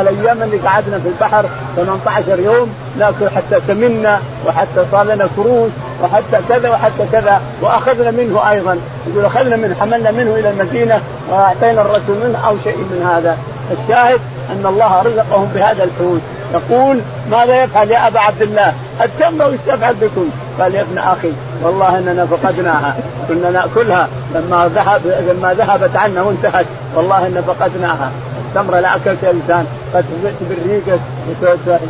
الأيام 0.00 0.42
اللي 0.42 0.56
قعدنا 0.56 0.98
في 0.98 1.08
البحر 1.08 1.44
18 1.76 2.40
يوم 2.40 2.74
ناكل 2.98 3.28
حتى 3.28 3.60
سمنا 3.66 4.20
وحتى 4.46 4.84
صار 4.92 5.04
لنا 5.04 5.28
كروش 5.36 5.70
وحتى 6.02 6.42
كذا 6.48 6.70
وحتى 6.70 7.06
كذا 7.12 7.40
وأخذنا 7.62 8.10
منه 8.10 8.50
أيضا 8.50 8.78
يقول 9.06 9.24
أخذنا 9.24 9.56
منه 9.56 9.74
حملنا 9.80 10.10
منه 10.10 10.34
إلى 10.34 10.50
المدينة 10.50 11.00
وأعطينا 11.30 11.80
الرسول 11.80 12.16
منه 12.24 12.38
أو 12.48 12.56
شيء 12.64 12.76
من 12.76 13.10
هذا 13.14 13.38
الشاهد 13.70 14.20
أن 14.50 14.66
الله 14.66 15.02
رزقهم 15.02 15.50
بهذا 15.54 15.84
الحوت 15.84 16.20
يقول 16.54 17.00
ماذا 17.30 17.62
يفعل 17.64 17.90
يا 17.90 18.06
أبا 18.06 18.20
عبد 18.20 18.42
الله؟ 18.42 18.72
التمر 19.04 19.48
وش 19.48 19.58
تفعل 19.66 19.94
بكم؟ 19.94 20.30
قال 20.60 20.74
يا 20.74 20.80
ابن 20.80 20.98
أخي 20.98 21.32
والله 21.62 21.98
إننا 21.98 22.26
فقدناها. 22.26 22.96
كنا 23.28 23.50
نأكلها 23.50 24.08
لما 24.34 24.70
ذهب 24.74 25.00
لما 25.06 25.54
ذهبت 25.54 25.96
عنا 25.96 26.22
وانتهت 26.22 26.66
والله 26.94 27.26
ان 27.26 27.42
فقدناها. 27.46 28.10
التمره 28.46 28.80
لا 28.80 28.96
اكلت 28.96 29.24
انسان 29.24 29.66
قد 29.94 30.04
بالريقة 30.40 30.98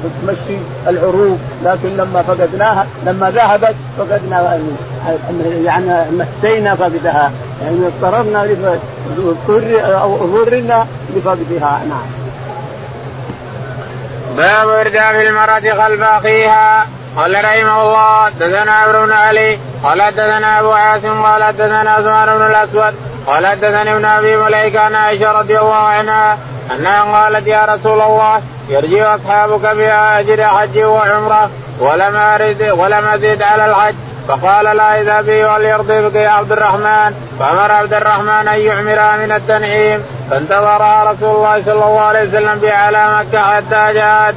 وتمشي 0.05 0.59
العروق 0.89 1.39
لكن 1.65 1.97
لما 1.97 2.23
فقدناها 2.23 2.87
لما 3.07 3.31
ذهبت 3.31 3.75
فقدنا 3.99 4.59
يعني 5.65 6.11
مسينا 6.11 6.75
فقدها. 6.75 7.31
يعني 7.63 7.77
اضطررنا 7.87 8.49
أو 10.03 10.15
اضطررنا 10.15 10.87
لفقدها. 11.17 11.81
نعم. 11.89 12.07
باب 14.37 14.69
ارداف 14.69 15.15
المرأة 15.15 15.85
خلف 15.85 16.03
أخيها. 16.03 16.87
قال 17.17 17.45
رحمه 17.45 17.83
الله 17.83 18.25
حدثنا 18.25 18.73
عمرو 18.73 19.07
بن 19.07 19.13
علي 19.13 19.59
قال 19.85 20.03
حدثنا 20.03 20.61
أبو 20.61 20.71
عاصم 20.71 21.23
قال 21.23 21.45
حدثنا 21.45 21.91
عثمان 21.91 22.39
بن 22.39 22.47
الأسود 22.47 22.95
قال 23.27 23.47
حدثني 23.47 23.93
ابن 23.93 24.05
أبي 24.05 24.37
مليكة 24.37 24.81
عن 24.81 24.95
عائشة 24.95 25.33
رضي 25.33 25.59
الله 25.59 25.75
عنها 25.75 26.39
أنها 26.71 27.03
قالت 27.03 27.47
يا 27.47 27.65
رسول 27.65 28.01
الله 28.01 28.43
يرجع 28.69 29.15
أصحابك 29.15 29.61
باجر 29.61 30.45
حج 30.45 30.79
وعمره 30.79 31.51
ولم 31.79 32.17
أرد 32.17 32.63
ولم 32.63 33.07
أزد 33.07 33.43
على 33.43 33.67
الحج 33.67 33.95
فقال 34.29 34.77
لا 34.77 35.01
إذا 35.01 35.21
بي 35.21 35.45
وليرضي 35.45 36.09
بك 36.09 36.15
يا 36.15 36.29
عبد 36.29 36.53
الرحمن 36.53 37.15
فأمر 37.41 37.73
عبد 37.73 37.95
الرحمن 37.95 38.49
أن 38.49 38.61
يعمرها 38.61 39.17
من 39.17 39.33
التنعيم 39.33 40.05
فانتظرها 40.31 41.13
رسول 41.13 41.37
الله 41.37 41.63
صلى 41.63 41.73
الله 41.73 42.01
عليه 42.01 42.29
وسلم 42.29 42.59
بها 42.59 42.77
على 42.77 43.19
مكة 43.19 43.43
حتى 43.43 43.95
جاءت. 43.95 44.35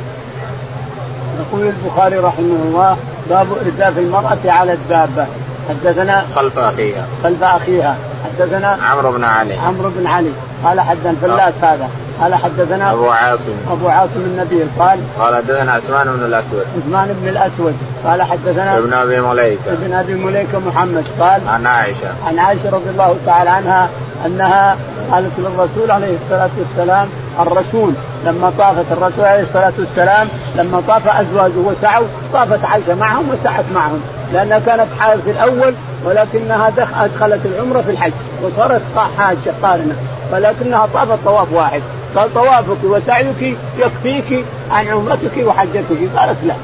يقول 1.39 1.73
البخاري 1.73 2.17
رحمه 2.17 2.57
الله 2.65 2.97
باب 3.29 3.47
ارداف 3.65 3.97
المرأة 3.97 4.38
على 4.45 4.73
الدابة. 4.73 5.25
حدثنا 5.69 6.25
خلف 6.36 6.59
أخيها. 6.59 7.05
خلف 7.23 7.43
أخيها. 7.43 7.95
حدثنا 8.25 8.77
عمرو 8.83 9.11
بن 9.11 9.23
علي. 9.23 9.53
عمرو 9.53 9.89
بن 9.97 10.07
علي. 10.07 10.31
قال 10.63 10.81
حدثنا 10.81 11.15
فلاس 11.21 11.53
هذا. 11.61 11.89
قال 12.21 12.36
حدثنا 12.36 12.91
أبو 12.91 13.09
عاصم. 13.09 13.55
أبو 13.71 13.88
عاصم 13.88 14.19
النبيل 14.25 14.67
قال 14.79 14.99
قال 15.19 15.36
حدثنا 15.36 15.71
عثمان 15.71 16.07
بن 16.07 16.25
الأسود. 16.25 16.65
عثمان 16.77 17.17
بن 17.21 17.27
الأسود. 17.27 17.75
قال 18.05 18.23
حدثنا 18.23 18.77
ابن 18.77 18.93
أبي 18.93 19.21
مليكة. 19.21 19.71
ابن 19.71 19.93
أبي 19.93 20.13
مليكة 20.13 20.59
محمد. 20.59 21.05
قال 21.19 21.41
عن 21.47 21.65
عائشة. 21.67 22.09
عن 22.27 22.39
عائشة 22.39 22.69
رضي 22.69 22.89
الله 22.89 23.15
تعالى 23.25 23.49
عنها 23.49 23.89
أنها 24.25 24.77
قالت 25.11 25.31
للرسول 25.38 25.91
عليه 25.91 26.15
الصلاة 26.23 26.49
والسلام 26.59 27.07
الرسول 27.39 27.93
لما 28.25 28.51
طافت 28.57 28.91
الرسول 28.91 29.25
عليه 29.25 29.43
الصلاة 29.43 29.73
والسلام 29.79 30.27
لما 30.55 30.83
طاف 30.88 31.07
أزواجه 31.07 31.57
وسعوا 31.57 32.05
طافت 32.33 32.65
عائشة 32.65 32.95
معهم 32.95 33.29
وسعت 33.29 33.65
معهم. 33.75 34.01
لأنها 34.33 34.59
كانت 34.59 34.88
حائض 34.99 35.21
في 35.21 35.31
الأول 35.31 35.73
ولكنها 36.05 36.67
أدخلت 36.67 37.45
العمرة 37.45 37.81
في 37.81 37.91
الحج 37.91 38.11
وصارت 38.43 38.81
حاجة 39.17 39.53
قارنة. 39.63 39.95
ولكنها 40.31 40.88
طافت 40.93 41.19
طواف 41.25 41.53
واحد. 41.53 41.81
قال 42.15 42.33
طوافك 42.33 42.83
وسعيك 42.83 43.57
يكفيك 43.77 44.45
عن 44.71 44.88
عمرتك 44.88 45.38
وحجتك. 45.45 46.17
قالت 46.17 46.38
لا. 46.43 46.55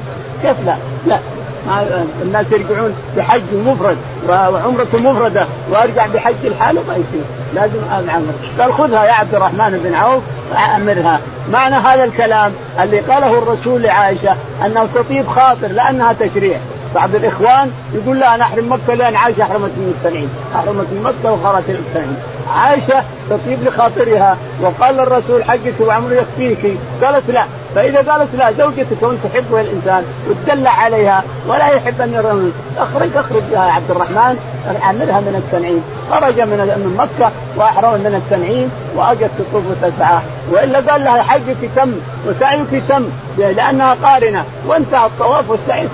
كيف 0.42 0.56
لا؟ 0.66 0.76
لا. 1.06 1.18
الناس 2.22 2.46
يرجعون 2.52 2.96
بحج 3.16 3.42
مفرد 3.66 3.96
وعمرة 4.28 4.86
مفردة 4.94 5.46
وأرجع 5.70 6.06
بحج 6.06 6.34
الحالة 6.44 6.80
ما 6.88 6.94
يصير. 6.94 7.24
لازم 7.54 8.08
اعمر 8.10 8.32
قال 8.58 8.72
خذها 8.72 9.04
يا 9.04 9.12
عبد 9.12 9.34
الرحمن 9.34 9.80
بن 9.84 9.94
عوف 9.94 10.22
اعمرها 10.56 11.20
معنى 11.52 11.74
هذا 11.74 12.04
الكلام 12.04 12.52
اللي 12.82 13.00
قاله 13.00 13.38
الرسول 13.38 13.82
لعائشة 13.82 14.36
أنه 14.66 14.88
تطيب 14.94 15.28
خاطر 15.28 15.66
لأنها 15.66 16.12
تشريع. 16.12 16.56
بعض 16.94 17.14
الإخوان 17.14 17.70
يقول 17.94 18.20
لا 18.20 18.34
أنا 18.34 18.44
أحرم 18.44 18.72
مكة 18.72 18.94
لأن 18.94 19.16
عائشة 19.16 19.42
أحرمت 19.42 19.70
من 19.76 19.94
التنعيم، 19.98 20.28
أحرمت 20.54 20.86
من 20.92 21.02
مكة 21.04 21.32
وخرجت 21.32 21.68
التنعيم، 21.68 22.16
عائشة 22.56 23.02
تطيب 23.30 23.58
لخاطرها 23.62 24.36
وقال 24.62 25.00
الرسول 25.00 25.44
حجك 25.44 25.74
وعمره 25.80 26.14
يكفيك، 26.14 26.76
قالت 27.02 27.30
لا، 27.30 27.44
فإذا 27.74 28.12
قالت 28.12 28.28
لا 28.38 28.52
زوجتك 28.52 29.02
وأنت 29.02 29.18
تحبها 29.32 29.60
الإنسان 29.60 30.04
وتدلع 30.28 30.70
عليها 30.70 31.22
ولا 31.48 31.68
يحب 31.68 32.00
أن 32.00 32.12
يرى 32.12 32.52
اخرج 32.78 33.16
أخرج 33.16 33.42
يا 33.52 33.58
عبد 33.58 33.90
الرحمن 33.90 34.36
أعملها 34.82 35.20
من 35.20 35.42
التنعيم. 35.44 35.84
خرج 36.10 36.40
من 36.40 36.58
من 36.58 36.96
مكة 36.98 37.30
وأحرم 37.56 38.00
من 38.00 38.14
التنعيم 38.14 38.70
وأجت 38.96 39.30
تطوف 39.38 39.64
وتسعى. 39.70 40.18
وإلا 40.50 40.92
قال 40.92 41.04
لها 41.04 41.22
حجك 41.22 41.70
تم 41.76 41.92
وسعيك 42.26 42.82
تم 42.88 43.04
لأنها 43.38 43.96
قارنة. 44.04 44.44
وانتهى 44.66 45.06
الطواف 45.06 45.50
والسعي 45.50 45.88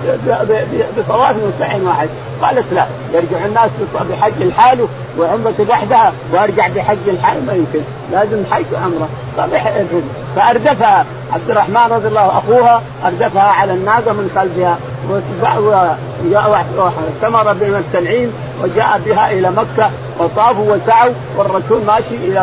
بطواف 0.97 1.35
وسعي 1.35 1.81
واحد. 1.81 2.09
قالت 2.41 2.65
لا 2.73 2.85
يرجع 3.13 3.45
الناس 3.45 3.69
بحج 4.11 4.41
الحال 4.41 4.87
وعمرة 5.19 5.53
وحدها 5.69 6.13
وأرجع 6.33 6.67
بحج 6.67 6.97
الحال 7.07 7.45
ما 7.45 7.53
يمكن. 7.53 7.81
لازم 8.11 8.43
حج 8.51 8.65
وعمرة. 8.73 9.09
فأردفها 10.35 11.05
عبد 11.33 11.49
الرحمن 11.49 11.91
رضي 11.91 12.07
الله 12.07 12.27
أخوها 12.27 12.81
أردفها 13.05 13.43
على 13.43 13.73
الناقه 13.73 14.13
من 14.13 14.31
خلفها. 14.35 14.77
واستمر 16.77 17.53
بهم 17.53 17.75
التنعيم 17.75 18.33
وجاء 18.63 19.01
بها 19.05 19.31
إلى 19.31 19.51
مكة. 19.51 19.89
وطافوا 20.19 20.75
وسعوا 20.75 21.13
والرسول 21.37 21.81
ماشي 21.87 22.15
إلى 22.15 22.39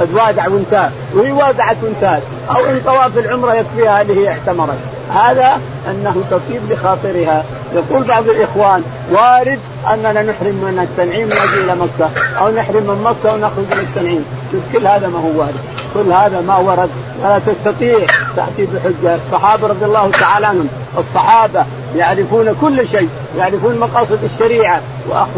قد 0.00 0.14
وادع 0.14 0.48
وانتهى. 0.48 0.90
وهي 1.14 1.32
وادعت 1.32 1.76
وانتهت 1.82 2.22
أو 2.50 2.64
إن 2.64 2.80
طواف 2.84 3.18
العمرة 3.18 3.54
يكفيها 3.54 4.02
اللي 4.02 4.22
هي 4.22 4.28
اعتمرت 4.28 4.78
هذا 5.14 5.60
أنه 5.90 6.22
تطيب 6.30 6.62
لخاطرها. 6.70 7.44
يقول 7.74 8.04
بعض 8.04 8.28
الإخوان 8.28 8.82
وارد 9.12 9.58
أننا 9.92 10.22
نحرم 10.22 10.54
من 10.54 10.78
التنعيم 10.82 11.24
ونجي 11.24 11.64
إلى 11.64 11.74
مكة 11.74 12.10
أو 12.38 12.50
نحرم 12.50 12.82
من 12.82 13.02
مكة 13.04 13.34
ونخرج 13.34 13.66
من 13.70 13.78
التنعيم. 13.78 14.24
كل 14.72 14.86
هذا 14.86 15.08
ما 15.08 15.18
هو 15.18 15.40
وارد. 15.40 15.60
كل 15.94 16.12
هذا 16.12 16.40
ما 16.40 16.56
ورد. 16.56 16.90
ولا 17.22 17.38
تستطيع 17.38 17.98
تأتي 18.36 18.66
بحجة. 18.66 19.18
الصحابة 19.26 19.68
رضي 19.68 19.84
الله 19.84 20.10
تعالى 20.10 20.46
عنهم. 20.46 20.68
الصحابة 20.98 21.64
يعرفون 21.96 22.56
كل 22.60 22.88
شيء 22.88 23.08
يعرفون 23.38 23.78
مقاصد 23.78 24.18
الشريعة 24.24 24.80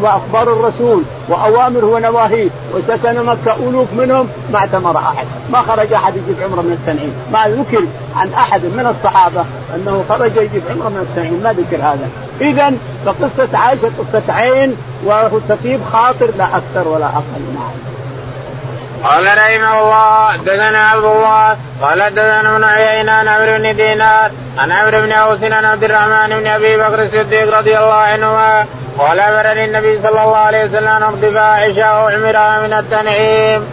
واخبار 0.02 0.52
الرسول 0.52 1.02
واوامره 1.28 1.86
ونواهيه 1.86 2.48
وسكن 2.74 3.24
مكة 3.24 3.56
ألوف 3.68 3.88
منهم 3.98 4.28
ما 4.52 4.58
اعتمر 4.58 4.96
أحد 4.96 5.26
ما 5.52 5.62
خرج 5.62 5.92
أحد 5.92 6.16
يجيب 6.16 6.42
عمره 6.42 6.62
من 6.62 6.72
التنعيم. 6.72 7.14
ما 7.32 7.48
ذكر 7.48 7.84
عن 8.16 8.32
أحد 8.32 8.60
من 8.64 8.86
الصحابة 8.86 9.44
أنه 9.74 10.04
خرج 10.08 10.36
يجيب 10.36 10.62
عمره 10.70 10.88
من 10.88 11.06
التنعيم 11.10 11.40
ما 11.44 11.52
ذكر 11.52 11.76
هذا. 11.76 12.08
اذا 12.40 12.72
فقصة 13.06 13.58
عائشة 13.58 13.90
قصة 13.98 14.32
عين 14.32 14.76
وتطيب 15.06 15.80
خاطر 15.92 16.30
لا 16.38 16.44
أكثر 16.56 16.88
ولا 16.88 17.06
أقل 17.06 17.42
نعم 17.54 17.93
قال 19.04 19.26
رحمه 19.26 19.80
الله 19.82 20.32
حدثنا 20.32 20.88
عبد 20.88 21.04
الله 21.04 21.56
قال 21.82 22.02
حدثنا 22.02 22.56
ابن 22.56 22.64
عيينة 22.64 23.12
عن 23.12 23.28
عمرو 23.28 23.58
بن 23.58 23.76
دينار 23.76 24.30
عن 24.58 24.72
عمرو 24.72 25.00
بن 25.00 25.12
أوس 25.12 25.42
عن 25.42 25.64
عبد 25.64 25.84
الرحمن 25.84 26.38
بن 26.38 26.46
أبي 26.46 26.76
بكر 26.76 27.02
الصديق 27.02 27.58
رضي 27.58 27.78
الله 27.78 27.94
عنهما 27.94 28.66
قال 28.98 29.20
أمرني 29.20 29.64
النبي 29.64 29.98
صلى 30.02 30.08
الله 30.08 30.36
عليه 30.36 30.64
وسلم 30.64 30.88
أن 30.88 31.02
اغضب 31.02 31.36
عائشه 31.36 32.04
وعمرها 32.04 32.66
من 32.66 32.72
التنعيم. 32.72 33.66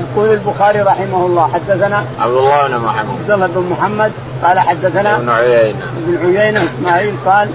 يقول 0.00 0.32
البخاري 0.32 0.80
رحمه 0.80 1.26
الله 1.26 1.50
حدثنا 1.54 2.04
عبد 2.20 2.36
الله 2.36 2.68
بن 2.68 2.76
محمد. 2.76 3.10
عبد 3.10 3.30
الله 3.30 3.46
بن 3.46 3.76
محمد 3.80 4.12
قال 4.42 4.60
حدثنا 4.60 5.16
ابن 5.16 5.28
عيينة. 5.28 5.84
ابن 5.96 6.36
عيينة 6.36 6.64
إسماعيل 6.64 7.14
قال 7.26 7.50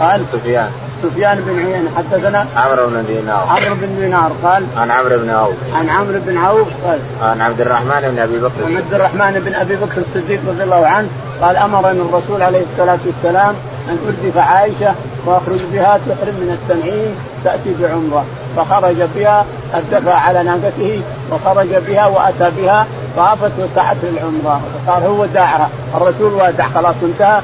قال 0.00 0.24
سفيان. 0.32 0.70
سفيان 1.02 1.40
بن 1.46 1.58
عيينة 1.58 1.90
حدثنا 1.96 2.46
عمرو 2.56 2.86
بن 2.86 3.04
دينار 3.06 3.46
عمرو 3.48 3.74
بن 3.74 4.00
دينار 4.00 4.32
قال 4.44 4.64
عن 4.76 4.90
عمرو 4.90 5.18
بن 5.18 5.30
عوف. 5.30 5.54
عن 5.74 5.88
عمرو 5.88 6.20
بن 6.26 6.36
عوف 6.36 6.68
قال 6.86 6.98
عن 7.22 7.40
عبد 7.40 7.60
الرحمن 7.60 8.00
بن 8.10 8.18
أبي 8.18 8.38
بكر. 8.38 8.64
عن 8.66 8.76
عبد 8.76 8.94
الرحمن 8.94 9.42
بن 9.46 9.54
أبي 9.54 9.76
بكر 9.76 10.00
الصديق 10.00 10.40
رضي 10.48 10.62
الله 10.62 10.86
عنه 10.86 11.08
قال 11.42 11.56
أمرني 11.56 12.00
الرسول 12.00 12.42
عليه 12.42 12.62
الصلاة 12.72 12.98
والسلام 13.06 13.54
أن 13.88 13.98
اردف 14.06 14.38
عائشة 14.38 14.94
وأخرج 15.26 15.60
بها 15.72 15.98
تحرم 16.06 16.34
من 16.34 16.58
التنعيم 16.62 17.14
تأتي 17.44 17.74
بعمرة. 17.80 18.24
فخرج 18.56 18.96
بها 19.16 19.44
ارتفع 19.74 20.14
على 20.14 20.42
ناقته 20.42 21.02
وخرج 21.32 21.68
بها 21.88 22.06
وأتى 22.06 22.50
بها 22.56 22.86
طافت 23.16 23.52
وسعت 23.58 23.96
العمره 24.02 24.60
فصار 24.86 25.06
هو 25.06 25.22
وداعها. 25.22 25.70
الرسول 25.96 26.32
ودع 26.32 26.68
خلاص 26.68 26.94
انتهى 27.02 27.40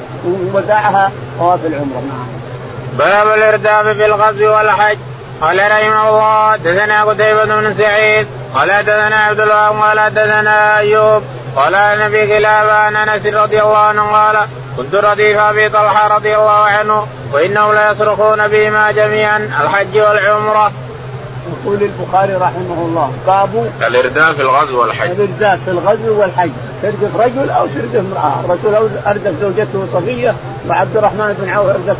وداعها 0.54 1.11
طواف 1.38 1.66
العمرة. 1.66 2.02
نعم. 2.09 2.36
باب 2.99 3.28
الارداف 3.28 3.86
في 3.88 4.07
الغزو 4.07 4.51
والحج. 4.57 4.99
قال 5.40 5.59
رحمه 5.59 6.09
الله 6.09 6.53
حدثنا 6.53 7.05
قتيبة 7.05 7.44
بن 7.44 7.74
سعيد. 7.78 8.26
قال 8.55 8.72
حدثنا 8.72 9.16
عبد 9.16 9.40
الله 9.40 9.68
قال 9.80 10.01
حدثنا 10.01 10.78
أيوب. 10.78 11.22
قال 11.57 11.74
النبي 11.74 12.26
كلاب 12.26 12.68
عن 12.68 12.97
أنس 12.97 13.26
رضي 13.26 13.62
الله 13.62 13.78
عنه 13.78 14.12
قال 14.12 14.36
كنت 14.76 14.94
رديف 14.94 15.38
أبي 15.38 15.68
طلحة 15.68 16.14
رضي 16.16 16.36
الله 16.36 16.64
عنه 16.64 17.07
وإنهم 17.32 17.74
ليصرخون 17.74 18.49
بهما 18.49 18.90
جميعا 18.90 19.36
الحج 19.36 19.99
والعمرة. 19.99 20.72
يقول 21.53 21.82
البخاري 21.82 22.34
رحمه 22.34 22.78
الله 22.86 23.12
باب 23.26 23.70
الارداف 23.80 24.36
في 24.36 24.42
الغزو 24.42 24.80
والحج. 24.80 25.11
الارداف 25.11 25.59
في 25.64 25.70
الغزو 25.70 26.20
والحج 26.20 26.51
تردف 26.82 27.16
رجل 27.16 27.51
أو 27.51 27.66
تردف 27.66 27.97
امرأة، 27.97 28.40
الرسول 28.44 28.88
أردف 29.07 29.40
زوجته 29.40 29.86
صفية 29.92 30.34
وعبد 30.68 30.97
الرحمن 30.97 31.36
بن 31.40 31.49
عوف 31.49 31.68
اردف 31.68 31.97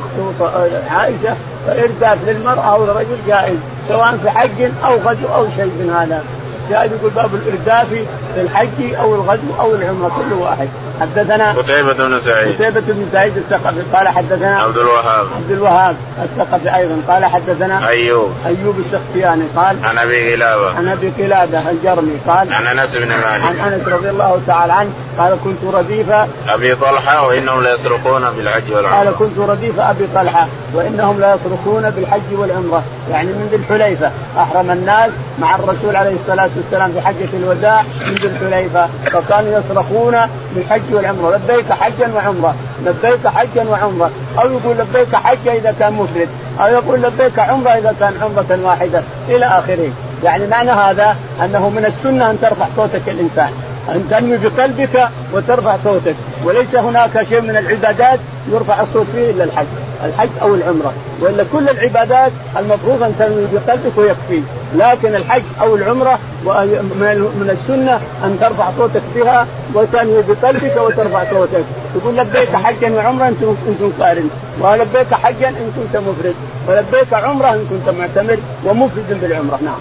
عائشة 0.91 1.37
فارداف 1.67 2.19
للمراه 2.27 2.75
أو 2.75 2.85
الرجل 2.85 3.17
جائز 3.27 3.59
سواء 3.89 4.17
في 4.23 4.31
حج 4.31 4.71
أو 4.85 4.97
غزو 4.97 5.35
أو 5.35 5.47
شيء 5.57 5.65
من 5.65 5.97
هذا. 6.01 6.25
الشاهد 6.67 6.93
يقول 6.93 7.11
باب 7.11 7.31
الارداف 7.35 7.89
في 8.35 8.41
الحج 8.41 8.95
أو 9.01 9.15
الغزو 9.15 9.61
أو 9.61 9.75
العمرة 9.75 10.09
كل 10.09 10.33
واحد 10.33 10.69
حدثنا 11.01 11.53
قتيبة 11.53 11.93
بن 11.93 12.21
سعيد. 12.21 12.55
قتيبة 12.55 12.81
بن 12.89 13.09
سعيد 13.13 13.37
الثقفي 13.37 13.81
قال 13.93 14.09
حدثنا 14.09 14.63
عبد 14.63 14.77
الوهاب. 14.77 15.27
عبد 15.37 15.51
الوهاب 15.51 15.97
الثقفي 16.23 16.77
أيضا 16.77 16.97
قال 17.09 17.25
حدثنا 17.25 17.89
أيوب. 17.89 18.33
أيوب 18.47 18.77
السختياني 18.79 19.45
قال 19.57 19.77
عن 19.85 19.99
أبي 19.99 20.35
قلابة. 20.35 20.77
عن 20.77 20.89
أبي 20.89 21.13
قلابة 21.19 21.71
الجرمي 21.71 22.17
قال 22.27 22.53
عن 22.53 22.79
أنس 22.79 22.91
بن 22.97 23.09
مالك. 23.09 23.61
عن 23.61 23.73
أنس 23.73 23.89
رضي 23.89 24.11
الله 24.11 24.41
تعالى 24.47 24.73
عنه 24.73 24.91
قال 25.19 25.37
كنت 25.45 25.75
رديف 25.75 26.07
أبي 26.49 26.75
طلحة 26.75 27.27
وإنهم 27.27 27.63
ليصرخون 27.63 28.31
بالحج 28.37 28.73
والعمرة. 28.73 28.97
قال 28.97 29.15
كنت 29.19 29.39
رديف 29.39 29.81
أبي 29.81 30.07
طلحة 30.15 30.47
وإنهم 30.75 31.21
ليصرخون 31.21 31.91
بالحج 31.91 32.33
والعمرة. 32.33 32.83
يعني 33.11 33.29
من 33.29 33.49
ذي 33.51 33.57
الحليفة. 33.57 34.11
أحرم 34.39 34.71
الناس 34.71 35.11
مع 35.39 35.57
الرسول 35.57 35.97
عليه 35.97 36.15
الصلاة 36.15 36.51
والسلام 36.57 36.93
في 36.93 37.01
حجة 37.01 37.29
الوداع 37.35 37.83
من 37.83 38.15
ذي 38.15 38.27
الحليفة 38.27 38.89
فكانوا 39.13 39.59
يصرخون 39.59 40.17
بالحج 40.57 40.95
والعمرة. 40.95 41.37
لبيك 41.37 41.73
حجا 41.73 42.13
وعمرة. 42.15 42.55
لبيك 42.85 43.27
حجا 43.27 43.69
وعمرة. 43.71 44.11
أو 44.39 44.51
يقول 44.51 44.77
لبيك 44.79 45.17
حجا 45.17 45.53
إذا 45.53 45.75
كان 45.79 45.93
مفرد. 45.93 46.29
أو 46.61 46.67
يقول 46.67 47.03
لبيك 47.03 47.39
عمرة 47.39 47.71
إذا 47.71 47.95
كان 48.01 48.15
عمرة 48.23 48.59
واحدة. 48.65 49.03
إلى 49.29 49.47
آخره. 49.47 49.91
يعني 50.25 50.47
معنى 50.47 50.71
هذا 50.71 51.17
أنه 51.45 51.69
من 51.69 51.85
السنة 51.87 52.31
أن 52.31 52.39
ترفع 52.43 52.67
صوتك 52.77 53.09
الإنسان. 53.09 53.51
أن 53.89 54.09
تنوي 54.11 54.37
بقلبك 54.37 55.09
وترفع 55.33 55.77
صوتك. 55.85 56.15
وليس 56.45 56.75
هناك 56.75 57.27
شيء 57.29 57.41
من 57.41 57.57
العبادات 57.57 58.21
يرفع 58.53 58.81
الصوت 58.81 59.07
فيه 59.15 59.31
إلا 59.31 59.45
الحج. 59.45 59.67
الحج 60.05 60.29
أو 60.43 60.55
العمرة. 60.55 60.93
وإلا 61.21 61.45
كل 61.53 61.69
العبادات 61.69 62.33
المفروض 62.57 63.03
أن 63.03 63.15
تنوي 63.19 63.47
بقلبك 63.53 63.99
ويكفي. 63.99 64.43
لكن 64.75 65.15
الحج 65.15 65.43
أو 65.61 65.77
العمرة 65.77 66.19
من 66.45 67.59
السنة 67.59 68.01
أن 68.25 68.39
ترفع 68.41 68.71
صوتك 68.77 69.03
بها 69.15 69.47
وتنوي 69.75 70.23
بقلبك 70.23 70.77
وترفع 70.77 71.25
صوتك. 71.31 71.65
تقول 71.95 72.17
لبيك 72.17 72.57
حجا 72.57 72.91
وعمره 72.93 73.29
ان 73.29 73.57
كنت 73.81 74.03
قارن. 74.03 74.29
ولبيك 74.61 75.15
حجا 75.15 75.49
إن 75.49 75.73
كنت 75.77 75.97
مفرد. 75.97 76.35
ولبيك 76.69 77.15
عمرة 77.15 77.53
إن 77.53 77.67
كنت 77.71 77.95
معتمر 77.99 78.39
ومفرد 78.65 79.21
بالعمرة. 79.21 79.59
نعم. 79.65 79.81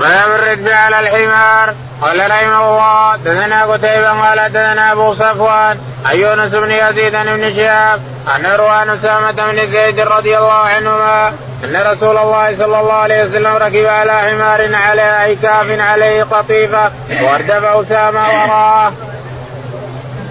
باب 0.00 0.30
الركب 0.40 0.68
على 0.68 1.00
الحمار. 1.00 1.74
قال 2.02 2.30
رحمه 2.30 2.68
الله 2.68 3.16
دثنا 3.16 3.64
قتيبة 3.64 4.10
قال 4.10 4.52
دثنا 4.52 4.92
أبو 4.92 5.14
صفوان 5.14 5.78
عن 6.04 6.16
يونس 6.16 6.52
بن 6.52 6.70
يزيد 6.70 7.14
ابن 7.14 7.54
شهاب 7.54 8.00
عن 8.28 8.46
عروان 8.46 8.90
أسامة 8.90 9.30
بن 9.30 9.72
زيد 9.72 10.00
رضي 10.00 10.38
الله 10.38 10.52
عنهما 10.52 11.28
أن 11.64 11.76
رسول 11.76 12.16
الله 12.16 12.56
صلى 12.56 12.80
الله 12.80 12.92
عليه 12.92 13.24
وسلم 13.24 13.56
ركب 13.56 13.86
على 13.86 14.12
حمار 14.12 14.74
على 14.74 15.02
عكاف 15.02 15.80
عليه 15.80 16.22
قطيفة 16.22 16.90
واردف 17.22 17.64
أسامة 17.64 18.20
وراءه. 18.20 18.92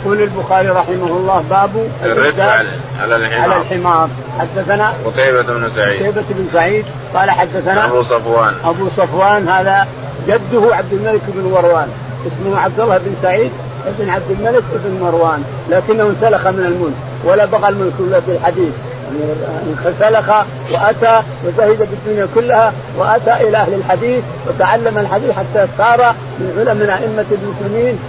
يقول 0.01 0.22
البخاري 0.22 0.69
رحمه 0.69 1.07
الله 1.07 1.43
باب 1.49 1.89
الرد 2.03 2.39
على 2.39 3.15
الحمار. 3.15 3.51
على 3.51 3.61
الحمار. 3.61 4.09
حدثنا 4.39 4.93
قتيبة 5.05 5.41
بن 5.41 5.69
سعيد. 5.76 6.01
قتيبة 6.01 6.26
بن 6.30 6.49
سعيد 6.53 6.86
قال 7.15 7.32
حدثنا 7.32 7.86
أبو 7.86 8.03
صفوان. 8.03 8.55
أبو 8.65 8.89
صفوان 8.97 9.49
هذا 9.49 9.88
جده 10.28 10.76
عبد 10.76 10.93
الملك 10.93 11.22
بن 11.28 11.51
مروان. 11.51 11.88
اسمه 12.28 12.59
عبد 12.59 12.80
الله 12.80 12.97
بن 12.97 13.15
سعيد 13.22 13.51
بن 13.99 14.09
عبد 14.09 14.32
الملك 14.39 14.63
بن 14.86 14.99
مروان. 15.01 15.43
لكنه 15.69 16.03
انسلخ 16.03 16.47
من 16.47 16.65
الملك 16.65 16.93
ولا 17.26 17.45
بقى 17.45 17.69
الملك 17.69 17.93
إلا 17.99 18.19
بالحديث 18.28 18.74
يعني 19.11 19.95
سلخ 19.99 20.30
وأتى 20.72 21.22
وزهد 21.45 21.88
بالدنيا 21.91 22.28
كلها 22.36 22.74
وأتى 22.97 23.34
إلى 23.47 23.57
أهل 23.57 23.74
الحديث 23.74 24.24
وتعلم 24.47 24.97
الحديث 24.97 25.32
حتى 25.32 25.67
صار 25.78 26.15
من 26.39 26.55
علماء 26.57 26.97
أئمة 27.03 27.26
المسلمين 27.32 27.99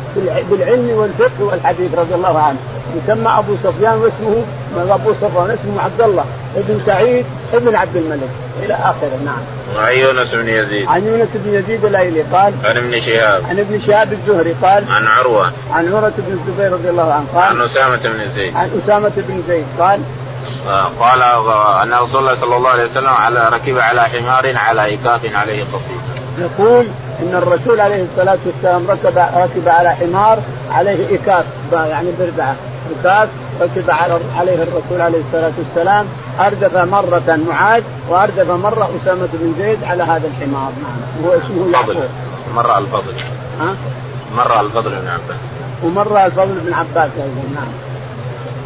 بالعلم 0.51 0.91
والفقه 0.95 1.45
والحديث 1.45 1.95
رضي 1.99 2.15
الله 2.15 2.39
عنه. 2.39 2.59
يسمى 2.97 3.39
أبو 3.39 3.53
سفيان 3.65 3.99
واسمه 3.99 4.43
أبو 4.95 5.13
سفيان 5.13 5.51
اسمه 5.51 5.83
عبد 5.83 6.01
الله 6.01 6.25
بن 6.57 6.81
سعيد 6.87 7.25
بن 7.53 7.75
عبد 7.75 7.97
الملك. 7.97 8.31
إلى 8.63 8.75
آخره 8.75 9.19
نعم. 9.25 9.43
وعن 9.77 9.95
يونس 9.95 10.35
بن 10.35 10.49
يزيد. 10.49 10.89
عن 10.89 11.05
يونس 11.05 11.29
بن 11.35 11.55
يزيد 11.55 11.85
الأيلي 11.85 12.23
قال. 12.23 12.55
عن 12.65 12.77
ابن 12.77 13.01
شهاب. 13.01 13.45
عن 13.51 13.59
ابن 13.59 13.81
شهاب 13.87 14.13
الزهري 14.13 14.55
قال. 14.63 14.85
عن 14.91 15.07
عروة. 15.07 15.53
عن 15.73 15.89
عروة 15.89 16.13
بن 16.19 16.33
الزبير 16.33 16.73
رضي 16.73 16.89
الله 16.89 17.13
عنه 17.13 17.27
قال. 17.35 17.57
عن 17.57 17.61
أسامة 17.61 17.97
بن 17.97 18.21
زيد. 18.37 18.57
عن 18.57 18.71
أسامة 18.85 19.13
بن 19.17 19.43
زيد 19.49 19.67
قال. 19.79 20.01
آه، 20.69 20.89
قال 21.01 21.23
أن 21.83 21.93
رسول 21.93 22.21
الله 22.21 22.35
صلى 22.35 22.57
الله 22.57 22.71
عليه 22.71 22.85
وسلم 22.85 23.07
على 23.07 23.49
ركب 23.53 23.79
على 23.79 24.03
حمار 24.03 24.57
على 24.57 24.95
اكاف 24.95 25.35
عليه 25.35 25.65
قصيد. 25.65 26.03
يقول 26.39 26.87
إن 27.23 27.35
الرسول 27.35 27.81
عليه 27.81 28.03
الصلاة 28.03 28.39
والسلام 28.47 28.87
ركب 28.91 29.19
ركب 29.19 29.69
على 29.69 29.91
حمار 29.91 30.39
عليه 30.71 31.17
اكاف 31.17 31.45
يعني 31.73 32.09
بربعة 32.19 32.57
اكاف 33.01 33.29
ركب 33.61 33.91
عليه 34.37 34.63
الرسول 34.63 35.01
عليه 35.01 35.21
الصلاة 35.27 35.53
والسلام 35.59 36.07
أردف 36.41 36.77
مرة 36.77 37.39
معاذ 37.49 37.83
وأردف 38.09 38.51
مرة 38.51 38.91
أسامة 39.03 39.29
بن 39.33 39.55
زيد 39.59 39.85
على 39.85 40.03
هذا 40.03 40.29
الحمار. 40.29 40.73
نعم. 40.83 41.25
وهو 41.25 41.39
اسمه 41.39 41.73
يعقوب. 41.73 42.09
مر 42.55 42.79
الفضل. 42.79 43.15
ها؟ 43.61 43.75
مر 44.37 44.61
الفضل 44.61 44.91
بن 44.91 45.09
عباس. 45.09 45.37
ومر 45.83 46.27
الفضل 46.27 46.61
بن 46.67 46.75
عباس 46.75 47.11
أيضا 47.17 47.45
نعم. 47.55 47.73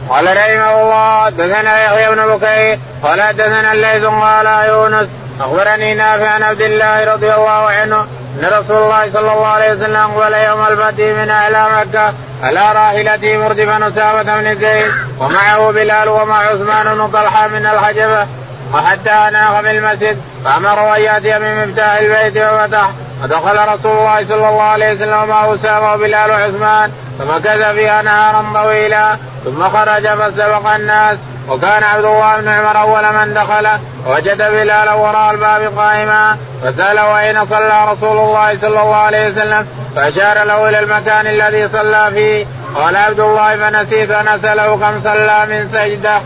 قال 0.08 0.24
رحمه 0.24 0.82
الله 0.82 1.28
دثنا 1.28 1.84
يحيى 1.84 2.14
بن 2.14 2.26
بكير 2.26 2.78
قال 3.02 3.36
دثنا 3.36 3.72
الليث 3.72 4.04
قال 4.04 4.46
يونس 4.68 5.08
أخبرني 5.40 5.94
نافع 5.94 6.28
عن 6.28 6.42
عبد 6.42 6.60
الله 6.60 7.12
رضي 7.12 7.34
الله 7.34 7.50
عنه 7.50 8.06
إن 8.40 8.44
رسول 8.44 8.76
الله 8.76 9.10
صلى 9.12 9.32
الله 9.32 9.46
عليه 9.46 9.72
وسلم 9.72 9.96
اقبل 9.96 10.34
يوم 10.34 10.66
الفتح 10.66 10.98
من 10.98 11.30
اعلى 11.30 11.66
مكة 11.80 12.12
على 12.42 12.60
راحلته 12.72 13.36
مردفا 13.36 13.88
أسامة 13.88 14.40
بن 14.40 14.60
زيد 14.60 14.92
ومعه 15.18 15.70
بلال 15.72 16.08
ومع 16.08 16.38
عثمان 16.38 16.94
بن 16.94 17.08
طلحة 17.08 17.48
من 17.48 17.66
الحجبه 17.66 18.26
وحتى 18.74 19.10
أناخ 19.10 19.60
في 19.60 19.70
المسجد 19.70 20.22
فامر 20.44 20.96
أن 20.96 21.02
يأتي 21.02 21.38
من 21.38 21.68
مفتاح 21.68 21.92
البيت 21.92 22.36
وفتح 22.36 22.90
ودخل 23.22 23.58
رسول 23.74 23.98
الله 23.98 24.24
صلى 24.28 24.48
الله 24.48 24.62
عليه 24.62 24.92
وسلم 24.92 25.28
مع 25.28 25.54
أسامة 25.54 25.92
وبلال 25.92 26.30
وعثمان 26.30 26.92
فمكث 27.18 27.62
فيها 27.74 28.02
نهارا 28.02 28.44
طويلا 28.54 29.16
ثم 29.44 29.68
خرج 29.68 30.06
فسبق 30.06 30.70
الناس 30.74 31.18
وكان 31.48 31.82
عبد 31.82 32.04
الله 32.04 32.40
بن 32.40 32.48
عمر 32.48 32.80
أول 32.80 33.12
من 33.12 33.34
دخل 33.34 33.68
وجد 34.06 34.36
بلالا 34.36 34.92
وراء 34.94 35.30
الباب 35.30 35.78
قائما 35.78 36.36
فساله 36.62 37.20
اين 37.20 37.46
صلى 37.46 37.92
رسول 37.92 38.18
الله 38.18 38.58
صلى 38.60 38.68
الله 38.68 38.96
عليه 38.96 39.30
وسلم؟ 39.30 39.66
فأشار 39.96 40.44
له 40.44 40.68
إلى 40.68 40.78
المكان 40.78 41.26
الذي 41.26 41.68
صلى 41.68 42.10
فيه. 42.14 42.46
قال 42.74 42.96
عبد 42.96 43.20
الله 43.20 43.56
فنسيت 43.56 44.10
أن 44.10 44.28
أسأله 44.28 44.76
كم 44.76 45.00
صلى 45.04 45.46
من 45.48 45.68
سجدة. 45.72 46.20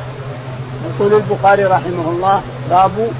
يقول 0.94 1.14
البخاري 1.14 1.64
رحمه 1.64 2.08
الله 2.08 2.42
باب 2.70 3.12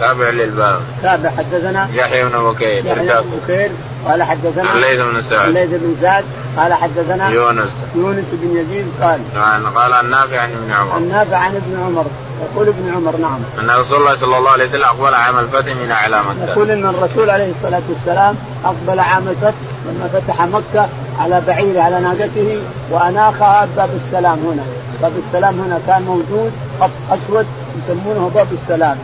تابع 0.00 0.30
للباب. 0.30 0.80
تابع 1.02 1.30
حدثنا 1.30 1.88
يحيى 1.94 2.24
بن 2.24 2.50
بكير 2.50 2.86
يحيى 2.86 3.08
بن 3.08 3.40
بكير 3.44 3.70
قال 4.08 4.22
حدثنا 4.22 4.72
الليث 4.74 5.00
بن 5.00 5.22
سعد. 5.22 5.48
الليث 5.48 5.70
بن 5.70 5.96
سعد 6.02 6.24
قال 6.56 6.74
حدثنا 6.74 7.30
يونس. 7.30 7.70
يونس 7.94 8.24
بن 8.32 8.56
يزيد 8.56 8.86
قال 9.02 9.20
عن 9.36 9.66
قال 9.66 9.92
النافع 9.92 10.40
عن 10.40 10.50
ابن 10.52 10.72
عمر. 10.72 10.96
النافع 10.96 11.36
عن 11.36 11.56
ابن 11.56 11.84
عمر. 11.84 12.06
يقول 12.42 12.68
ابن 12.68 12.92
عمر 12.96 13.16
نعم. 13.16 13.38
أن 13.60 13.80
رسول 13.80 13.98
الله 13.98 14.16
صلى 14.16 14.38
الله 14.38 14.50
عليه 14.50 14.68
وسلم 14.68 14.84
أقبل 14.84 15.14
عام 15.14 15.38
الفتح 15.38 15.76
من 15.76 15.90
اعلى 15.90 16.20
مكه 16.20 16.52
يقول 16.52 16.70
إن 16.70 16.86
الرسول 16.86 17.30
عليه 17.30 17.52
الصلاة 17.56 17.82
والسلام 17.88 18.36
أقبل 18.64 19.00
عام 19.00 19.28
الفتح 19.28 19.54
لما 19.86 20.08
فتح 20.12 20.42
مكة 20.42 20.88
على 21.18 21.42
بعيره 21.46 21.80
على 21.80 22.00
ناقته 22.00 22.62
واناخها 22.90 23.68
باب 23.76 23.90
السلام 24.04 24.38
هنا. 24.38 24.62
باب 25.02 25.12
السلام 25.26 25.60
هنا 25.60 25.80
كان 25.86 26.02
موجود 26.02 26.52
خط 26.80 26.90
أسود 27.10 27.46
يسمونه 27.78 28.30
باب 28.34 28.46
السلام. 28.62 28.96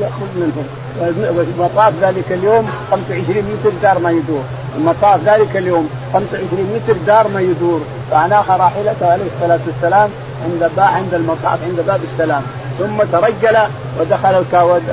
يأخذ 0.00 0.26
منهم. 0.36 0.66
وطاف 1.58 1.92
ذلك 2.02 2.32
اليوم 2.32 2.70
25 2.90 3.44
متر 3.44 3.72
دار 3.82 3.98
ما 3.98 4.10
يدور. 4.10 4.42
المطاف 4.78 5.20
ذلك 5.26 5.56
اليوم 5.56 5.88
25 6.12 6.68
متر 6.74 6.96
دار 7.06 7.28
ما 7.28 7.40
يدور. 7.40 7.80
فاناخ 8.10 8.50
راحلته 8.50 9.12
عليه 9.12 9.24
الصلاة 9.36 9.58
والسلام 9.66 10.10
عند 10.44 10.70
عند 10.78 11.14
المطاف 11.14 11.58
عند 11.68 11.80
باب 11.86 12.00
السلام. 12.12 12.42
ثم 12.78 13.02
ترجل 13.12 13.58
ودخل 14.00 14.44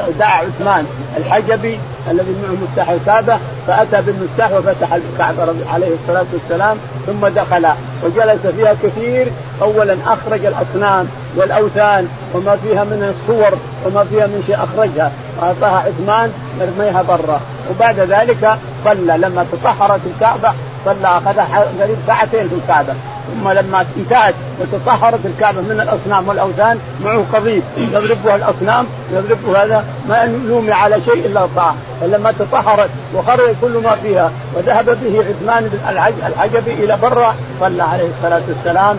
ودعا 0.08 0.44
عثمان 0.44 0.86
الحجبي 1.18 1.80
الذي 2.12 2.36
معه 2.44 2.56
مفتاح 2.64 2.90
الكعبة 2.90 3.38
فأتى 3.68 4.02
بالمفتاح 4.02 4.52
وفتح 4.52 4.94
الكعبة 4.94 5.54
عليه 5.74 5.96
الصلاة 6.04 6.26
والسلام 6.34 6.78
ثم 7.06 7.28
دخل. 7.28 7.68
وجلس 8.04 8.48
فيها 8.56 8.76
كثير. 8.84 9.28
اولا 9.62 9.98
أخرج 10.08 10.46
الأصنام 10.46 11.08
والأوثان 11.36 12.08
وما 12.34 12.56
فيها 12.56 12.84
من 12.84 13.14
الصور 13.14 13.58
وما 13.86 14.04
فيها 14.04 14.28
من 14.28 14.44
شيء 14.48 14.56
أخرجها. 14.56 15.12
واعطاها 15.42 15.78
عثمان 15.78 16.34
يرميها 16.60 17.02
برا. 17.02 17.42
وبعد 17.70 18.00
ذلك 18.00 18.58
صلى 18.86 19.18
لما 19.18 19.46
تطهرت 19.52 20.02
الكعبة 20.06 20.54
صلى 20.86 21.08
اخذ 21.08 21.40
قريب 21.82 21.98
ساعتين 22.08 22.50
في 22.50 22.56
الكعبة. 22.56 22.94
ثم 23.28 23.50
لما 23.50 23.86
انتهت 23.98 24.34
وتطهرت 24.60 25.26
الكعبة 25.26 25.62
من 25.62 25.82
الأصنام 25.82 26.28
والأوثان 26.28 26.80
معه 27.06 27.24
قضيب 27.34 27.64
يضربها 27.78 28.36
الأصنام 28.36 28.86
يضرب 29.14 29.56
هذا 29.56 29.86
ما 30.10 30.24
يلومي 30.24 30.72
على 30.72 30.96
شيء 31.06 31.26
إلا 31.26 31.48
طاعه 31.56 31.76
فلما 32.02 32.32
تطهرت 32.32 32.90
وخرج 33.16 33.56
كل 33.62 33.82
ما 33.84 33.96
فيها 34.04 34.32
وذهب 34.56 34.86
به 34.86 35.20
عثمان 35.20 35.70
بن 35.72 35.80
الحجبي 36.28 36.74
إلى 36.74 36.98
برا 37.02 37.36
صلى 37.60 37.84
عليه 37.84 38.08
الصلاة 38.18 38.42
والسلام 38.48 38.98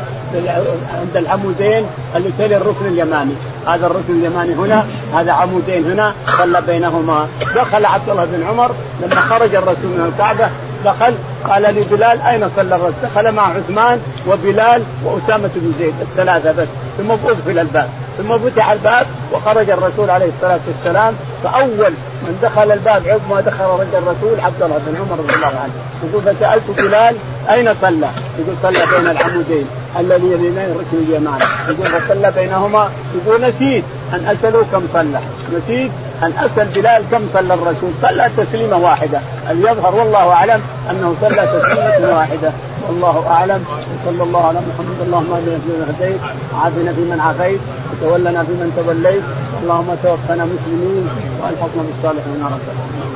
عند 1.00 1.16
العمودين 1.16 1.86
اللي 2.16 2.30
تلي 2.38 2.56
الركن 2.56 2.86
اليماني. 2.86 3.32
هذا 3.66 3.86
الركن 3.86 4.12
اليماني 4.18 4.54
هنا 4.54 4.86
هذا 5.14 5.32
عمودين 5.32 5.90
هنا 5.90 6.14
صلى 6.38 6.60
بينهما. 6.60 7.28
دخل 7.56 7.86
عبد 7.86 8.08
الله 8.08 8.24
بن 8.24 8.46
عمر 8.50 8.70
لما 9.02 9.20
خرج 9.20 9.54
الرسول 9.54 9.90
من 9.90 10.12
الكعبة 10.12 10.50
دخل 10.84 11.14
قال 11.48 11.62
لبلال 11.62 12.20
أين 12.20 12.50
صلى 12.56 12.76
الرسول؟ 12.76 12.94
دخل 13.02 13.32
مع 13.32 13.42
عثمان 13.42 14.00
وبلال 14.28 14.82
وأسامة 15.04 15.50
بن 15.56 15.72
زيد 15.78 15.94
الثلاثة 16.02 16.52
بس. 16.52 16.68
ثم 16.98 17.10
اقفل 17.10 17.58
الباب. 17.58 17.88
ثم 18.18 18.38
فتح 18.38 18.70
الباب 18.70 19.06
وخرج 19.32 19.70
الرسول 19.70 20.10
عليه 20.10 20.28
الصلاة 20.36 20.60
والسلام. 20.68 21.14
فأول 21.44 21.92
من 22.22 22.38
دخل 22.42 22.72
الباب 22.72 23.02
عقب 23.06 23.20
ما 23.30 23.40
دخل 23.40 23.64
رجل 23.64 23.94
الرسول 23.94 24.40
عبد 24.40 24.62
الله 24.62 24.78
بن 24.86 24.96
عمر 24.96 25.18
رضي 25.18 25.34
الله 25.34 25.60
عنه. 25.62 25.72
يقول 26.04 26.22
فسألت 26.22 26.70
بلال 26.78 27.16
أين 27.50 27.74
صلى؟ 27.80 28.08
يقول 28.38 28.54
صلى 28.62 28.86
بين 28.86 29.10
العمودين 29.10 29.66
الذي 30.00 30.26
يلينين 30.26 30.58
الركن 30.58 30.96
اليمان 31.08 31.40
يقول 31.68 31.90
فصلى 31.90 32.32
بينهما؟ 32.36 32.90
يقول 33.14 33.40
نسيت 33.40 33.84
أن 34.12 34.36
اساله 34.36 34.66
كم 34.72 34.82
صلى. 34.92 35.20
نسيت 35.56 35.90
أن 36.22 36.32
أسأل 36.38 36.68
بلال 36.68 37.02
كم 37.10 37.22
صلى 37.32 37.54
الرسول؟ 37.54 37.90
صلى 38.02 38.30
تسليمة 38.36 38.76
واحدة. 38.76 39.20
يظهر 39.50 39.94
والله 39.94 40.32
أعلم 40.32 40.60
أنه 40.90 41.14
صلى 41.20 41.46
تسليمة 41.46 42.16
واحدة؟ 42.16 42.52
والله 42.88 43.26
أعلم. 43.28 43.64
وصلى 44.06 44.22
الله 44.22 44.46
على 44.46 44.58
محمد. 44.60 45.00
اللهم 45.06 45.32
اهدنا 45.32 45.58
فيمن 45.58 45.94
هديت 45.98 46.20
وعافنا 46.54 46.92
فيمن 46.92 47.20
عافيت 47.20 47.60
وتولنا 47.92 48.44
فيمن 48.44 48.72
توليت. 48.76 49.22
اللهم 49.62 49.96
توفنا 50.02 50.44
مسلمين 50.44 51.08
وألحقنا 51.42 51.82
بالصالحين 51.82 52.44
رب 52.44 52.60
العالمين. 52.74 53.14